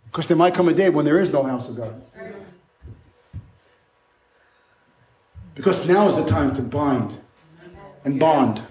Because 0.05 0.27
there 0.27 0.37
might 0.37 0.53
come 0.53 0.67
a 0.67 0.73
day 0.73 0.89
when 0.89 1.05
there 1.05 1.19
is 1.19 1.31
no 1.31 1.43
house 1.43 1.69
of 1.69 1.77
God. 1.77 2.01
Because 5.55 5.87
now 5.89 6.07
is 6.07 6.15
the 6.15 6.25
time 6.25 6.55
to 6.55 6.61
bind 6.61 7.17
and 8.05 8.19
bond. 8.19 8.61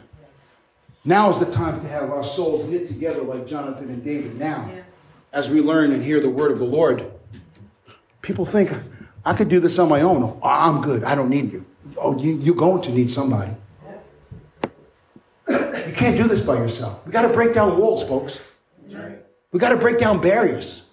Now 1.05 1.31
is 1.31 1.39
the 1.39 1.51
time 1.53 1.81
to 1.81 1.89
have 1.89 2.11
our 2.11 2.25
souls 2.25 2.69
knit 2.69 2.89
together 2.89 3.23
like 3.23 3.47
Jonathan 3.47 3.89
and 3.89 4.05
David 4.05 4.39
now. 4.39 4.71
Yes. 4.75 5.17
As 5.33 5.49
we 5.49 5.61
learn 5.61 5.93
and 5.93 6.05
hear 6.05 6.21
the 6.21 6.31
word 6.31 6.53
of 6.53 6.59
the 6.59 6.65
Lord. 6.65 7.11
People 8.23 8.45
think, 8.45 8.71
I 9.25 9.35
could 9.35 9.49
do 9.49 9.61
this 9.61 9.79
on 9.79 9.89
my 9.89 10.01
own. 10.01 10.23
Oh, 10.23 10.49
I'm 10.49 10.81
good. 10.81 11.05
I 11.05 11.15
don't 11.15 11.29
need 11.29 11.53
you. 11.53 11.67
Oh, 11.97 12.19
you, 12.19 12.37
you're 12.39 12.55
going 12.55 12.83
to 12.83 12.91
need 12.91 13.11
somebody. 13.11 13.53
You 15.49 15.93
can't 15.95 16.17
do 16.17 16.29
this 16.29 16.41
by 16.41 16.55
yourself. 16.55 17.05
We 17.07 17.13
got 17.13 17.23
to 17.23 17.29
break 17.29 17.55
down 17.55 17.79
walls, 17.79 18.03
folks. 18.05 18.41
We 19.53 19.59
got 19.59 19.71
to 19.71 19.77
break 19.77 19.99
down 19.99 20.21
barriers. 20.21 20.91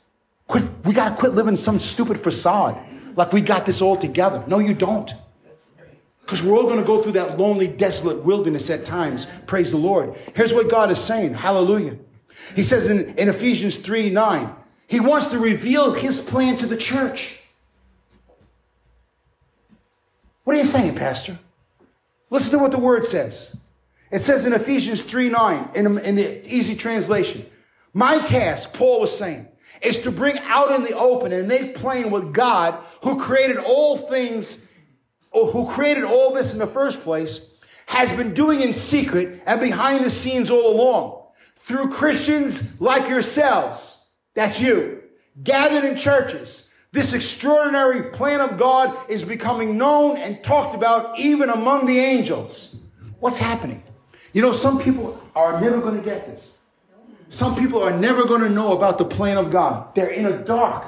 Quit, 0.48 0.64
we 0.84 0.94
got 0.94 1.10
to 1.10 1.16
quit 1.16 1.34
living 1.34 1.56
some 1.56 1.80
stupid 1.80 2.20
facade 2.20 2.78
like 3.16 3.34
we 3.34 3.42
got 3.42 3.66
this 3.66 3.82
all 3.82 3.98
together. 3.98 4.44
No, 4.48 4.60
you 4.60 4.74
don't. 4.74 5.14
Because 6.22 6.44
we're 6.44 6.58
all 6.58 6.64
going 6.64 6.80
to 6.80 6.86
go 6.86 7.02
through 7.02 7.14
that 7.14 7.38
lonely, 7.38 7.68
desolate 7.68 8.24
wilderness 8.24 8.70
at 8.70 8.86
times. 8.86 9.28
Praise 9.46 9.72
the 9.72 9.78
Lord. 9.78 10.16
Here's 10.36 10.54
what 10.54 10.70
God 10.70 10.92
is 10.92 11.00
saying. 11.00 11.36
Hallelujah. 11.36 11.98
He 12.56 12.64
says 12.64 12.90
in, 12.90 13.18
in 13.18 13.30
Ephesians 13.30 13.78
3 13.78 14.10
9, 14.10 14.54
He 14.88 15.00
wants 15.00 15.28
to 15.28 15.40
reveal 15.40 15.94
His 15.94 16.20
plan 16.20 16.58
to 16.58 16.66
the 16.66 16.78
church. 16.78 17.37
What 20.48 20.56
are 20.56 20.60
you 20.60 20.66
saying, 20.66 20.96
Pastor? 20.96 21.38
Listen 22.30 22.54
to 22.54 22.60
what 22.60 22.72
the 22.72 22.80
word 22.80 23.06
says. 23.06 23.60
It 24.12 24.22
says 24.22 24.46
in 24.46 24.54
Ephesians 24.54 25.02
3 25.02 25.28
9, 25.28 25.72
in, 25.76 25.98
in 25.98 26.16
the 26.16 26.56
easy 26.56 26.74
translation, 26.74 27.46
My 27.92 28.20
task, 28.20 28.72
Paul 28.72 29.02
was 29.02 29.18
saying, 29.18 29.46
is 29.82 30.04
to 30.04 30.10
bring 30.10 30.40
out 30.46 30.72
in 30.72 30.84
the 30.86 30.96
open 30.96 31.34
and 31.34 31.50
make 31.50 31.76
plain 31.76 32.12
what 32.12 32.32
God, 32.32 32.82
who 33.04 33.20
created 33.20 33.58
all 33.58 33.98
things, 33.98 34.72
or 35.32 35.52
who 35.52 35.68
created 35.68 36.06
all 36.06 36.34
this 36.34 36.54
in 36.54 36.60
the 36.60 36.66
first 36.66 37.02
place, 37.02 37.54
has 37.86 38.14
been 38.14 38.34
doing 38.34 38.62
in 38.62 38.74
secret 38.74 39.44
and 39.46 39.60
behind 39.60 40.06
the 40.06 40.10
scenes 40.10 40.50
all 40.50 40.74
along. 40.74 41.24
Through 41.66 41.90
Christians 41.90 42.80
like 42.80 43.10
yourselves, 43.10 44.06
that's 44.34 44.62
you, 44.62 45.04
gathered 45.44 45.84
in 45.84 45.98
churches, 45.98 46.67
this 46.98 47.14
extraordinary 47.14 48.10
plan 48.10 48.42
of 48.42 48.58
God 48.58 48.98
is 49.08 49.24
becoming 49.24 49.78
known 49.78 50.18
and 50.18 50.44
talked 50.44 50.74
about 50.74 51.20
even 51.20 51.52
among 51.52 51.86
the 51.86 52.00
angels. 52.00 52.80
What's 53.20 53.38
happening? 53.38 53.84
You 54.34 54.42
know, 54.42 54.52
some 54.52 54.80
people 54.82 55.22
are 55.36 55.62
never 55.62 55.80
going 55.80 55.96
to 55.96 56.04
get 56.04 56.26
this. 56.26 56.58
Some 57.30 57.56
people 57.56 57.84
are 57.84 57.96
never 57.96 58.26
going 58.26 58.42
to 58.42 58.50
know 58.50 58.76
about 58.76 58.98
the 58.98 59.06
plan 59.06 59.38
of 59.38 59.52
God. 59.52 59.94
They're 59.94 60.10
in 60.10 60.26
a 60.26 60.44
dark. 60.44 60.86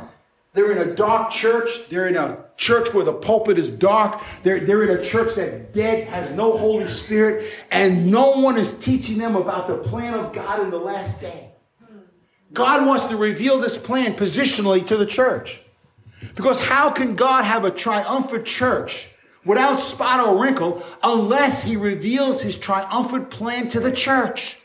They're 0.53 0.71
in 0.71 0.89
a 0.89 0.95
dark 0.95 1.29
church. 1.29 1.87
They're 1.89 2.07
in 2.07 2.17
a 2.17 2.43
church 2.57 2.91
where 2.91 3.05
the 3.05 3.13
pulpit 3.13 3.59
is 3.59 3.69
dark. 3.69 4.19
They're, 4.41 4.61
they're 4.61 4.89
in 4.89 4.99
a 4.99 5.03
church 5.03 5.35
that's 5.35 5.71
dead, 5.75 6.07
has 6.07 6.31
no 6.31 6.57
Holy 6.57 6.87
Spirit, 6.87 7.53
and 7.69 8.09
no 8.09 8.31
one 8.31 8.57
is 8.57 8.79
teaching 8.79 9.19
them 9.19 9.35
about 9.35 9.67
the 9.67 9.77
plan 9.77 10.15
of 10.15 10.33
God 10.33 10.59
in 10.59 10.71
the 10.71 10.79
last 10.79 11.21
day. 11.21 11.51
God 12.51 12.87
wants 12.87 13.05
to 13.05 13.15
reveal 13.15 13.59
this 13.59 13.77
plan 13.77 14.15
positionally 14.15 14.85
to 14.87 14.97
the 14.97 15.05
church. 15.05 15.61
Because 16.35 16.63
how 16.63 16.89
can 16.89 17.15
God 17.15 17.43
have 17.43 17.65
a 17.65 17.71
triumphant 17.71 18.45
church 18.45 19.07
without 19.45 19.81
spot 19.81 20.19
or 20.19 20.41
wrinkle 20.41 20.83
unless 21.01 21.63
he 21.63 21.75
reveals 21.75 22.41
his 22.41 22.57
triumphant 22.57 23.29
plan 23.29 23.69
to 23.69 23.79
the 23.79 23.91
church? 23.91 24.57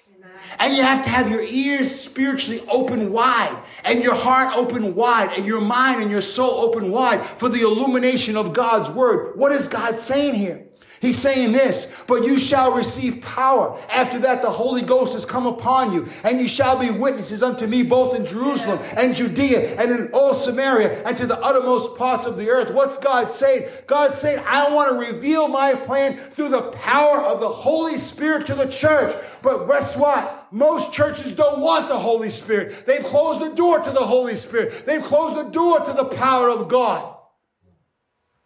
And 0.59 0.77
you 0.77 0.83
have 0.83 1.05
to 1.05 1.11
have 1.11 1.31
your 1.31 1.43
ears 1.43 1.99
spiritually 2.01 2.63
open 2.69 3.13
wide 3.13 3.57
and 3.85 4.03
your 4.03 4.15
heart 4.15 4.57
open 4.57 4.95
wide 4.95 5.37
and 5.37 5.47
your 5.47 5.61
mind 5.61 6.03
and 6.03 6.11
your 6.11 6.23
soul 6.23 6.61
open 6.61 6.91
wide 6.91 7.21
for 7.39 7.49
the 7.49 7.63
illumination 7.63 8.37
of 8.37 8.53
God's 8.53 8.91
word. 8.91 9.37
What 9.37 9.53
is 9.53 9.67
God 9.67 9.99
saying 9.99 10.35
here? 10.35 10.69
He's 11.05 11.19
saying 11.19 11.53
this, 11.53 11.93
but 12.07 12.25
you 12.25 12.39
shall 12.39 12.73
receive 12.73 13.21
power. 13.21 13.79
After 13.91 14.19
that, 14.21 14.41
the 14.41 14.51
Holy 14.51 14.81
Ghost 14.81 15.13
has 15.13 15.27
come 15.27 15.47
upon 15.47 15.93
you, 15.93 16.09
and 16.23 16.41
you 16.41 16.49
shall 16.49 16.79
be 16.79 16.91
witnesses 16.91 17.43
unto 17.43 17.67
me 17.67 17.83
both 17.83 18.15
in 18.15 18.25
Jerusalem 18.25 18.79
and 18.97 19.15
Judea 19.15 19.79
and 19.79 19.91
in 19.91 20.11
all 20.13 20.33
Samaria 20.33 21.05
and 21.05 21.17
to 21.19 21.27
the 21.27 21.39
uttermost 21.39 21.99
parts 21.99 22.27
of 22.27 22.39
the 22.39 22.49
earth. 22.49 22.73
What's 22.73 22.97
God 22.97 23.31
saying? 23.31 23.69
God's 23.87 24.17
saying, 24.17 24.43
I 24.47 24.73
want 24.73 24.93
to 24.93 25.13
reveal 25.13 25.49
my 25.49 25.75
plan 25.75 26.15
through 26.15 26.49
the 26.49 26.73
power 26.73 27.19
of 27.19 27.41
the 27.41 27.51
Holy 27.51 27.99
Spirit 27.99 28.47
to 28.47 28.55
the 28.55 28.69
church. 28.69 29.15
But 29.43 29.67
guess 29.67 29.99
what? 29.99 30.49
Most 30.51 30.95
churches 30.95 31.33
don't 31.33 31.61
want 31.61 31.89
the 31.89 31.99
Holy 31.99 32.31
Spirit. 32.31 32.87
They've 32.87 33.05
closed 33.05 33.45
the 33.45 33.55
door 33.55 33.81
to 33.81 33.91
the 33.91 34.07
Holy 34.07 34.37
Spirit. 34.37 34.87
They've 34.87 35.03
closed 35.03 35.37
the 35.37 35.51
door 35.51 35.81
to 35.81 35.93
the 35.93 36.07
power 36.07 36.49
of 36.49 36.69
God. 36.69 37.15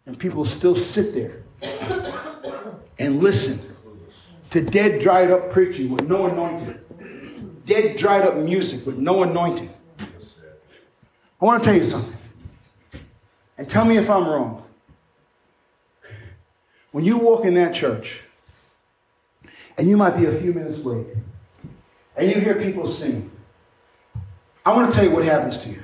And 0.06 0.18
people 0.18 0.44
still 0.44 0.74
sit 0.74 1.14
there 1.14 1.44
and 2.98 3.20
listen 3.22 3.76
to 4.50 4.61
dead, 4.62 5.00
dried 5.02 5.30
up 5.30 5.50
preaching 5.50 5.90
with 5.90 6.09
no 6.09 6.26
anointing, 6.26 6.78
dead, 7.64 7.96
dried 7.96 8.22
up 8.22 8.36
music 8.36 8.86
with 8.86 8.98
no 8.98 9.22
anointing. 9.22 9.70
I 11.40 11.44
want 11.44 11.62
to 11.62 11.68
tell 11.68 11.76
you 11.76 11.84
something. 11.84 12.18
And 13.56 13.68
tell 13.68 13.84
me 13.84 13.96
if 13.96 14.09
I'm 14.09 14.26
wrong. 14.26 14.64
When 16.92 17.04
you 17.04 17.18
walk 17.18 17.44
in 17.44 17.54
that 17.54 17.74
church, 17.74 18.20
and 19.76 19.88
you 19.88 19.96
might 19.96 20.16
be 20.16 20.26
a 20.26 20.32
few 20.32 20.52
minutes 20.52 20.84
late, 20.84 21.06
and 22.16 22.30
you 22.30 22.40
hear 22.40 22.56
people 22.56 22.86
sing, 22.86 23.30
I 24.64 24.74
want 24.74 24.90
to 24.90 24.96
tell 24.96 25.04
you 25.04 25.11
what 25.11 25.24
happens 25.24 25.59
to 25.59 25.70
you. 25.70 25.82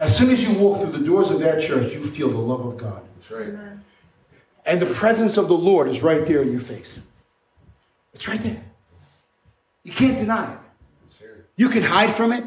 As 0.00 0.16
soon 0.16 0.30
as 0.30 0.42
you 0.42 0.58
walk 0.58 0.80
through 0.80 0.92
the 0.92 1.04
doors 1.04 1.30
of 1.30 1.38
that 1.40 1.62
church, 1.62 1.92
you 1.92 2.04
feel 2.04 2.28
the 2.28 2.38
love 2.38 2.64
of 2.64 2.76
God. 2.76 3.02
That's 3.20 3.30
right. 3.30 3.54
And 4.66 4.80
the 4.80 4.86
presence 4.86 5.36
of 5.36 5.48
the 5.48 5.56
Lord 5.56 5.88
is 5.88 6.02
right 6.02 6.26
there 6.26 6.42
in 6.42 6.52
your 6.52 6.60
face. 6.60 6.98
It's 8.14 8.28
right 8.28 8.40
there. 8.40 8.62
You 9.82 9.92
can't 9.92 10.18
deny 10.18 10.52
it. 10.52 10.58
You 11.56 11.68
can 11.68 11.82
hide 11.82 12.14
from 12.14 12.32
it. 12.32 12.44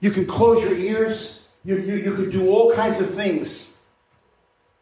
You 0.00 0.10
can 0.10 0.26
close 0.26 0.62
your 0.62 0.76
ears. 0.76 1.46
You, 1.64 1.76
you, 1.76 1.94
you 1.96 2.14
can 2.14 2.30
do 2.30 2.48
all 2.48 2.72
kinds 2.74 3.00
of 3.00 3.08
things. 3.08 3.80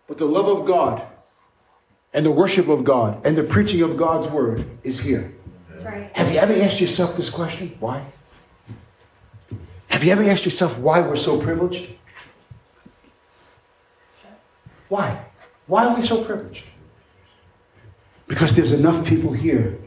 But 0.07 0.19
the 0.19 0.25
love 0.25 0.49
of 0.49 0.67
God 0.67 1.03
and 2.15 2.25
the 2.25 2.31
worship 2.31 2.69
of 2.69 2.85
God 2.85 3.25
and 3.25 3.37
the 3.37 3.45
preaching 3.45 3.83
of 3.83 3.97
God's 3.97 4.29
word 4.29 4.67
is 4.83 5.01
here. 5.01 5.33
That's 5.69 5.85
right. 5.85 6.11
Have 6.15 6.33
you 6.33 6.39
ever 6.39 6.55
asked 6.55 6.81
yourself 6.81 7.17
this 7.17 7.31
question? 7.31 7.77
Why? 7.81 8.05
Have 9.89 10.05
you 10.05 10.13
ever 10.13 10.25
asked 10.25 10.45
yourself 10.45 10.79
why 10.79 11.01
we're 11.01 11.17
so 11.17 11.41
privileged? 11.41 11.93
Why? 14.89 15.25
Why 15.71 15.87
are 15.87 15.97
we 15.97 16.05
so 16.05 16.25
privileged? 16.25 16.65
Because 18.27 18.53
there's 18.57 18.73
enough 18.73 19.07
people 19.07 19.33
here 19.33 19.79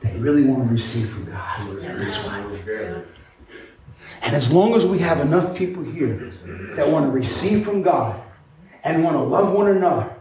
that 0.00 0.14
really 0.16 0.44
want 0.44 0.68
to 0.68 0.72
receive 0.72 1.08
from 1.10 1.24
God. 1.24 1.80
That's 1.80 2.24
why. 2.24 3.02
And 4.22 4.36
as 4.36 4.52
long 4.52 4.74
as 4.74 4.86
we 4.86 5.00
have 5.00 5.18
enough 5.18 5.56
people 5.56 5.82
here 5.82 6.30
that 6.76 6.88
want 6.88 7.06
to 7.06 7.10
receive 7.10 7.64
from 7.64 7.82
God 7.82 8.22
and 8.84 9.02
want 9.02 9.16
to 9.16 9.22
love 9.22 9.52
one 9.52 9.66
another 9.66 10.14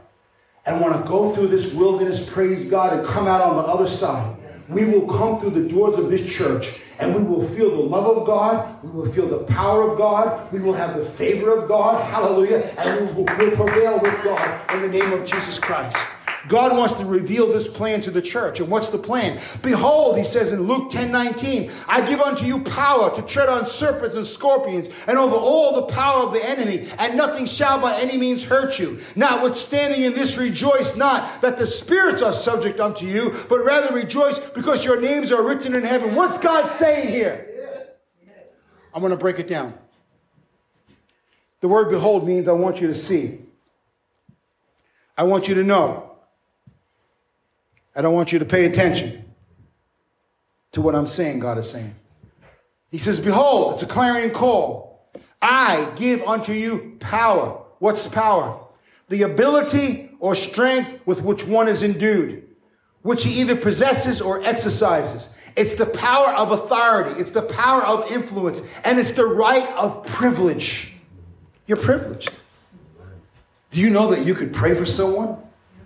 and 0.65 0.81
want 0.81 0.99
to 0.99 1.07
go 1.07 1.35
through 1.35 1.49
this 1.49 1.75
wilderness, 1.75 2.33
praise 2.33 2.71
God, 2.71 2.97
and 2.97 3.07
come 3.07 3.27
out 3.27 3.41
on 3.41 3.57
the 3.57 3.61
other 3.61 3.87
side, 3.87 4.35
we 4.69 4.85
will 4.85 5.07
come 5.07 5.39
through 5.39 5.51
the 5.51 5.69
doors 5.69 5.99
of 5.99 6.09
this 6.09 6.27
church 6.27 6.81
and 7.01 7.15
we 7.15 7.23
will 7.23 7.45
feel 7.49 7.71
the 7.71 7.81
love 7.81 8.15
of 8.15 8.27
God, 8.27 8.81
we 8.83 8.91
will 8.91 9.11
feel 9.11 9.27
the 9.27 9.43
power 9.45 9.89
of 9.89 9.97
God, 9.97 10.51
we 10.53 10.59
will 10.59 10.73
have 10.73 10.95
the 10.95 11.03
favor 11.03 11.51
of 11.57 11.67
God, 11.67 12.09
hallelujah, 12.11 12.59
and 12.77 13.07
we 13.07 13.13
will, 13.13 13.25
prevail 13.25 13.99
with 13.99 14.23
God 14.23 14.71
in 14.71 14.83
the 14.83 14.87
name 14.87 15.11
of 15.11 15.25
Jesus 15.25 15.57
Christ. 15.57 15.97
God 16.47 16.75
wants 16.77 16.95
to 16.95 17.05
reveal 17.05 17.47
this 17.47 17.67
plan 17.67 18.01
to 18.01 18.11
the 18.11 18.21
church. 18.21 18.59
And 18.59 18.69
what's 18.69 18.89
the 18.89 18.97
plan? 18.97 19.39
Behold, 19.61 20.17
he 20.17 20.23
says 20.23 20.51
in 20.51 20.63
Luke 20.63 20.91
10 20.91 21.11
19, 21.11 21.71
I 21.87 22.05
give 22.07 22.19
unto 22.19 22.45
you 22.45 22.63
power 22.63 23.15
to 23.15 23.21
tread 23.23 23.49
on 23.49 23.67
serpents 23.67 24.15
and 24.15 24.25
scorpions 24.25 24.89
and 25.07 25.17
over 25.17 25.35
all 25.35 25.75
the 25.75 25.93
power 25.93 26.23
of 26.23 26.33
the 26.33 26.47
enemy, 26.47 26.87
and 26.97 27.15
nothing 27.15 27.45
shall 27.45 27.79
by 27.79 27.99
any 27.99 28.17
means 28.17 28.43
hurt 28.43 28.79
you. 28.79 28.99
Notwithstanding 29.15 30.01
in 30.01 30.13
this, 30.13 30.37
rejoice 30.37 30.97
not 30.97 31.41
that 31.41 31.57
the 31.57 31.67
spirits 31.67 32.21
are 32.21 32.33
subject 32.33 32.79
unto 32.79 33.05
you, 33.05 33.35
but 33.49 33.63
rather 33.63 33.93
rejoice 33.93 34.39
because 34.39 34.83
your 34.83 34.99
names 34.99 35.31
are 35.31 35.43
written 35.43 35.75
in 35.75 35.83
heaven. 35.83 36.15
What's 36.15 36.37
God 36.37 36.67
saying 36.69 37.09
here? 37.09 37.47
I'm 38.93 39.01
going 39.01 39.11
to 39.11 39.17
break 39.17 39.39
it 39.39 39.47
down. 39.47 39.73
The 41.61 41.67
word 41.67 41.89
behold 41.89 42.27
means 42.27 42.47
I 42.47 42.53
want 42.53 42.81
you 42.81 42.87
to 42.87 42.95
see. 42.95 43.39
I 45.17 45.23
want 45.23 45.47
you 45.47 45.55
to 45.55 45.63
know. 45.63 46.10
I 47.95 48.01
don't 48.01 48.13
want 48.13 48.31
you 48.31 48.39
to 48.39 48.45
pay 48.45 48.65
attention 48.65 49.25
to 50.71 50.81
what 50.81 50.95
I'm 50.95 51.07
saying, 51.07 51.39
God 51.39 51.57
is 51.57 51.69
saying. 51.69 51.95
He 52.89 52.97
says, 52.97 53.19
Behold, 53.19 53.73
it's 53.73 53.83
a 53.83 53.87
clarion 53.87 54.31
call. 54.31 55.09
I 55.41 55.91
give 55.95 56.21
unto 56.23 56.53
you 56.53 56.97
power. 56.99 57.61
What's 57.79 58.07
power? 58.07 58.59
The 59.09 59.23
ability 59.23 60.11
or 60.19 60.35
strength 60.35 61.05
with 61.05 61.21
which 61.21 61.45
one 61.45 61.67
is 61.67 61.83
endued, 61.83 62.47
which 63.01 63.23
he 63.23 63.41
either 63.41 63.55
possesses 63.55 64.21
or 64.21 64.43
exercises. 64.43 65.35
It's 65.57 65.73
the 65.73 65.85
power 65.85 66.29
of 66.29 66.51
authority, 66.51 67.19
it's 67.19 67.31
the 67.31 67.41
power 67.41 67.81
of 67.81 68.09
influence, 68.09 68.61
and 68.85 68.99
it's 68.99 69.11
the 69.11 69.25
right 69.25 69.67
of 69.75 70.05
privilege. 70.05 70.95
You're 71.67 71.77
privileged. 71.77 72.31
Do 73.71 73.81
you 73.81 73.89
know 73.89 74.11
that 74.11 74.25
you 74.25 74.33
could 74.33 74.53
pray 74.53 74.75
for 74.75 74.85
someone 74.85 75.37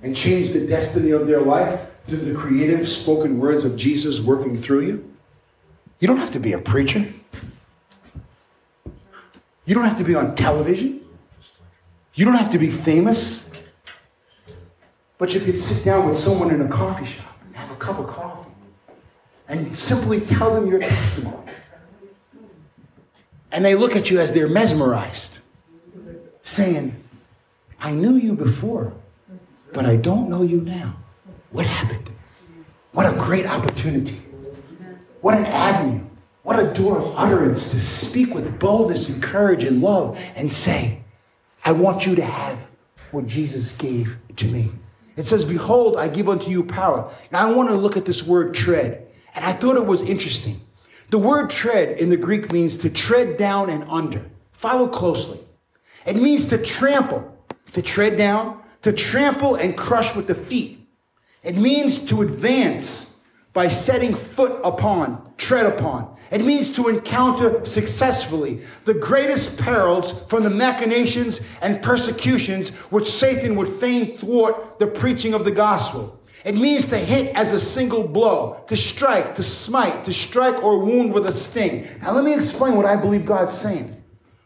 and 0.03 0.15
change 0.15 0.53
the 0.53 0.67
destiny 0.67 1.11
of 1.11 1.25
their 1.25 1.41
life 1.41 1.91
the 2.07 2.33
creative 2.35 2.87
spoken 2.87 3.39
words 3.39 3.65
of 3.65 3.75
Jesus 3.75 4.21
working 4.21 4.61
through 4.61 4.81
you? 4.81 5.15
You 5.99 6.07
don't 6.07 6.17
have 6.17 6.31
to 6.33 6.39
be 6.39 6.53
a 6.53 6.59
preacher. 6.59 7.05
You 9.65 9.73
don't 9.73 9.85
have 9.85 9.97
to 9.97 10.03
be 10.03 10.13
on 10.13 10.35
television. 10.35 11.01
You 12.13 12.25
don't 12.25 12.35
have 12.35 12.51
to 12.51 12.59
be 12.59 12.69
famous. 12.69 13.45
But 15.17 15.33
you 15.33 15.39
could 15.39 15.59
sit 15.59 15.85
down 15.85 16.07
with 16.07 16.17
someone 16.17 16.53
in 16.53 16.61
a 16.61 16.67
coffee 16.67 17.05
shop 17.05 17.37
and 17.45 17.55
have 17.55 17.71
a 17.71 17.75
cup 17.75 17.99
of 17.99 18.07
coffee 18.07 18.51
and 19.47 19.75
simply 19.77 20.19
tell 20.21 20.53
them 20.53 20.67
your 20.67 20.79
testimony. 20.79 21.51
And 23.51 23.63
they 23.63 23.75
look 23.75 23.95
at 23.95 24.09
you 24.09 24.19
as 24.19 24.33
they're 24.33 24.49
mesmerized, 24.49 25.39
saying, 26.43 27.01
I 27.79 27.91
knew 27.91 28.15
you 28.15 28.33
before, 28.33 28.93
but 29.71 29.85
I 29.85 29.95
don't 29.95 30.29
know 30.29 30.41
you 30.41 30.61
now. 30.61 30.97
What 31.55 31.67
happened? 31.67 32.09
What 32.91 33.05
a 33.05 33.17
great 33.17 33.45
opportunity. 33.45 34.17
What 35.21 35.37
an 35.37 35.45
avenue. 35.45 36.05
What 36.43 36.59
a 36.59 36.73
door 36.73 36.97
of 36.99 37.13
utterance 37.15 37.71
to 37.71 37.79
speak 37.79 38.35
with 38.35 38.59
boldness 38.59 39.07
and 39.07 39.23
courage 39.23 39.63
and 39.63 39.81
love 39.81 40.19
and 40.35 40.51
say, 40.51 41.01
I 41.63 41.71
want 41.71 42.05
you 42.05 42.13
to 42.15 42.25
have 42.25 42.69
what 43.11 43.25
Jesus 43.25 43.77
gave 43.77 44.17
to 44.35 44.45
me. 44.47 44.69
It 45.15 45.27
says, 45.27 45.45
Behold, 45.45 45.95
I 45.95 46.09
give 46.09 46.27
unto 46.27 46.51
you 46.51 46.61
power. 46.61 47.09
Now 47.31 47.47
I 47.47 47.53
want 47.53 47.69
to 47.69 47.75
look 47.75 47.95
at 47.95 48.03
this 48.03 48.27
word 48.27 48.53
tread. 48.53 49.07
And 49.33 49.45
I 49.45 49.53
thought 49.53 49.77
it 49.77 49.85
was 49.85 50.01
interesting. 50.01 50.59
The 51.09 51.19
word 51.19 51.51
tread 51.51 51.99
in 51.99 52.09
the 52.09 52.17
Greek 52.17 52.51
means 52.51 52.75
to 52.79 52.89
tread 52.89 53.37
down 53.37 53.69
and 53.69 53.85
under. 53.87 54.25
Follow 54.51 54.89
closely. 54.89 55.39
It 56.05 56.17
means 56.17 56.47
to 56.49 56.57
trample, 56.57 57.33
to 57.71 57.81
tread 57.81 58.17
down, 58.17 58.61
to 58.81 58.91
trample 58.91 59.55
and 59.55 59.77
crush 59.77 60.13
with 60.17 60.27
the 60.27 60.35
feet. 60.35 60.84
It 61.45 61.55
means 61.55 62.05
to 62.07 62.23
advance 62.23 63.23
by 63.53 63.69
setting 63.69 64.13
foot 64.13 64.59
upon, 64.63 65.33
tread 65.37 65.65
upon. 65.65 66.13
It 66.31 66.43
means 66.43 66.75
to 66.75 66.89
encounter 66.89 67.63
successfully 67.65 68.61
the 68.83 68.95
greatest 68.95 69.59
perils 69.59 70.27
from 70.27 70.43
the 70.43 70.49
machinations 70.49 71.39
and 71.61 71.81
persecutions 71.81 72.69
which 72.89 73.09
Satan 73.09 73.55
would 73.55 73.79
fain 73.79 74.17
thwart 74.17 74.79
the 74.79 74.87
preaching 74.87 75.33
of 75.33 75.45
the 75.45 75.51
gospel. 75.51 76.19
It 76.43 76.55
means 76.55 76.89
to 76.89 76.97
hit 76.97 77.35
as 77.35 77.53
a 77.53 77.59
single 77.59 78.07
blow, 78.07 78.61
to 78.67 78.75
strike, 78.75 79.35
to 79.35 79.43
smite, 79.43 80.05
to 80.05 80.13
strike 80.13 80.63
or 80.63 80.79
wound 80.79 81.13
with 81.13 81.27
a 81.27 81.33
sting. 81.33 81.87
Now, 82.01 82.11
let 82.11 82.23
me 82.23 82.33
explain 82.33 82.75
what 82.75 82.85
I 82.85 82.95
believe 82.95 83.25
God's 83.25 83.57
saying. 83.57 84.03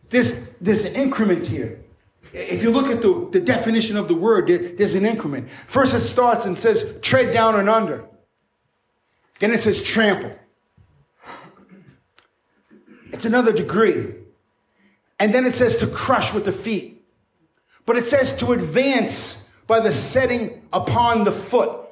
There's, 0.09 0.57
there's 0.57 0.85
an 0.85 0.95
increment 0.95 1.47
here. 1.47 1.81
If 2.31 2.61
you 2.61 2.69
look 2.69 2.87
at 2.87 3.01
the, 3.01 3.29
the 3.31 3.39
definition 3.39 3.97
of 3.97 4.07
the 4.07 4.13
word, 4.13 4.47
there, 4.47 4.57
there's 4.57 4.95
an 4.95 5.05
increment. 5.05 5.47
First, 5.67 5.95
it 5.95 6.01
starts 6.01 6.45
and 6.45 6.57
says 6.57 6.99
tread 7.01 7.33
down 7.33 7.59
and 7.59 7.69
under. 7.69 8.05
Then 9.39 9.51
it 9.51 9.61
says 9.61 9.81
trample. 9.81 10.37
It's 13.11 13.25
another 13.25 13.51
degree. 13.51 14.13
And 15.19 15.33
then 15.33 15.45
it 15.45 15.53
says 15.53 15.77
to 15.77 15.87
crush 15.87 16.33
with 16.33 16.45
the 16.45 16.51
feet. 16.51 17.03
But 17.85 17.97
it 17.97 18.05
says 18.05 18.37
to 18.39 18.51
advance 18.51 19.61
by 19.67 19.79
the 19.79 19.91
setting 19.91 20.67
upon 20.71 21.23
the 21.23 21.31
foot, 21.31 21.87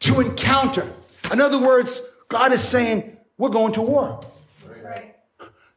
to 0.00 0.20
encounter. 0.20 0.90
In 1.32 1.40
other 1.40 1.58
words, 1.58 2.00
God 2.28 2.52
is 2.52 2.62
saying, 2.62 3.16
we're 3.36 3.50
going 3.50 3.72
to 3.74 3.82
war. 3.82 4.24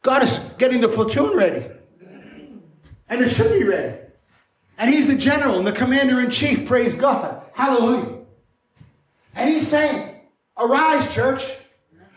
God 0.01 0.23
is 0.23 0.53
getting 0.57 0.81
the 0.81 0.89
platoon 0.89 1.35
ready. 1.35 1.65
And 3.09 3.21
it 3.21 3.29
should 3.29 3.51
be 3.57 3.63
ready. 3.63 4.02
And 4.77 4.93
he's 4.93 5.07
the 5.07 5.15
general 5.15 5.57
and 5.57 5.67
the 5.67 5.71
commander 5.71 6.19
in 6.21 6.29
chief. 6.31 6.67
Praise 6.67 6.95
God. 6.95 7.41
Hallelujah. 7.53 8.19
And 9.35 9.49
he's 9.49 9.67
saying, 9.67 10.15
Arise, 10.57 11.13
church. 11.13 11.45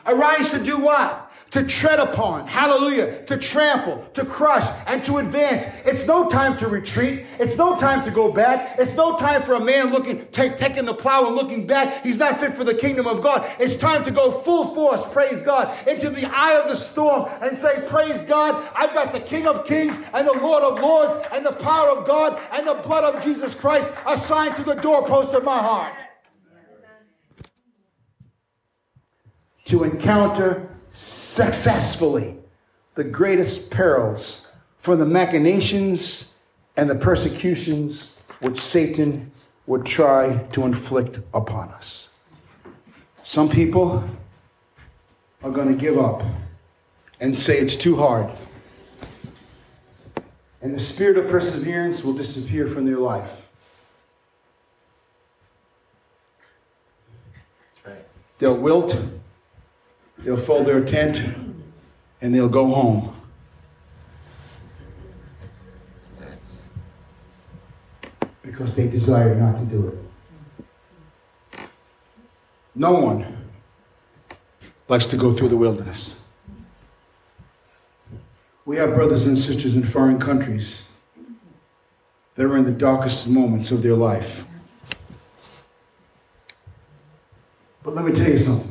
Arise 0.06 0.50
to 0.50 0.62
do 0.62 0.78
what? 0.78 1.25
To 1.56 1.64
tread 1.64 1.98
upon, 1.98 2.46
hallelujah, 2.46 3.24
to 3.24 3.38
trample, 3.38 4.06
to 4.12 4.26
crush, 4.26 4.70
and 4.86 5.02
to 5.04 5.16
advance. 5.16 5.64
It's 5.86 6.06
no 6.06 6.28
time 6.28 6.54
to 6.58 6.68
retreat. 6.68 7.24
It's 7.38 7.56
no 7.56 7.78
time 7.78 8.04
to 8.04 8.10
go 8.10 8.30
back. 8.30 8.78
It's 8.78 8.92
no 8.92 9.16
time 9.16 9.40
for 9.40 9.54
a 9.54 9.60
man 9.64 9.90
looking, 9.90 10.26
take, 10.32 10.58
taking 10.58 10.84
the 10.84 10.92
plow 10.92 11.26
and 11.26 11.34
looking 11.34 11.66
back. 11.66 12.02
He's 12.02 12.18
not 12.18 12.40
fit 12.40 12.52
for 12.52 12.62
the 12.62 12.74
kingdom 12.74 13.06
of 13.06 13.22
God. 13.22 13.50
It's 13.58 13.74
time 13.74 14.04
to 14.04 14.10
go 14.10 14.42
full 14.42 14.74
force, 14.74 15.10
praise 15.14 15.42
God, 15.42 15.74
into 15.88 16.10
the 16.10 16.26
eye 16.26 16.60
of 16.62 16.68
the 16.68 16.76
storm 16.76 17.30
and 17.40 17.56
say, 17.56 17.86
Praise 17.88 18.26
God, 18.26 18.62
I've 18.76 18.92
got 18.92 19.12
the 19.12 19.20
King 19.20 19.46
of 19.46 19.66
Kings 19.66 19.98
and 20.12 20.28
the 20.28 20.34
Lord 20.34 20.62
of 20.62 20.78
Lords 20.78 21.16
and 21.32 21.46
the 21.46 21.52
power 21.52 21.88
of 21.96 22.06
God 22.06 22.38
and 22.52 22.66
the 22.66 22.74
blood 22.74 23.14
of 23.14 23.24
Jesus 23.24 23.58
Christ 23.58 23.90
assigned 24.06 24.56
to 24.56 24.62
the 24.62 24.74
doorpost 24.74 25.32
of 25.32 25.42
my 25.42 25.56
heart. 25.56 25.94
to 29.64 29.82
encounter 29.82 30.75
successfully 30.96 32.36
the 32.94 33.04
greatest 33.04 33.70
perils 33.70 34.54
from 34.78 34.98
the 34.98 35.06
machinations 35.06 36.40
and 36.76 36.88
the 36.88 36.94
persecutions 36.94 38.18
which 38.40 38.60
Satan 38.60 39.30
would 39.66 39.84
try 39.84 40.38
to 40.52 40.64
inflict 40.64 41.18
upon 41.34 41.68
us. 41.70 42.08
Some 43.22 43.48
people 43.48 44.08
are 45.42 45.50
going 45.50 45.68
to 45.68 45.74
give 45.74 45.98
up 45.98 46.22
and 47.20 47.38
say 47.38 47.58
it's 47.58 47.76
too 47.76 47.96
hard. 47.96 48.30
And 50.62 50.74
the 50.74 50.80
spirit 50.80 51.18
of 51.18 51.28
perseverance 51.28 52.04
will 52.04 52.14
disappear 52.14 52.68
from 52.68 52.86
their 52.86 52.98
life. 52.98 53.42
They'll 58.38 58.56
wilt 58.56 58.96
They'll 60.26 60.36
fold 60.36 60.66
their 60.66 60.84
tent 60.84 61.36
and 62.20 62.34
they'll 62.34 62.48
go 62.48 62.66
home. 62.66 63.14
Because 68.42 68.74
they 68.74 68.88
desire 68.88 69.36
not 69.36 69.56
to 69.60 69.64
do 69.66 70.00
it. 71.52 71.68
No 72.74 72.90
one 72.94 73.36
likes 74.88 75.06
to 75.06 75.16
go 75.16 75.32
through 75.32 75.50
the 75.50 75.56
wilderness. 75.56 76.18
We 78.64 78.78
have 78.78 78.94
brothers 78.94 79.28
and 79.28 79.38
sisters 79.38 79.76
in 79.76 79.86
foreign 79.86 80.18
countries 80.18 80.90
that 82.34 82.44
are 82.44 82.56
in 82.56 82.64
the 82.64 82.72
darkest 82.72 83.30
moments 83.30 83.70
of 83.70 83.80
their 83.80 83.94
life. 83.94 84.44
But 87.84 87.94
let 87.94 88.04
me 88.04 88.10
tell 88.10 88.28
you 88.28 88.38
something 88.38 88.65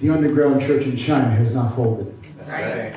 the 0.00 0.10
underground 0.10 0.62
church 0.62 0.84
in 0.84 0.96
China 0.96 1.30
has 1.30 1.54
not 1.54 1.74
folded. 1.76 2.14
Right. 2.48 2.94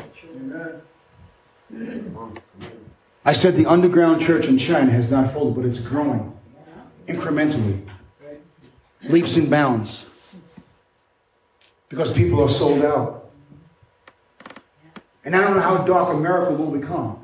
I 3.25 3.33
said 3.33 3.55
the 3.55 3.65
underground 3.65 4.21
church 4.21 4.45
in 4.47 4.57
China 4.57 4.91
has 4.91 5.11
not 5.11 5.33
folded, 5.33 5.55
but 5.61 5.69
it's 5.69 5.79
growing 5.79 6.29
incrementally, 7.07 7.85
leaps 9.03 9.35
and 9.35 9.49
bounds. 9.49 10.05
because 11.89 12.11
people 12.13 12.41
are 12.41 12.49
sold 12.49 12.83
out. 12.83 13.29
And 15.25 15.35
I 15.35 15.41
don't 15.41 15.55
know 15.55 15.61
how 15.61 15.77
dark 15.85 16.13
America 16.13 16.53
will 16.53 16.71
become. 16.71 17.19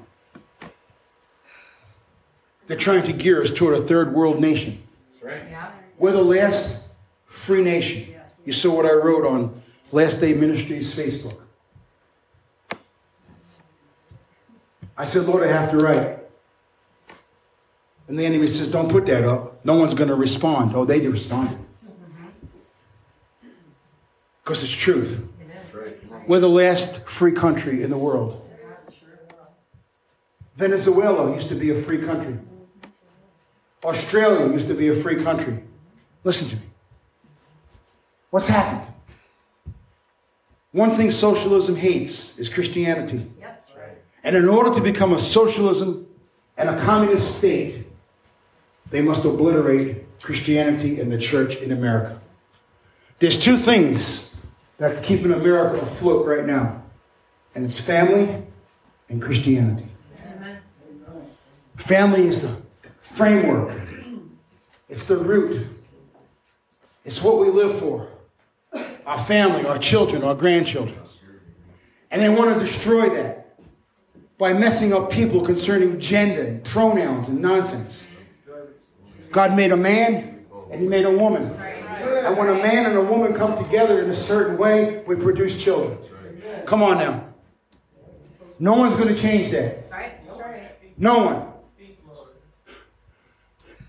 They're 2.68 2.78
trying 2.78 3.04
to 3.04 3.14
gear 3.14 3.42
us 3.42 3.52
toward 3.52 3.74
a 3.76 3.82
third 3.82 4.14
world 4.14 4.40
nation. 4.40 4.82
That's 5.12 5.24
right. 5.24 5.50
Yeah. 5.50 5.72
We're 5.98 6.12
the 6.12 6.24
last 6.24 6.90
free 7.26 7.64
nation. 7.64 8.14
You 8.46 8.54
saw 8.54 8.76
what 8.76 8.86
I 8.86 8.94
wrote 8.94 9.26
on 9.26 9.59
Last 9.92 10.18
Day 10.22 10.34
Ministries 10.34 10.96
Facebook. 10.96 11.40
I 14.98 15.06
said, 15.06 15.24
Lord, 15.26 15.48
I 15.48 15.52
have 15.52 15.72
to 15.72 15.78
write. 15.78 16.20
And 18.08 18.20
the 18.20 18.26
enemy 18.26 18.48
says, 18.48 18.72
Don't 18.72 18.90
put 18.90 19.06
that 19.06 19.24
up. 19.24 19.64
No 19.64 19.76
one's 19.76 19.94
going 19.94 20.10
to 20.10 20.16
respond. 20.16 20.76
Oh, 20.76 20.84
they 20.84 21.00
responded. 21.08 21.58
Because 24.44 24.64
it's 24.64 24.74
truth. 24.74 25.30
We're 26.28 26.40
the 26.40 26.50
last 26.50 27.08
free 27.08 27.32
country 27.32 27.82
in 27.82 27.90
the 27.90 27.98
world. 27.98 28.46
Venezuela 30.56 31.34
used 31.34 31.48
to 31.50 31.56
be 31.56 31.70
a 31.70 31.82
free 31.82 32.00
country. 32.00 32.38
Australia 33.84 34.52
used 34.52 34.68
to 34.68 34.74
be 34.74 34.90
a 34.90 34.96
free 34.96 35.24
country. 35.24 35.64
Listen 36.24 36.50
to 36.50 36.56
me. 36.58 36.70
What's 38.30 38.48
happened? 38.48 38.89
One 40.72 40.96
thing 40.96 41.12
socialism 41.12 41.76
hates 41.76 42.38
is 42.38 42.48
Christianity. 42.48 43.26
Yep. 43.40 43.68
And 44.24 44.36
in 44.36 44.48
order 44.48 44.74
to 44.76 44.82
become 44.82 45.14
a 45.14 45.20
socialism 45.20 46.08
and 46.58 46.70
a 46.70 46.82
communist 46.82 47.40
state, 47.40 47.88
they 48.92 49.02
must 49.02 49.26
obliterate 49.26 50.20
Christianity 50.22 51.00
and 51.00 51.12
the 51.12 51.18
church 51.18 51.56
in 51.56 51.72
America. 51.72 52.20
There's 53.20 53.42
two 53.42 53.58
things 53.58 54.40
that's 54.78 55.00
keeping 55.02 55.32
America 55.32 55.82
afloat 55.86 56.26
right 56.26 56.46
now, 56.46 56.84
and 57.56 57.66
it's 57.66 57.80
family 57.80 58.44
and 59.10 59.22
Christianity. 59.22 59.88
Amen. 60.36 60.62
Family 61.78 62.28
is 62.28 62.42
the 62.42 62.56
framework, 63.02 63.76
it's 64.90 65.06
the 65.06 65.18
root, 65.18 65.66
it's 67.06 67.22
what 67.22 67.40
we 67.40 67.50
live 67.50 67.80
for 67.80 68.09
our 69.10 69.18
family, 69.18 69.66
our 69.66 69.80
children, 69.80 70.24
our 70.24 70.36
grandchildren. 70.36 70.96
And 72.12 72.22
they 72.22 72.30
want 72.30 72.54
to 72.54 72.64
destroy 72.64 73.10
that 73.10 73.58
by 74.38 74.54
messing 74.54 74.94
up 74.94 75.10
people 75.10 75.44
concerning 75.44 76.00
gender 76.00 76.44
and 76.44 76.64
pronouns 76.64 77.28
and 77.28 77.42
nonsense. 77.42 78.14
God 79.32 79.56
made 79.56 79.72
a 79.72 79.78
man 79.78 80.46
and 80.72 80.80
he 80.80 80.88
made 80.88 81.06
a 81.06 81.12
woman. 81.12 81.44
And 81.44 82.38
when 82.38 82.50
a 82.50 82.54
man 82.54 82.86
and 82.86 82.98
a 82.98 83.02
woman 83.02 83.34
come 83.34 83.58
together 83.64 84.04
in 84.04 84.12
a 84.12 84.16
certain 84.16 84.60
way, 84.60 85.04
we 85.08 85.16
produce 85.16 85.60
children. 85.62 85.98
Come 86.68 86.84
on 86.84 87.00
now. 87.00 87.26
No 88.60 88.74
one's 88.74 88.96
going 88.96 89.10
to 89.14 89.20
change 89.20 89.50
that. 89.52 89.86
No 90.98 91.18
one. 91.26 91.48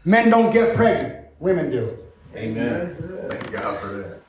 Men 0.02 0.30
don't 0.30 0.50
get 0.50 0.74
pregnant, 0.76 1.26
women 1.38 1.70
do. 1.70 1.98
Amen. 2.34 2.96
Thank 3.28 3.52
God 3.52 3.76
for 3.76 3.88
that. 3.88 4.19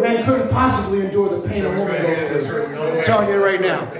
Men 0.00 0.24
couldn't 0.24 0.50
possibly 0.50 1.00
endure 1.00 1.28
the 1.40 1.48
pain 1.48 1.64
a 1.64 1.70
woman 1.70 2.02
goes 2.02 2.46
through. 2.46 2.66
I'm 2.76 3.04
telling 3.04 3.28
you 3.28 3.42
right 3.42 3.60
now. 3.60 3.90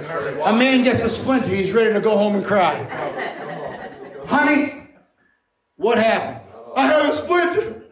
A 0.43 0.53
man 0.53 0.83
gets 0.83 1.03
a 1.03 1.09
splinter, 1.09 1.47
he's 1.47 1.71
ready 1.71 1.93
to 1.93 2.01
go 2.01 2.17
home 2.17 2.35
and 2.35 2.45
cry. 2.45 2.83
Honey, 4.25 4.87
what 5.75 5.97
happened? 5.97 6.41
I 6.75 6.87
have 6.87 7.09
a 7.13 7.15
splinter. 7.15 7.83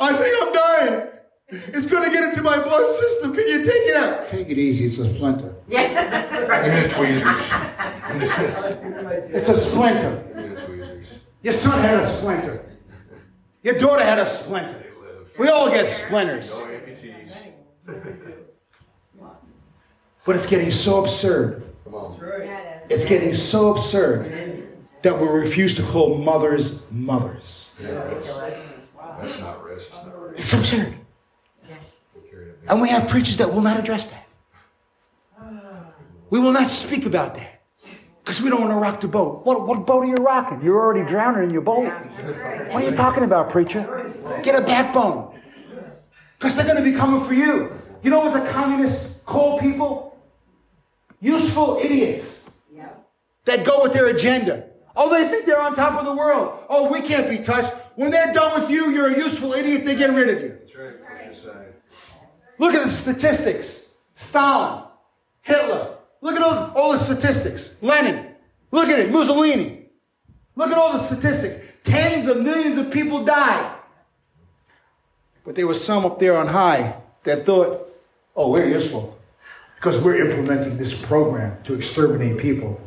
I 0.00 0.12
think 0.14 0.36
I'm 0.42 0.52
dying. 0.52 1.10
It's 1.48 1.86
going 1.86 2.04
to 2.04 2.10
get 2.10 2.24
into 2.24 2.42
my 2.42 2.58
blood 2.58 2.90
system. 2.90 3.32
Can 3.32 3.46
you 3.46 3.58
take 3.64 3.70
it 3.70 3.96
out? 3.96 4.28
Take 4.28 4.50
it 4.50 4.58
easy. 4.58 4.86
It's 4.86 4.98
a 4.98 5.04
splinter. 5.14 5.54
Yeah, 5.68 6.10
that's 6.10 6.48
right. 6.48 6.64
And 6.64 6.72
then 6.72 6.90
tweezers. 6.90 7.50
It's 9.32 9.48
a 9.48 9.56
splinter. 9.56 10.24
And 10.34 10.56
then 10.56 10.66
tweezers. 10.66 11.06
Your 11.42 11.52
son 11.52 11.80
had 11.80 12.02
a 12.02 12.08
splinter. 12.08 12.65
Your 13.66 13.76
daughter 13.80 14.04
had 14.04 14.20
a 14.20 14.28
splinter. 14.28 14.80
We 15.40 15.48
all 15.48 15.68
get 15.68 15.90
splinters. 15.90 16.54
But 20.24 20.36
it's 20.36 20.48
getting 20.48 20.70
so 20.70 21.02
absurd. 21.02 21.68
Come 21.82 21.96
on. 21.96 22.16
Yeah, 22.20 22.84
it 22.84 22.92
is. 22.92 23.06
Getting 23.06 23.34
so 23.34 23.74
absurd 23.74 24.68
that 25.02 25.20
we 25.20 25.26
refuse 25.26 25.74
to 25.78 25.82
call 25.82 26.16
mothers 26.16 26.88
mothers. 26.92 27.74
Yeah, 27.82 27.88
that's, 27.88 28.26
that's 28.28 29.40
not 29.40 29.64
rest. 29.64 29.90
It's. 30.36 30.52
It's 30.52 30.52
absurd. 30.52 30.94
We'll 32.14 32.24
carry 32.30 32.50
it. 32.50 32.58
And 32.68 32.80
we 32.80 32.88
have 32.90 33.08
preachers 33.08 33.38
that 33.38 33.52
will 33.52 33.62
not 33.62 33.80
address 33.80 34.06
that. 34.08 34.28
We 36.30 36.38
will 36.38 36.52
not 36.52 36.70
speak 36.70 37.04
about 37.04 37.34
that. 37.34 37.55
Because 38.26 38.42
we 38.42 38.50
don't 38.50 38.60
want 38.60 38.72
to 38.72 38.76
rock 38.76 39.00
the 39.00 39.06
boat. 39.06 39.46
What, 39.46 39.68
what 39.68 39.86
boat 39.86 40.02
are 40.02 40.06
you 40.06 40.16
rocking? 40.16 40.60
You're 40.60 40.80
already 40.80 41.08
drowning 41.08 41.44
in 41.44 41.50
your 41.50 41.62
boat. 41.62 41.84
That's. 41.84 42.74
What 42.74 42.82
are 42.82 42.90
you 42.90 42.96
talking 42.96 43.22
about, 43.22 43.50
preacher? 43.50 44.10
Get 44.42 44.60
a 44.60 44.66
backbone. 44.66 45.40
Because 46.36 46.56
they're 46.56 46.64
going 46.64 46.76
to 46.76 46.82
be 46.82 46.92
coming 46.92 47.24
for 47.24 47.34
you. 47.34 47.72
You 48.02 48.10
know 48.10 48.18
what 48.18 48.32
the 48.32 48.50
communists 48.50 49.22
call 49.22 49.60
people? 49.60 50.18
Useful 51.20 51.78
idiots 51.80 52.50
Yep. 52.74 53.08
that 53.44 53.64
go 53.64 53.84
with 53.84 53.92
their 53.92 54.08
agenda. 54.08 54.70
Oh, 54.96 55.08
they 55.08 55.28
think 55.28 55.46
they're 55.46 55.62
on 55.62 55.76
top 55.76 55.96
of 55.96 56.04
the 56.04 56.14
world. 56.14 56.64
Oh, 56.68 56.90
we 56.90 57.02
can't 57.02 57.30
be 57.30 57.38
touched. 57.38 57.72
When 57.94 58.10
they're 58.10 58.34
done 58.34 58.60
with 58.60 58.68
you, 58.68 58.90
you're 58.90 59.06
a 59.06 59.16
useful 59.16 59.52
idiot. 59.52 59.84
They 59.84 59.94
get 59.94 60.10
rid 60.10 60.30
of 60.30 60.42
you. 60.42 60.48
That's 60.48 60.74
right. 60.74 61.28
Push 61.28 61.38
aside. 61.44 61.74
Look 62.58 62.74
at 62.74 62.84
the 62.86 62.90
statistics. 62.90 63.98
Stalin, 64.14 64.82
Hitler. 65.42 65.95
Look 66.26 66.34
at 66.34 66.42
all, 66.42 66.72
all 66.74 66.92
the 66.92 66.98
statistics. 66.98 67.80
Lenin. 67.84 68.34
Look 68.72 68.88
at 68.88 68.98
it. 68.98 69.12
Mussolini. 69.12 69.86
Look 70.56 70.72
at 70.72 70.76
all 70.76 70.94
the 70.94 71.00
statistics. 71.00 71.64
Tens 71.84 72.26
of 72.26 72.42
millions 72.42 72.78
of 72.78 72.90
people 72.90 73.22
died. 73.24 73.72
But 75.44 75.54
there 75.54 75.68
was 75.68 75.82
some 75.82 76.04
up 76.04 76.18
there 76.18 76.36
on 76.36 76.48
high 76.48 76.96
that 77.22 77.46
thought, 77.46 77.88
oh, 78.34 78.50
we're 78.50 78.66
useful 78.66 79.16
because 79.76 80.04
we're 80.04 80.28
implementing 80.28 80.76
this 80.76 81.00
program 81.00 81.62
to 81.62 81.74
exterminate 81.74 82.38
people. 82.38 82.80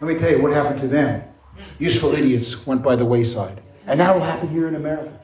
Let 0.00 0.12
me 0.12 0.18
tell 0.18 0.32
you 0.32 0.42
what 0.42 0.52
happened 0.52 0.80
to 0.80 0.88
them. 0.88 1.22
Useful 1.78 2.14
idiots 2.14 2.66
went 2.66 2.82
by 2.82 2.96
the 2.96 3.06
wayside. 3.06 3.62
And 3.86 4.00
that 4.00 4.12
will 4.12 4.24
happen 4.24 4.48
here 4.48 4.66
in 4.66 4.74
America. 4.74 5.20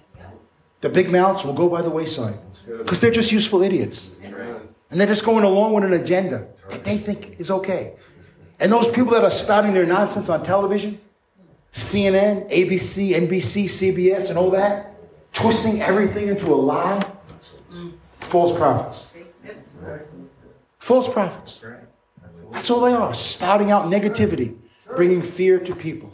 The 0.80 0.90
big 0.90 1.10
mouths 1.10 1.44
will 1.44 1.54
go 1.54 1.68
by 1.68 1.82
the 1.82 1.90
wayside 1.90 2.38
because 2.68 3.00
they're 3.00 3.10
just 3.10 3.32
useful 3.32 3.62
idiots. 3.62 4.10
And 4.90 5.00
they're 5.00 5.06
just 5.06 5.24
going 5.24 5.44
along 5.44 5.74
with 5.74 5.84
an 5.84 5.92
agenda 5.92 6.48
that 6.70 6.84
they 6.84 6.98
think 6.98 7.36
is 7.38 7.50
okay. 7.50 7.94
And 8.60 8.72
those 8.72 8.88
people 8.88 9.12
that 9.12 9.22
are 9.22 9.30
spouting 9.30 9.72
their 9.74 9.86
nonsense 9.86 10.28
on 10.28 10.42
television, 10.42 10.98
CNN, 11.72 12.50
ABC, 12.50 13.10
NBC, 13.10 13.64
CBS, 13.64 14.30
and 14.30 14.38
all 14.38 14.50
that, 14.50 14.94
twisting 15.32 15.82
everything 15.82 16.28
into 16.28 16.46
a 16.52 16.56
lie, 16.56 17.00
false 18.20 18.58
prophets. 18.58 19.14
False 20.78 21.08
prophets. 21.08 21.64
That's 22.52 22.70
all 22.70 22.80
they 22.80 22.92
are, 22.92 23.12
spouting 23.14 23.70
out 23.70 23.86
negativity, 23.86 24.56
bringing 24.96 25.20
fear 25.20 25.60
to 25.60 25.74
people, 25.74 26.10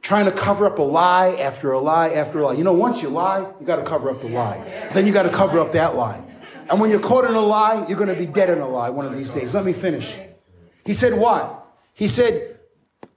trying 0.00 0.24
to 0.24 0.32
cover 0.32 0.66
up 0.66 0.78
a 0.78 0.82
lie 0.82 1.36
after 1.36 1.72
a 1.72 1.78
lie 1.78 2.08
after 2.08 2.40
a 2.40 2.46
lie. 2.46 2.54
You 2.54 2.64
know, 2.64 2.72
once 2.72 3.02
you 3.02 3.08
lie, 3.08 3.40
you 3.60 3.66
got 3.66 3.76
to 3.76 3.84
cover 3.84 4.08
up 4.10 4.22
the 4.22 4.28
lie. 4.28 4.88
Then 4.94 5.06
you 5.06 5.12
got 5.12 5.24
to 5.24 5.30
cover 5.30 5.60
up 5.60 5.72
that 5.72 5.94
lie. 5.94 6.22
And 6.68 6.80
when 6.80 6.90
you're 6.90 7.00
caught 7.00 7.24
in 7.24 7.34
a 7.34 7.40
lie, 7.40 7.86
you're 7.86 7.98
going 7.98 8.08
to 8.08 8.18
be 8.18 8.26
dead 8.26 8.50
in 8.50 8.58
a 8.58 8.68
lie 8.68 8.90
one 8.90 9.06
of 9.06 9.16
these 9.16 9.30
days. 9.30 9.54
Let 9.54 9.64
me 9.64 9.72
finish. 9.72 10.12
He 10.84 10.94
said, 10.94 11.18
What? 11.18 11.66
He 11.94 12.08
said, 12.08 12.58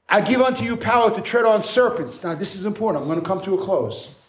I 0.07 0.21
give 0.21 0.41
unto 0.41 0.63
you 0.63 0.75
power 0.75 1.13
to 1.13 1.21
tread 1.21 1.45
on 1.45 1.61
serpents. 1.63 2.23
Now, 2.23 2.33
this 2.33 2.55
is 2.55 2.65
important. 2.65 3.03
I'm 3.03 3.09
going 3.09 3.21
to 3.21 3.25
come 3.25 3.41
to 3.43 3.55
a 3.55 3.63
close. 3.63 4.19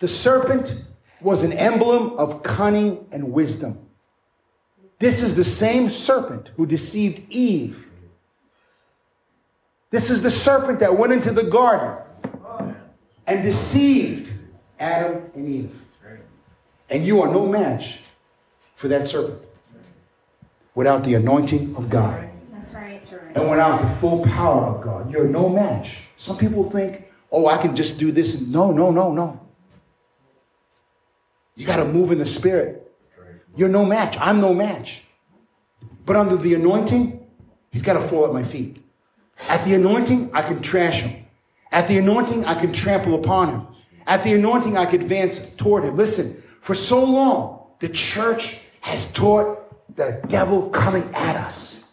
The 0.00 0.08
serpent 0.08 0.84
was 1.20 1.42
an 1.42 1.52
emblem 1.52 2.12
of 2.18 2.42
cunning 2.42 3.06
and 3.12 3.32
wisdom. 3.32 3.78
This 4.98 5.22
is 5.22 5.36
the 5.36 5.44
same 5.44 5.90
serpent 5.90 6.48
who 6.56 6.66
deceived 6.66 7.30
Eve. 7.30 7.90
This 9.90 10.08
is 10.08 10.22
the 10.22 10.30
serpent 10.30 10.80
that 10.80 10.96
went 10.96 11.12
into 11.12 11.30
the 11.30 11.44
garden 11.44 12.02
and 13.26 13.42
deceived 13.42 14.32
Adam 14.78 15.30
and 15.34 15.48
Eve. 15.48 15.82
And 16.88 17.04
you 17.04 17.20
are 17.22 17.32
no 17.32 17.46
match 17.46 18.00
for 18.76 18.88
that 18.88 19.08
serpent 19.08 19.42
without 20.74 21.02
the 21.02 21.14
anointing 21.14 21.74
of 21.74 21.90
God 21.90 22.28
That's 22.52 22.72
right. 22.74 23.02
and 23.34 23.50
without 23.50 23.82
the 23.82 23.88
full 23.96 24.22
power 24.24 24.66
of 24.66 24.84
God. 24.84 25.10
You're 25.10 25.24
no 25.24 25.48
match. 25.48 26.02
Some 26.16 26.36
people 26.36 26.70
think, 26.70 27.10
oh, 27.32 27.48
I 27.48 27.56
can 27.56 27.74
just 27.74 27.98
do 27.98 28.12
this. 28.12 28.46
No, 28.46 28.70
no, 28.70 28.90
no, 28.92 29.12
no. 29.12 29.40
You 31.56 31.66
got 31.66 31.76
to 31.76 31.86
move 31.86 32.12
in 32.12 32.18
the 32.18 32.26
spirit. 32.26 32.82
You're 33.56 33.70
no 33.70 33.84
match. 33.86 34.16
I'm 34.20 34.40
no 34.40 34.52
match. 34.52 35.02
But 36.04 36.16
under 36.16 36.36
the 36.36 36.54
anointing, 36.54 37.26
he's 37.70 37.82
got 37.82 37.94
to 37.94 38.06
fall 38.06 38.26
at 38.26 38.32
my 38.34 38.44
feet. 38.44 38.84
At 39.48 39.64
the 39.64 39.74
anointing, 39.74 40.30
I 40.34 40.42
can 40.42 40.60
trash 40.60 41.00
him. 41.00 41.24
At 41.72 41.88
the 41.88 41.96
anointing, 41.98 42.44
I 42.44 42.54
can 42.54 42.72
trample 42.72 43.14
upon 43.14 43.50
him. 43.50 43.66
At 44.06 44.22
the 44.22 44.34
anointing, 44.34 44.76
I 44.76 44.84
can 44.84 45.00
advance 45.00 45.48
toward 45.56 45.84
him. 45.84 45.96
Listen, 45.96 46.42
for 46.60 46.74
so 46.74 47.02
long, 47.02 47.66
the 47.80 47.88
church 47.88 48.60
has 48.86 49.12
taught 49.12 49.96
the 49.96 50.22
devil 50.28 50.70
coming 50.70 51.02
at 51.12 51.34
us. 51.34 51.90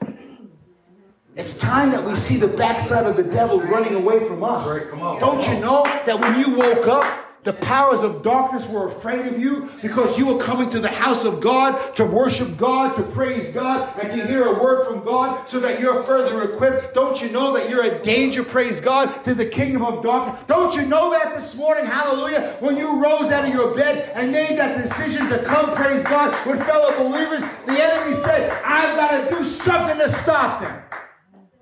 It's 1.36 1.58
time 1.58 1.90
that 1.90 2.04
we 2.04 2.16
see 2.16 2.38
the 2.38 2.56
backside 2.56 3.08
of 3.08 3.16
the 3.18 3.24
devil 3.24 3.60
running 3.60 3.96
away 3.96 4.28
from 4.28 4.44
us. 4.44 4.68
Right, 4.68 4.88
come 4.92 5.02
on. 5.02 5.20
Don't 5.20 5.42
you 5.48 5.60
know 5.60 5.82
that 6.06 6.20
when 6.20 6.40
you 6.40 6.56
woke 6.56 6.88
up, 6.88 7.04
the 7.44 7.54
powers 7.54 8.04
of 8.04 8.24
darkness 8.24 8.68
were 8.70 8.88
afraid 8.88 9.26
of 9.28 9.38
you 9.38 9.70
because 9.82 10.18
you 10.18 10.26
were 10.28 10.40
coming 10.42 10.70
to 10.70 10.80
the 10.80 10.88
house 10.88 11.26
of 11.26 11.42
God 11.42 11.96
to 11.96 12.06
worship 12.06 12.56
God, 12.56 12.96
to 12.96 13.04
praise 13.04 13.54
God, 13.54 14.00
and 14.00 14.10
to 14.12 14.28
hear 14.28 14.46
a 14.46 14.64
word 14.64 14.88
from 14.88 15.04
God 15.04 15.50
so 15.50 15.60
that 15.60 15.80
you're 15.80 16.04
further 16.04 16.54
equipped. 16.54 16.94
Don't 16.94 17.22
you 17.22 17.30
know 17.32 17.54
that 17.54 17.70
you're 17.70 17.84
a 17.84 18.02
danger, 18.02 18.44
praise 18.44 18.80
God, 18.80 19.24
to 19.26 19.34
the 19.34 19.46
kingdom 19.46 19.84
of 19.84 20.02
darkness? 20.04 20.42
Don't 20.48 20.74
you 20.74 20.86
know 20.86 21.12
that 21.12 21.36
this 21.36 21.58
morning, 21.58 21.86
hallelujah, 21.86 22.56
when 22.60 22.78
you 22.78 23.04
rose 23.04 23.30
out 23.32 23.46
of 23.46 23.54
your 23.54 23.76
bed 23.76 24.12
and 24.16 24.32
made 24.32 24.58
that 24.58 24.82
decision 24.82 25.28
to 25.28 25.40
come, 25.40 25.76
praise 25.76 26.04
God, 26.06 26.48
with 26.48 26.66
fellow 26.66 27.10
believers, 27.10 27.42
the 27.66 27.84
enemy 27.84 28.16
said, 28.16 28.52
I've 28.64 28.96
got 28.96 29.30
to 29.30 29.36
do 29.36 29.44
something 29.44 29.98
to 29.98 30.10
stop 30.10 30.62
them. 30.62 30.82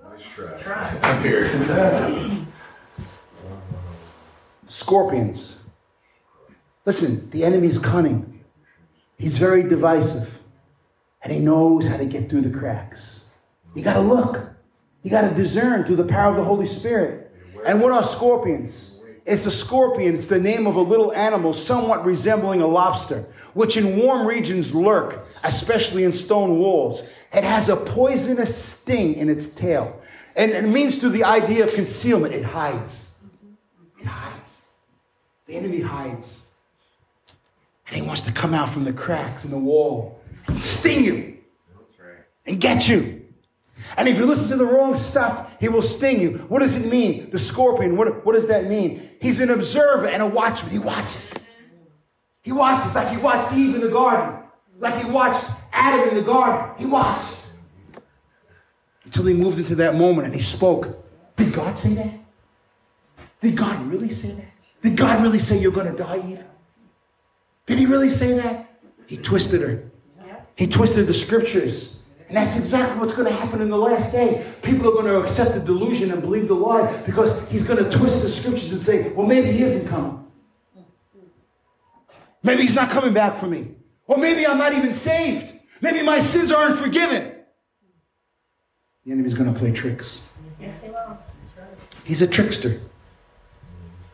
Nice 0.03 0.23
try. 0.27 0.61
Try. 0.61 0.99
I'm 1.01 1.23
here. 1.23 1.41
Scorpions. 4.67 5.60
Listen, 6.85 7.29
the 7.29 7.43
enemy 7.43 7.67
is 7.67 7.79
cunning. 7.79 8.43
He's 9.17 9.37
very 9.37 9.63
divisive. 9.67 10.39
And 11.21 11.31
he 11.31 11.39
knows 11.39 11.87
how 11.87 11.97
to 11.97 12.05
get 12.05 12.29
through 12.29 12.41
the 12.41 12.57
cracks. 12.57 13.33
You 13.75 13.83
got 13.83 13.93
to 13.93 14.01
look. 14.01 14.49
You 15.03 15.11
got 15.11 15.29
to 15.29 15.35
discern 15.35 15.83
through 15.85 15.97
the 15.97 16.05
power 16.05 16.31
of 16.31 16.37
the 16.37 16.43
Holy 16.43 16.65
Spirit. 16.65 17.31
And 17.65 17.81
what 17.81 17.91
are 17.91 18.03
scorpions? 18.03 19.03
It's 19.25 19.45
a 19.45 19.51
scorpion. 19.51 20.15
It's 20.15 20.25
the 20.25 20.39
name 20.39 20.65
of 20.65 20.75
a 20.75 20.81
little 20.81 21.13
animal 21.13 21.53
somewhat 21.53 22.03
resembling 22.03 22.61
a 22.61 22.67
lobster, 22.67 23.25
which 23.53 23.77
in 23.77 23.97
warm 23.97 24.25
regions 24.25 24.73
lurk, 24.73 25.27
especially 25.43 26.03
in 26.03 26.13
stone 26.13 26.57
walls. 26.57 27.07
It 27.31 27.43
has 27.43 27.69
a 27.69 27.75
poisonous 27.75 28.55
sting 28.55 29.15
in 29.15 29.29
its 29.29 29.55
tail. 29.55 30.01
And 30.35 30.51
it 30.51 30.63
means 30.63 30.97
through 30.97 31.09
the 31.09 31.23
idea 31.23 31.63
of 31.63 31.73
concealment, 31.73 32.33
it 32.33 32.43
hides. 32.43 33.19
It 33.99 34.05
hides. 34.05 34.71
The 35.45 35.55
enemy 35.55 35.81
hides. 35.81 36.40
And 37.91 38.01
he 38.01 38.07
wants 38.07 38.21
to 38.23 38.31
come 38.31 38.53
out 38.53 38.69
from 38.69 38.85
the 38.85 38.93
cracks 38.93 39.43
in 39.43 39.51
the 39.51 39.59
wall 39.59 40.21
and 40.47 40.63
sting 40.63 41.03
you 41.03 41.37
and 42.45 42.59
get 42.59 42.87
you. 42.87 43.25
And 43.97 44.07
if 44.07 44.17
you 44.17 44.25
listen 44.25 44.47
to 44.47 44.55
the 44.55 44.65
wrong 44.65 44.95
stuff, 44.95 45.51
he 45.59 45.67
will 45.67 45.81
sting 45.81 46.21
you. 46.21 46.37
What 46.47 46.59
does 46.59 46.85
it 46.85 46.89
mean? 46.89 47.29
The 47.29 47.39
scorpion, 47.39 47.97
what, 47.97 48.25
what 48.25 48.33
does 48.33 48.47
that 48.47 48.65
mean? 48.67 49.09
He's 49.21 49.41
an 49.41 49.49
observer 49.49 50.07
and 50.07 50.23
a 50.23 50.27
watchman. 50.27 50.71
He 50.71 50.79
watches. 50.79 51.33
He 52.41 52.53
watches 52.53 52.95
like 52.95 53.09
he 53.09 53.17
watched 53.17 53.53
Eve 53.53 53.75
in 53.75 53.81
the 53.81 53.89
garden, 53.89 54.39
like 54.79 55.03
he 55.03 55.11
watched 55.11 55.51
Adam 55.73 56.09
in 56.09 56.15
the 56.15 56.21
garden. 56.21 56.73
He 56.77 56.85
watched 56.85 57.49
until 59.03 59.25
he 59.25 59.33
moved 59.33 59.59
into 59.59 59.75
that 59.75 59.95
moment 59.95 60.25
and 60.27 60.33
he 60.33 60.41
spoke. 60.41 61.05
Did 61.35 61.53
God 61.53 61.77
say 61.77 61.95
that? 61.95 62.13
Did 63.41 63.57
God 63.57 63.85
really 63.87 64.09
say 64.09 64.31
that? 64.35 64.45
Did 64.81 64.95
God 64.95 65.21
really 65.21 65.39
say 65.39 65.59
you're 65.59 65.71
going 65.71 65.91
to 65.91 65.97
die, 65.97 66.23
Eve? 66.29 66.45
Did 67.65 67.77
he 67.77 67.85
really 67.85 68.09
say 68.09 68.33
that? 68.33 68.69
He 69.07 69.17
twisted 69.17 69.61
her. 69.61 69.91
He 70.55 70.67
twisted 70.67 71.07
the 71.07 71.13
scriptures. 71.13 72.03
And 72.27 72.37
that's 72.37 72.55
exactly 72.55 72.99
what's 72.99 73.13
going 73.13 73.27
to 73.27 73.35
happen 73.35 73.61
in 73.61 73.69
the 73.69 73.77
last 73.77 74.13
day. 74.13 74.45
People 74.61 74.87
are 74.87 74.93
going 74.93 75.05
to 75.05 75.19
accept 75.19 75.53
the 75.53 75.59
delusion 75.59 76.11
and 76.11 76.21
believe 76.21 76.47
the 76.47 76.53
lie 76.53 76.95
because 77.05 77.49
he's 77.49 77.65
going 77.65 77.83
to 77.83 77.97
twist 77.97 78.23
the 78.23 78.29
scriptures 78.29 78.71
and 78.71 78.81
say, 78.81 79.11
well, 79.11 79.27
maybe 79.27 79.51
he 79.51 79.63
isn't 79.63 79.89
coming. 79.89 80.23
Maybe 82.43 82.61
he's 82.61 82.73
not 82.73 82.89
coming 82.89 83.13
back 83.13 83.37
for 83.37 83.47
me. 83.47 83.71
Or 84.07 84.17
maybe 84.17 84.47
I'm 84.47 84.57
not 84.57 84.73
even 84.73 84.93
saved. 84.93 85.53
Maybe 85.81 86.03
my 86.03 86.19
sins 86.19 86.51
aren't 86.51 86.79
forgiven. 86.79 87.35
The 89.05 89.11
enemy's 89.11 89.33
going 89.33 89.53
to 89.53 89.59
play 89.59 89.71
tricks. 89.71 90.29
Yes, 90.59 90.79
he 90.81 90.89
will. 90.89 91.17
He's 92.03 92.21
a 92.21 92.27
trickster. 92.27 92.79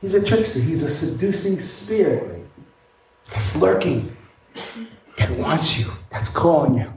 He's 0.01 0.13
a 0.13 0.25
trickster. 0.25 0.59
He's 0.59 0.81
a 0.83 0.89
seducing 0.89 1.57
spirit 1.59 2.36
that's 3.31 3.59
lurking, 3.61 4.15
that 5.17 5.31
wants 5.31 5.79
you, 5.79 5.85
that's 6.09 6.29
calling 6.29 6.75
you. 6.75 6.93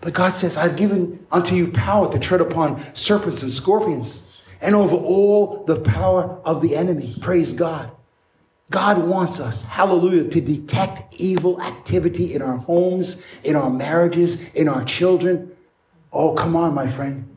But 0.00 0.12
God 0.12 0.34
says, 0.34 0.56
I've 0.56 0.76
given 0.76 1.26
unto 1.32 1.54
you 1.54 1.72
power 1.72 2.12
to 2.12 2.18
tread 2.18 2.40
upon 2.40 2.82
serpents 2.94 3.42
and 3.42 3.50
scorpions 3.50 4.40
and 4.60 4.74
over 4.74 4.96
all 4.96 5.64
the 5.66 5.80
power 5.80 6.38
of 6.44 6.60
the 6.60 6.76
enemy. 6.76 7.16
Praise 7.20 7.52
God. 7.52 7.90
God 8.70 9.06
wants 9.06 9.40
us, 9.40 9.62
hallelujah, 9.62 10.28
to 10.30 10.40
detect 10.40 11.14
evil 11.14 11.60
activity 11.62 12.34
in 12.34 12.42
our 12.42 12.56
homes, 12.56 13.26
in 13.44 13.56
our 13.56 13.70
marriages, 13.70 14.52
in 14.54 14.68
our 14.68 14.84
children. 14.84 15.54
Oh, 16.12 16.34
come 16.34 16.56
on, 16.56 16.74
my 16.74 16.86
friend. 16.86 17.28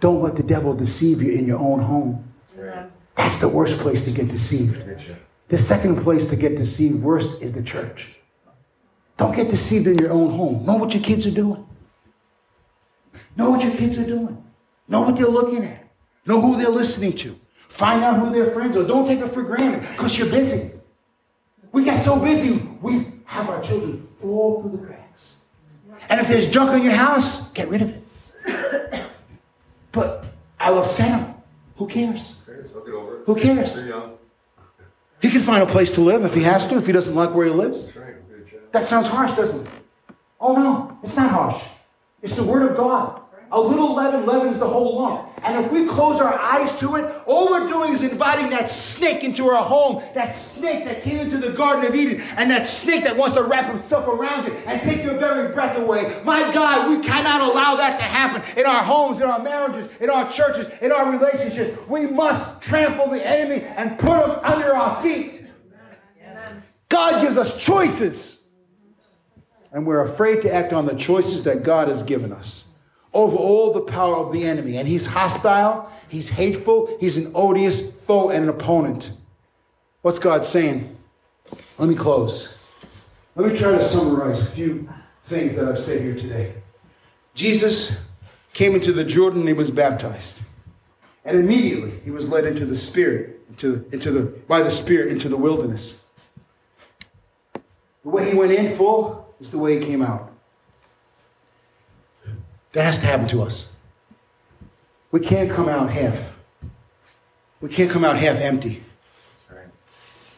Don't 0.00 0.22
let 0.22 0.36
the 0.36 0.42
devil 0.42 0.74
deceive 0.74 1.22
you 1.22 1.32
in 1.32 1.46
your 1.46 1.58
own 1.58 1.80
home. 1.80 2.32
That's 3.14 3.36
the 3.36 3.48
worst 3.48 3.78
place 3.78 4.04
to 4.04 4.10
get 4.10 4.28
deceived. 4.28 4.82
The 5.48 5.58
second 5.58 6.02
place 6.02 6.26
to 6.26 6.36
get 6.36 6.56
deceived 6.56 7.02
worst 7.02 7.42
is 7.42 7.52
the 7.52 7.62
church. 7.62 8.18
Don't 9.16 9.34
get 9.34 9.50
deceived 9.50 9.86
in 9.86 9.98
your 9.98 10.12
own 10.12 10.30
home. 10.30 10.64
Know 10.64 10.76
what 10.76 10.94
your 10.94 11.02
kids 11.02 11.26
are 11.26 11.32
doing. 11.32 11.66
Know 13.36 13.50
what 13.50 13.62
your 13.62 13.72
kids 13.72 13.98
are 13.98 14.06
doing. 14.06 14.44
Know 14.86 15.02
what 15.02 15.16
they're 15.16 15.26
looking 15.26 15.64
at. 15.64 15.84
Know 16.26 16.40
who 16.40 16.56
they're 16.56 16.68
listening 16.68 17.12
to. 17.18 17.38
Find 17.68 18.04
out 18.04 18.18
who 18.18 18.30
their 18.30 18.50
friends 18.50 18.76
are. 18.76 18.86
Don't 18.86 19.06
take 19.06 19.20
it 19.20 19.28
for 19.28 19.42
granted 19.42 19.80
because 19.90 20.16
you're 20.16 20.30
busy. 20.30 20.78
We 21.72 21.84
get 21.84 22.00
so 22.02 22.18
busy, 22.20 22.66
we 22.80 23.06
have 23.24 23.48
our 23.48 23.62
children 23.62 24.08
fall 24.20 24.62
through 24.62 24.78
the 24.78 24.86
cracks. 24.86 25.34
And 26.08 26.20
if 26.20 26.28
there's 26.28 26.50
junk 26.50 26.72
in 26.72 26.82
your 26.82 26.94
house, 26.94 27.52
get 27.52 27.68
rid 27.68 27.82
of 27.82 27.90
it. 27.90 29.06
But 29.92 30.24
I 30.58 30.70
will 30.70 30.84
send 30.84 31.22
them. 31.22 31.34
Who 31.76 31.86
cares? 31.86 32.38
Okay, 32.48 32.68
so 32.68 32.78
I'll 32.78 32.84
get 32.84 32.94
over 32.94 33.20
it. 33.20 33.22
Who 33.26 33.34
cares? 33.34 33.76
He 35.20 35.30
can 35.30 35.42
find 35.42 35.62
a 35.62 35.66
place 35.66 35.90
to 35.92 36.00
live 36.00 36.24
if 36.24 36.34
he 36.34 36.42
has 36.42 36.66
to, 36.68 36.76
if 36.76 36.86
he 36.86 36.92
doesn't 36.92 37.14
like 37.14 37.34
where 37.34 37.46
he 37.46 37.52
lives. 37.52 37.86
That's 37.86 37.96
right. 37.96 38.28
Good 38.28 38.50
job. 38.50 38.60
That 38.72 38.84
sounds 38.84 39.08
harsh, 39.08 39.36
doesn't 39.36 39.66
it? 39.66 39.72
Oh 40.40 40.54
no, 40.54 40.98
it's 41.02 41.16
not 41.16 41.30
harsh. 41.30 41.62
It's 42.22 42.36
the 42.36 42.44
word 42.44 42.70
of 42.70 42.76
God. 42.76 43.22
A 43.50 43.60
little 43.60 43.94
leaven 43.94 44.26
leavens 44.26 44.58
the 44.58 44.68
whole 44.68 44.96
lump. 45.00 45.30
And 45.42 45.64
if 45.64 45.72
we 45.72 45.86
close 45.86 46.20
our 46.20 46.34
eyes 46.34 46.78
to 46.80 46.96
it, 46.96 47.14
all 47.28 47.50
we're 47.50 47.68
doing 47.68 47.92
is 47.92 48.02
inviting 48.02 48.48
that 48.50 48.70
snake 48.70 49.22
into 49.22 49.48
our 49.48 49.62
home. 49.62 50.02
That 50.14 50.30
snake 50.30 50.86
that 50.86 51.02
came 51.02 51.18
into 51.18 51.36
the 51.36 51.50
Garden 51.50 51.84
of 51.84 51.94
Eden. 51.94 52.22
And 52.38 52.50
that 52.50 52.66
snake 52.66 53.04
that 53.04 53.16
wants 53.16 53.36
to 53.36 53.42
wrap 53.42 53.70
himself 53.70 54.08
around 54.08 54.46
you 54.46 54.54
and 54.66 54.80
take 54.80 55.04
your 55.04 55.14
very 55.14 55.52
breath 55.52 55.76
away. 55.76 56.20
My 56.24 56.40
God, 56.54 56.88
we 56.88 57.04
cannot 57.04 57.42
allow 57.42 57.76
that 57.76 57.98
to 57.98 58.02
happen 58.02 58.42
in 58.58 58.64
our 58.64 58.82
homes, 58.82 59.20
in 59.20 59.28
our 59.28 59.42
marriages, 59.42 59.90
in 60.00 60.08
our 60.08 60.32
churches, 60.32 60.68
in 60.80 60.90
our 60.90 61.12
relationships. 61.12 61.78
We 61.86 62.06
must 62.06 62.62
trample 62.62 63.08
the 63.08 63.24
enemy 63.24 63.62
and 63.76 63.98
put 63.98 64.24
him 64.24 64.30
under 64.42 64.74
our 64.74 65.02
feet. 65.02 65.42
God 66.88 67.20
gives 67.20 67.36
us 67.36 67.62
choices. 67.62 68.46
And 69.70 69.86
we're 69.86 70.02
afraid 70.02 70.40
to 70.42 70.52
act 70.52 70.72
on 70.72 70.86
the 70.86 70.94
choices 70.94 71.44
that 71.44 71.62
God 71.62 71.88
has 71.88 72.02
given 72.02 72.32
us 72.32 72.72
over 73.12 73.36
all 73.36 73.72
the 73.72 73.82
power 73.82 74.16
of 74.16 74.32
the 74.32 74.44
enemy. 74.44 74.76
And 74.76 74.88
he's 74.88 75.06
hostile, 75.06 75.92
he's 76.08 76.30
hateful, 76.30 76.96
he's 77.00 77.16
an 77.16 77.32
odious 77.34 77.98
foe 78.00 78.30
and 78.30 78.44
an 78.44 78.48
opponent. 78.48 79.10
What's 80.02 80.18
God 80.18 80.44
saying? 80.44 80.96
Let 81.78 81.88
me 81.88 81.94
close. 81.94 82.58
Let 83.34 83.52
me 83.52 83.58
try 83.58 83.72
to 83.72 83.82
summarize 83.82 84.40
a 84.40 84.50
few 84.50 84.88
things 85.24 85.54
that 85.56 85.68
I've 85.68 85.78
said 85.78 86.02
here 86.02 86.14
today. 86.14 86.54
Jesus 87.34 88.10
came 88.52 88.74
into 88.74 88.92
the 88.92 89.04
Jordan 89.04 89.40
and 89.40 89.48
he 89.48 89.54
was 89.54 89.70
baptized. 89.70 90.40
And 91.24 91.38
immediately 91.38 91.92
he 92.04 92.10
was 92.10 92.26
led 92.26 92.46
into 92.46 92.64
the 92.64 92.76
Spirit, 92.76 93.40
into, 93.50 93.86
into 93.92 94.10
the, 94.10 94.22
by 94.22 94.62
the 94.62 94.70
Spirit 94.70 95.12
into 95.12 95.28
the 95.28 95.36
wilderness. 95.36 96.04
The 98.02 98.08
way 98.08 98.30
he 98.30 98.36
went 98.36 98.52
in 98.52 98.76
full 98.76 99.34
is 99.40 99.50
the 99.50 99.58
way 99.58 99.78
he 99.78 99.84
came 99.84 100.02
out. 100.02 100.32
That 102.72 102.84
has 102.84 102.98
to 103.00 103.06
happen 103.06 103.28
to 103.28 103.42
us. 103.42 103.76
We 105.10 105.20
can't 105.20 105.50
come 105.50 105.68
out 105.68 105.90
half. 105.90 106.18
We 107.60 107.68
can't 107.68 107.90
come 107.90 108.04
out 108.04 108.18
half 108.18 108.36
empty. 108.36 108.82
Right. 109.50 109.66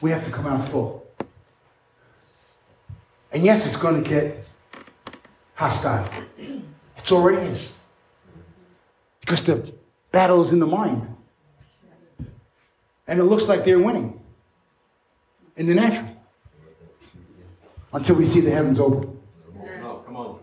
We 0.01 0.11
have 0.11 0.25
to 0.25 0.31
come 0.31 0.47
out 0.47 0.69
full. 0.69 1.07
And 3.33 3.45
yes, 3.45 3.67
it's 3.67 3.77
going 3.77 4.03
to 4.03 4.09
get 4.09 4.47
hostile. 5.55 6.09
It 6.39 7.13
already 7.13 7.49
is. 7.49 7.81
Because 9.21 9.43
the 9.43 9.73
battle 10.11 10.41
is 10.43 10.53
in 10.53 10.61
the 10.61 10.67
mind. 10.67 11.17
And 13.07 13.19
it 13.19 13.25
looks 13.25 13.49
like 13.49 13.65
they're 13.65 13.79
winning 13.79 14.21
in 15.57 15.67
the 15.67 15.75
natural. 15.75 16.09
Until 17.93 18.17
we 18.17 18.25
see 18.25 18.41
the 18.41 18.51
heavens 18.51 18.79
open. 18.79 19.19
No, 19.81 20.03
come 20.07 20.17
on. 20.17 20.39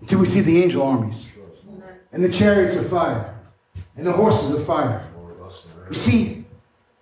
Until 0.00 0.18
we 0.18 0.26
see 0.26 0.40
the 0.40 0.62
angel 0.62 0.82
armies. 0.82 1.38
And 2.12 2.22
the 2.22 2.28
chariots 2.28 2.76
of 2.76 2.90
fire. 2.90 3.29
And 4.00 4.06
the 4.06 4.12
horses 4.12 4.58
of 4.58 4.66
fire. 4.66 5.06
More 5.14 5.32
of 5.32 5.42
us 5.42 5.60
than 5.60 5.84
You 5.90 5.94
see, 5.94 6.46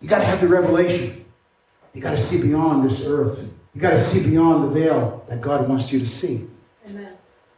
you 0.00 0.08
got 0.08 0.18
to 0.18 0.24
have 0.24 0.40
the 0.40 0.48
revelation. 0.48 1.24
You 1.94 2.02
got 2.02 2.16
to 2.16 2.20
see 2.20 2.48
beyond 2.48 2.90
this 2.90 3.06
earth. 3.06 3.38
You 3.72 3.80
got 3.80 3.90
to 3.90 4.00
see 4.00 4.32
beyond 4.32 4.64
the 4.64 4.68
veil 4.70 5.24
that 5.28 5.40
God 5.40 5.68
wants 5.68 5.92
you 5.92 6.00
to 6.00 6.08
see. 6.08 6.48
Amen. 6.84 7.12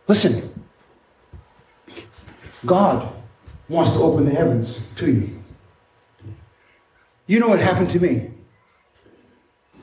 Listen, 0.06 0.62
God 2.66 3.10
wants 3.66 3.92
to 3.92 4.00
open 4.00 4.26
the 4.26 4.34
heavens 4.34 4.90
to 4.96 5.10
you. 5.10 5.42
You 7.26 7.40
know 7.40 7.48
what 7.48 7.60
happened 7.60 7.88
to 7.92 7.98
me? 7.98 8.32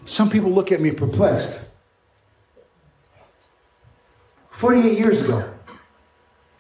Some 0.05 0.29
people 0.29 0.51
look 0.51 0.71
at 0.71 0.81
me 0.81 0.91
perplexed. 0.91 1.61
48 4.51 4.99
years 4.99 5.25
ago, 5.25 5.51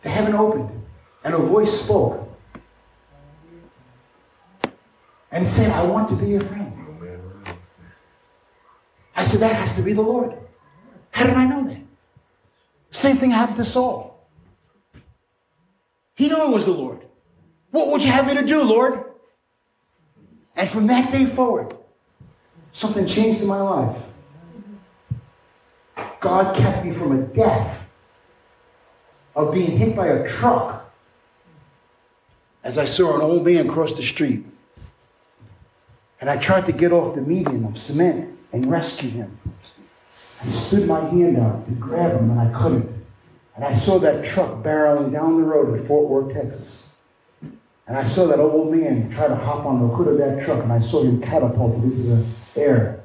the 0.01 0.09
heaven 0.09 0.33
opened 0.33 0.83
and 1.23 1.35
a 1.35 1.37
voice 1.37 1.79
spoke 1.83 2.26
and 5.37 5.47
said, 5.47 5.71
I 5.71 5.83
want 5.83 6.09
to 6.09 6.15
be 6.15 6.29
your 6.29 6.41
friend. 6.41 6.73
I 9.15 9.23
said, 9.23 9.39
That 9.41 9.55
has 9.55 9.75
to 9.75 9.83
be 9.83 9.93
the 9.93 10.01
Lord. 10.01 10.35
How 11.11 11.27
did 11.27 11.35
I 11.35 11.45
know 11.45 11.63
that? 11.67 11.77
Same 12.89 13.17
thing 13.17 13.29
happened 13.29 13.57
to 13.57 13.65
Saul. 13.65 14.27
He 16.15 16.27
knew 16.27 16.41
it 16.41 16.49
was 16.49 16.65
the 16.65 16.71
Lord. 16.71 17.01
What 17.69 17.89
would 17.89 18.03
you 18.03 18.11
have 18.11 18.25
me 18.25 18.33
to 18.33 18.43
do, 18.43 18.63
Lord? 18.63 19.03
And 20.55 20.67
from 20.67 20.87
that 20.87 21.11
day 21.11 21.27
forward, 21.27 21.77
something 22.73 23.05
changed 23.05 23.41
in 23.41 23.47
my 23.47 23.61
life. 23.61 23.97
God 26.19 26.55
kept 26.55 26.83
me 26.83 26.93
from 26.93 27.11
a 27.11 27.21
death 27.21 27.79
of 29.35 29.53
being 29.53 29.77
hit 29.77 29.95
by 29.95 30.07
a 30.07 30.27
truck 30.27 30.91
as 32.63 32.79
I 32.79 32.85
saw 32.85 33.15
an 33.17 33.21
old 33.21 33.45
man 33.45 33.67
cross 33.67 33.93
the 33.93 34.01
street. 34.01 34.43
And 36.27 36.37
I 36.37 36.43
tried 36.43 36.65
to 36.65 36.73
get 36.73 36.91
off 36.91 37.15
the 37.15 37.21
median 37.21 37.63
of 37.63 37.77
cement 37.77 38.37
and 38.51 38.69
rescue 38.69 39.09
him. 39.09 39.39
I 40.43 40.49
stood 40.49 40.85
my 40.85 40.99
hand 40.99 41.37
out 41.37 41.65
to 41.65 41.71
grab 41.75 42.19
him, 42.19 42.31
and 42.31 42.41
I 42.41 42.51
couldn't. 42.51 43.05
And 43.55 43.63
I 43.63 43.73
saw 43.73 43.97
that 43.99 44.25
truck 44.25 44.61
barreling 44.61 45.13
down 45.13 45.37
the 45.37 45.47
road 45.47 45.73
in 45.73 45.87
Fort 45.87 46.09
Worth, 46.09 46.33
Texas. 46.33 46.95
And 47.87 47.97
I 47.97 48.03
saw 48.03 48.27
that 48.27 48.39
old 48.39 48.75
man 48.75 49.09
try 49.09 49.29
to 49.29 49.37
hop 49.37 49.65
on 49.65 49.79
the 49.79 49.95
hood 49.95 50.09
of 50.09 50.17
that 50.17 50.43
truck, 50.43 50.61
and 50.63 50.73
I 50.73 50.81
saw 50.81 51.01
him 51.01 51.21
catapulted 51.21 51.81
into 51.81 52.03
the 52.03 52.61
air. 52.61 52.99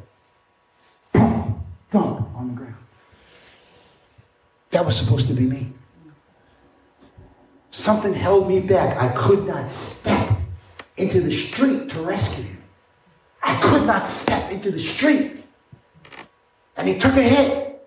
Thump, 1.12 1.59
thump 1.93 2.29
on 2.35 2.49
the 2.49 2.55
ground. 2.55 2.75
That 4.70 4.85
was 4.85 4.97
supposed 4.97 5.29
to 5.29 5.35
be 5.35 5.45
me. 5.45 5.73
Something 7.70 8.14
held 8.14 8.49
me 8.49 8.59
back. 8.59 8.97
I 8.97 9.14
could 9.14 9.47
not 9.47 9.70
step 9.70 10.37
into 10.97 11.20
the 11.20 11.33
street 11.33 11.89
to 11.91 12.01
rescue 12.01 12.55
him. 12.55 12.62
I 13.43 13.61
could 13.61 13.86
not 13.86 14.09
step 14.09 14.51
into 14.51 14.70
the 14.70 14.78
street. 14.78 15.45
And 16.76 16.88
he 16.88 16.99
took 16.99 17.16
a 17.16 17.22
hit 17.22 17.84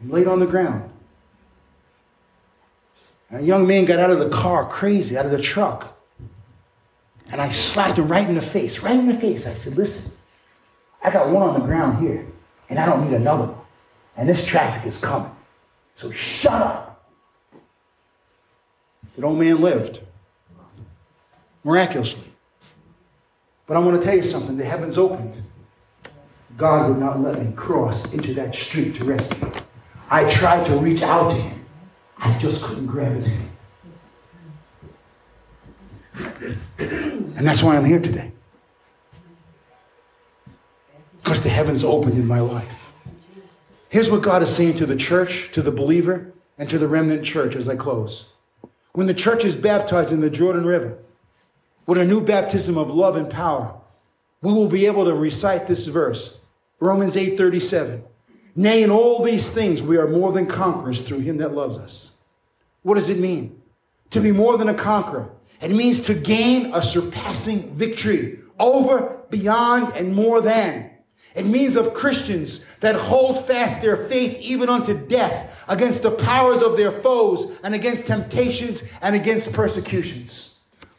and 0.00 0.10
laid 0.10 0.26
on 0.26 0.40
the 0.40 0.46
ground. 0.46 0.90
And 3.30 3.40
a 3.40 3.44
young 3.44 3.66
man 3.66 3.84
got 3.84 3.98
out 3.98 4.10
of 4.10 4.18
the 4.18 4.28
car 4.28 4.68
crazy, 4.68 5.16
out 5.16 5.24
of 5.24 5.32
the 5.32 5.42
truck. 5.42 5.96
And 7.28 7.40
I 7.40 7.50
slapped 7.50 7.98
him 7.98 8.08
right 8.08 8.28
in 8.28 8.36
the 8.36 8.42
face, 8.42 8.82
right 8.82 8.96
in 8.96 9.08
the 9.08 9.18
face. 9.18 9.46
I 9.46 9.54
said, 9.54 9.76
Listen, 9.76 10.16
I 11.02 11.10
got 11.10 11.30
one 11.30 11.42
on 11.48 11.60
the 11.60 11.66
ground 11.66 11.98
here, 12.06 12.26
and 12.68 12.78
I 12.78 12.86
don't 12.86 13.04
need 13.04 13.16
another 13.16 13.52
one. 13.52 13.60
And 14.16 14.28
this 14.28 14.46
traffic 14.46 14.86
is 14.86 15.00
coming. 15.00 15.30
So 15.96 16.10
shut 16.10 16.62
up. 16.62 17.10
That 19.16 19.24
old 19.24 19.38
man 19.38 19.60
lived 19.60 20.00
miraculously. 21.64 22.30
But 23.66 23.76
I 23.76 23.80
want 23.80 24.00
to 24.00 24.06
tell 24.06 24.16
you 24.16 24.22
something 24.22 24.56
the 24.56 24.64
heavens 24.64 24.96
opened. 24.96 25.34
God 26.56 26.88
would 26.88 26.98
not 26.98 27.20
let 27.20 27.42
me 27.42 27.52
cross 27.54 28.14
into 28.14 28.32
that 28.34 28.54
street 28.54 28.94
to 28.96 29.04
rescue. 29.04 29.50
I 30.08 30.32
tried 30.32 30.64
to 30.66 30.76
reach 30.76 31.02
out 31.02 31.30
to 31.30 31.36
him. 31.36 31.66
I 32.18 32.38
just 32.38 32.62
couldn't 32.62 32.86
grab 32.86 33.12
his 33.12 33.36
hand. 33.36 33.50
And 37.36 37.46
that's 37.46 37.62
why 37.62 37.76
I'm 37.76 37.84
here 37.84 38.00
today. 38.00 38.32
Because 41.22 41.42
the 41.42 41.50
heavens 41.50 41.84
opened 41.84 42.14
in 42.14 42.26
my 42.26 42.40
life. 42.40 42.92
Here's 43.88 44.10
what 44.10 44.22
God 44.22 44.42
is 44.42 44.54
saying 44.54 44.74
to 44.74 44.86
the 44.86 44.96
church, 44.96 45.50
to 45.52 45.62
the 45.62 45.72
believer, 45.72 46.32
and 46.56 46.70
to 46.70 46.78
the 46.78 46.88
remnant 46.88 47.24
church 47.24 47.54
as 47.56 47.68
I 47.68 47.76
close. 47.76 48.32
When 48.92 49.06
the 49.06 49.14
church 49.14 49.44
is 49.44 49.56
baptized 49.56 50.12
in 50.12 50.20
the 50.20 50.30
Jordan 50.30 50.64
River 50.64 50.98
with 51.86 51.98
a 51.98 52.04
new 52.04 52.20
baptism 52.20 52.76
of 52.76 52.92
love 52.92 53.16
and 53.16 53.30
power, 53.30 53.74
we 54.42 54.52
will 54.52 54.68
be 54.68 54.86
able 54.86 55.04
to 55.04 55.14
recite 55.14 55.66
this 55.66 55.86
verse, 55.86 56.46
Romans 56.80 57.16
8:37. 57.16 58.02
Nay, 58.54 58.82
in 58.82 58.90
all 58.90 59.22
these 59.22 59.48
things 59.48 59.82
we 59.82 59.96
are 59.96 60.08
more 60.08 60.32
than 60.32 60.46
conquerors 60.46 61.00
through 61.02 61.20
him 61.20 61.38
that 61.38 61.54
loves 61.54 61.76
us. 61.76 62.16
What 62.82 62.94
does 62.94 63.08
it 63.08 63.20
mean? 63.20 63.60
To 64.10 64.20
be 64.20 64.32
more 64.32 64.56
than 64.56 64.68
a 64.68 64.74
conqueror. 64.74 65.30
It 65.60 65.70
means 65.70 66.00
to 66.04 66.14
gain 66.14 66.72
a 66.74 66.82
surpassing 66.82 67.74
victory 67.74 68.38
over, 68.58 69.18
beyond, 69.30 69.94
and 69.94 70.14
more 70.14 70.40
than. 70.40 70.90
It 71.34 71.44
means 71.44 71.76
of 71.76 71.92
Christians 71.92 72.66
that 72.80 72.94
hold 72.94 73.46
fast 73.46 73.82
their 73.82 74.08
faith 74.08 74.38
even 74.40 74.70
unto 74.70 74.94
death 74.94 75.50
against 75.68 76.02
the 76.02 76.10
powers 76.10 76.62
of 76.62 76.76
their 76.76 76.92
foes 77.02 77.58
and 77.62 77.74
against 77.74 78.06
temptations 78.06 78.82
and 79.02 79.14
against 79.14 79.52
persecutions. 79.52 80.55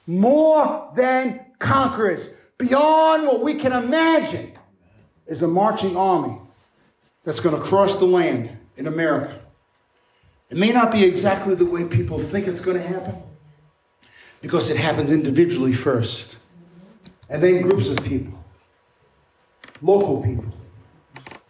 More 0.08 0.90
than 0.96 1.46
conquerors, 1.60 2.40
beyond 2.58 3.28
what 3.28 3.42
we 3.42 3.56
can 3.56 3.74
imagine, 3.74 4.54
is 5.28 5.44
a 5.44 5.48
marching 5.48 5.98
army 5.98 6.40
that's 7.26 7.42
going 7.42 7.60
to 7.60 7.62
cross 7.62 8.00
the 8.00 8.06
land 8.06 8.58
in 8.78 8.88
America. 8.88 9.38
It 10.50 10.56
may 10.58 10.72
not 10.72 10.94
be 10.94 11.04
exactly 11.04 11.56
the 11.56 11.66
way 11.66 11.84
people 11.84 12.20
think 12.20 12.48
it's 12.48 12.62
going 12.62 12.78
to 12.78 12.88
happen 12.88 13.22
because 14.42 14.70
it 14.70 14.78
happens 14.78 15.12
individually 15.12 15.74
first, 15.74 16.38
and 17.28 17.44
then 17.44 17.64
groups 17.64 17.90
of 17.90 18.02
people, 18.06 18.42
local 19.82 20.24
people, 20.24 20.46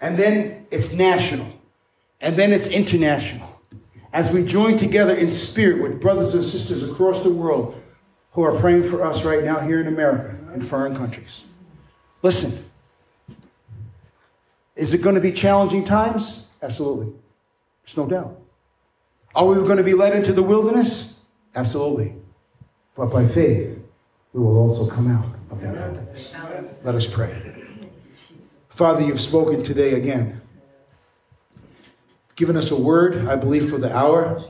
and 0.02 0.18
then 0.18 0.66
it's 0.72 0.96
national, 0.96 1.48
and 2.22 2.36
then 2.36 2.52
it's 2.52 2.70
international. 2.70 3.62
As 4.14 4.32
we 4.32 4.44
join 4.44 4.78
together 4.78 5.14
in 5.14 5.30
spirit 5.30 5.84
with 5.84 6.02
brothers 6.02 6.34
and 6.34 6.44
sisters 6.44 6.90
across 6.90 7.22
the 7.22 7.30
world 7.30 7.80
who 8.38 8.44
are 8.44 8.56
praying 8.60 8.88
for 8.88 9.04
us 9.04 9.24
right 9.24 9.44
now 9.44 9.60
here 9.60 9.82
in 9.82 9.88
America 9.88 10.38
and 10.54 10.66
foreign 10.70 10.96
countries. 10.96 11.46
Listen, 12.22 12.64
is 14.76 14.94
it 14.94 15.02
going 15.02 15.16
to 15.16 15.22
be 15.22 15.32
challenging 15.32 15.84
times? 15.84 16.52
Absolutely. 16.62 17.12
There's 17.84 17.98
no 17.98 18.06
doubt. 18.06 18.40
Are 19.34 19.44
we 19.44 19.56
going 19.56 19.78
to 19.78 19.84
be 19.84 19.96
led 19.96 20.16
into 20.16 20.34
the 20.34 20.44
wilderness? 20.44 21.20
Absolutely. 21.56 22.14
But 22.96 23.08
by 23.08 23.28
faith, 23.28 23.80
we 24.34 24.40
will 24.40 24.60
also 24.60 24.88
come 24.88 25.10
out 25.10 25.26
of 25.50 25.60
that 25.62 25.74
wilderness. 25.74 26.36
Let 26.84 26.94
us 26.94 27.12
pray. 27.12 27.56
Father, 28.70 29.02
you've 29.02 29.20
spoken 29.20 29.64
today 29.64 29.96
again. 29.96 30.42
Given 32.36 32.56
us 32.56 32.70
a 32.70 32.80
word, 32.80 33.28
I 33.28 33.36
believe, 33.36 33.68
for 33.68 33.80
the 33.80 33.98
hour. 33.98 34.44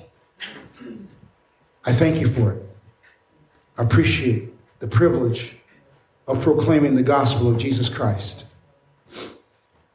I 1.85 1.93
thank 1.93 2.19
you 2.19 2.27
for 2.27 2.51
it. 2.51 2.66
I 3.77 3.83
appreciate 3.83 4.53
the 4.79 4.87
privilege 4.87 5.57
of 6.27 6.41
proclaiming 6.41 6.95
the 6.95 7.03
gospel 7.03 7.49
of 7.49 7.57
Jesus 7.57 7.89
Christ. 7.89 8.45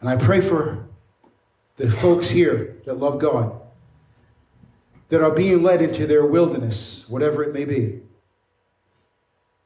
And 0.00 0.08
I 0.08 0.16
pray 0.16 0.40
for 0.40 0.86
the 1.76 1.90
folks 1.90 2.30
here 2.30 2.76
that 2.84 2.94
love 2.94 3.18
God, 3.18 3.60
that 5.08 5.22
are 5.22 5.30
being 5.30 5.62
led 5.62 5.82
into 5.82 6.06
their 6.06 6.24
wilderness, 6.24 7.08
whatever 7.08 7.42
it 7.42 7.52
may 7.52 7.64
be. 7.64 8.00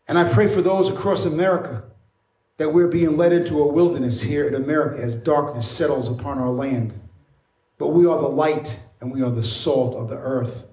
And 0.08 0.18
I 0.18 0.32
pray 0.32 0.48
for 0.48 0.62
those 0.62 0.90
across 0.90 1.24
America 1.24 1.82
that 2.58 2.72
we're 2.72 2.88
being 2.88 3.16
led 3.16 3.32
into 3.32 3.60
a 3.60 3.66
wilderness 3.66 4.22
here 4.22 4.48
in 4.48 4.54
America 4.54 5.02
as 5.02 5.14
darkness 5.14 5.70
settles 5.70 6.08
upon 6.08 6.38
our 6.38 6.50
land. 6.50 6.98
But 7.78 7.88
we 7.88 8.06
are 8.06 8.20
the 8.20 8.28
light 8.28 8.80
and 9.00 9.12
we 9.12 9.22
are 9.22 9.30
the 9.30 9.44
salt 9.44 9.96
of 9.96 10.08
the 10.08 10.16
earth. 10.16 10.64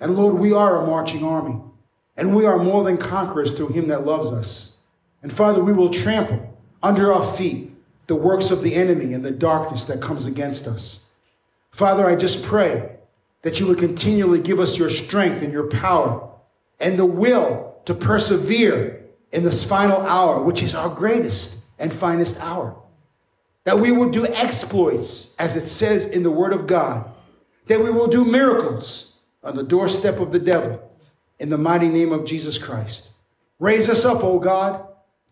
And 0.00 0.16
Lord, 0.16 0.34
we 0.34 0.52
are 0.52 0.82
a 0.82 0.86
marching 0.86 1.22
army. 1.24 1.60
And 2.16 2.34
we 2.34 2.46
are 2.46 2.58
more 2.58 2.84
than 2.84 2.96
conquerors 2.96 3.56
through 3.56 3.68
him 3.68 3.88
that 3.88 4.06
loves 4.06 4.30
us. 4.30 4.80
And 5.22 5.32
Father, 5.32 5.62
we 5.62 5.72
will 5.72 5.90
trample 5.90 6.56
under 6.82 7.12
our 7.12 7.36
feet 7.36 7.70
the 8.06 8.14
works 8.14 8.50
of 8.50 8.62
the 8.62 8.74
enemy 8.74 9.12
and 9.12 9.24
the 9.24 9.30
darkness 9.30 9.84
that 9.84 10.00
comes 10.00 10.26
against 10.26 10.66
us. 10.66 11.10
Father, 11.72 12.06
I 12.06 12.16
just 12.16 12.44
pray 12.44 12.96
that 13.42 13.60
you 13.60 13.66
would 13.66 13.78
continually 13.78 14.40
give 14.40 14.60
us 14.60 14.78
your 14.78 14.90
strength 14.90 15.42
and 15.42 15.52
your 15.52 15.68
power 15.68 16.30
and 16.80 16.98
the 16.98 17.06
will 17.06 17.76
to 17.84 17.94
persevere 17.94 19.04
in 19.32 19.44
this 19.44 19.64
final 19.64 20.00
hour, 20.00 20.42
which 20.42 20.62
is 20.62 20.74
our 20.74 20.88
greatest 20.88 21.66
and 21.78 21.92
finest 21.92 22.40
hour. 22.40 22.76
That 23.64 23.80
we 23.80 23.90
will 23.90 24.10
do 24.10 24.26
exploits, 24.26 25.34
as 25.38 25.56
it 25.56 25.66
says 25.66 26.06
in 26.06 26.22
the 26.22 26.30
Word 26.30 26.52
of 26.52 26.66
God. 26.66 27.10
That 27.66 27.82
we 27.82 27.90
will 27.90 28.06
do 28.06 28.24
miracles 28.24 29.20
on 29.42 29.56
the 29.56 29.64
doorstep 29.64 30.20
of 30.20 30.30
the 30.30 30.38
devil 30.38 30.85
in 31.38 31.50
the 31.50 31.58
mighty 31.58 31.88
name 31.88 32.12
of 32.12 32.26
Jesus 32.26 32.58
Christ. 32.58 33.10
Raise 33.58 33.88
us 33.88 34.04
up, 34.04 34.22
O 34.24 34.38
God. 34.38 34.86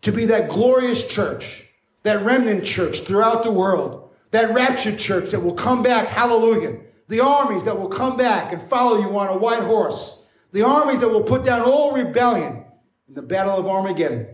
to 0.05 0.11
be 0.11 0.25
that 0.27 0.49
glorious 0.49 1.07
church, 1.07 1.63
that 2.03 2.23
remnant 2.23 2.63
church 2.63 3.01
throughout 3.01 3.43
the 3.43 3.51
world, 3.51 4.11
that 4.29 4.53
raptured 4.53 4.99
church 4.99 5.31
that 5.31 5.39
will 5.39 5.55
come 5.55 5.81
back, 5.81 6.07
hallelujah. 6.07 6.77
The 7.07 7.21
armies 7.21 7.63
that 7.63 7.79
will 7.79 7.89
come 7.89 8.15
back 8.15 8.53
and 8.53 8.69
follow 8.69 8.99
you 8.99 9.17
on 9.17 9.29
a 9.29 9.37
white 9.37 9.63
horse, 9.63 10.27
the 10.51 10.61
armies 10.61 10.99
that 10.99 11.09
will 11.09 11.23
put 11.23 11.43
down 11.43 11.61
all 11.63 11.91
rebellion 11.91 12.65
in 13.07 13.15
the 13.15 13.23
battle 13.23 13.57
of 13.57 13.67
Armageddon. 13.67 14.27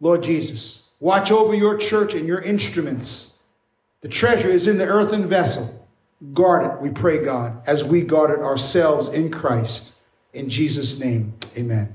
Lord 0.00 0.22
Jesus, 0.22 0.90
watch 0.98 1.30
over 1.30 1.54
your 1.54 1.76
church 1.76 2.14
and 2.14 2.26
your 2.26 2.40
instruments. 2.40 3.42
The 4.00 4.08
treasure 4.08 4.48
is 4.48 4.66
in 4.66 4.78
the 4.78 4.86
earthen 4.86 5.28
vessel. 5.28 5.86
Guard 6.32 6.72
it, 6.72 6.80
we 6.80 6.88
pray, 6.88 7.22
God, 7.22 7.62
as 7.66 7.84
we 7.84 8.00
guard 8.00 8.30
it 8.30 8.40
ourselves 8.40 9.10
in 9.10 9.30
Christ. 9.30 9.95
In 10.36 10.50
Jesus' 10.50 11.00
name, 11.00 11.32
amen. 11.56 11.94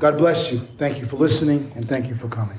God 0.00 0.18
bless 0.18 0.50
you. 0.50 0.58
Thank 0.58 0.98
you 0.98 1.06
for 1.06 1.14
listening 1.14 1.70
and 1.76 1.88
thank 1.88 2.08
you 2.08 2.16
for 2.16 2.26
coming. 2.26 2.58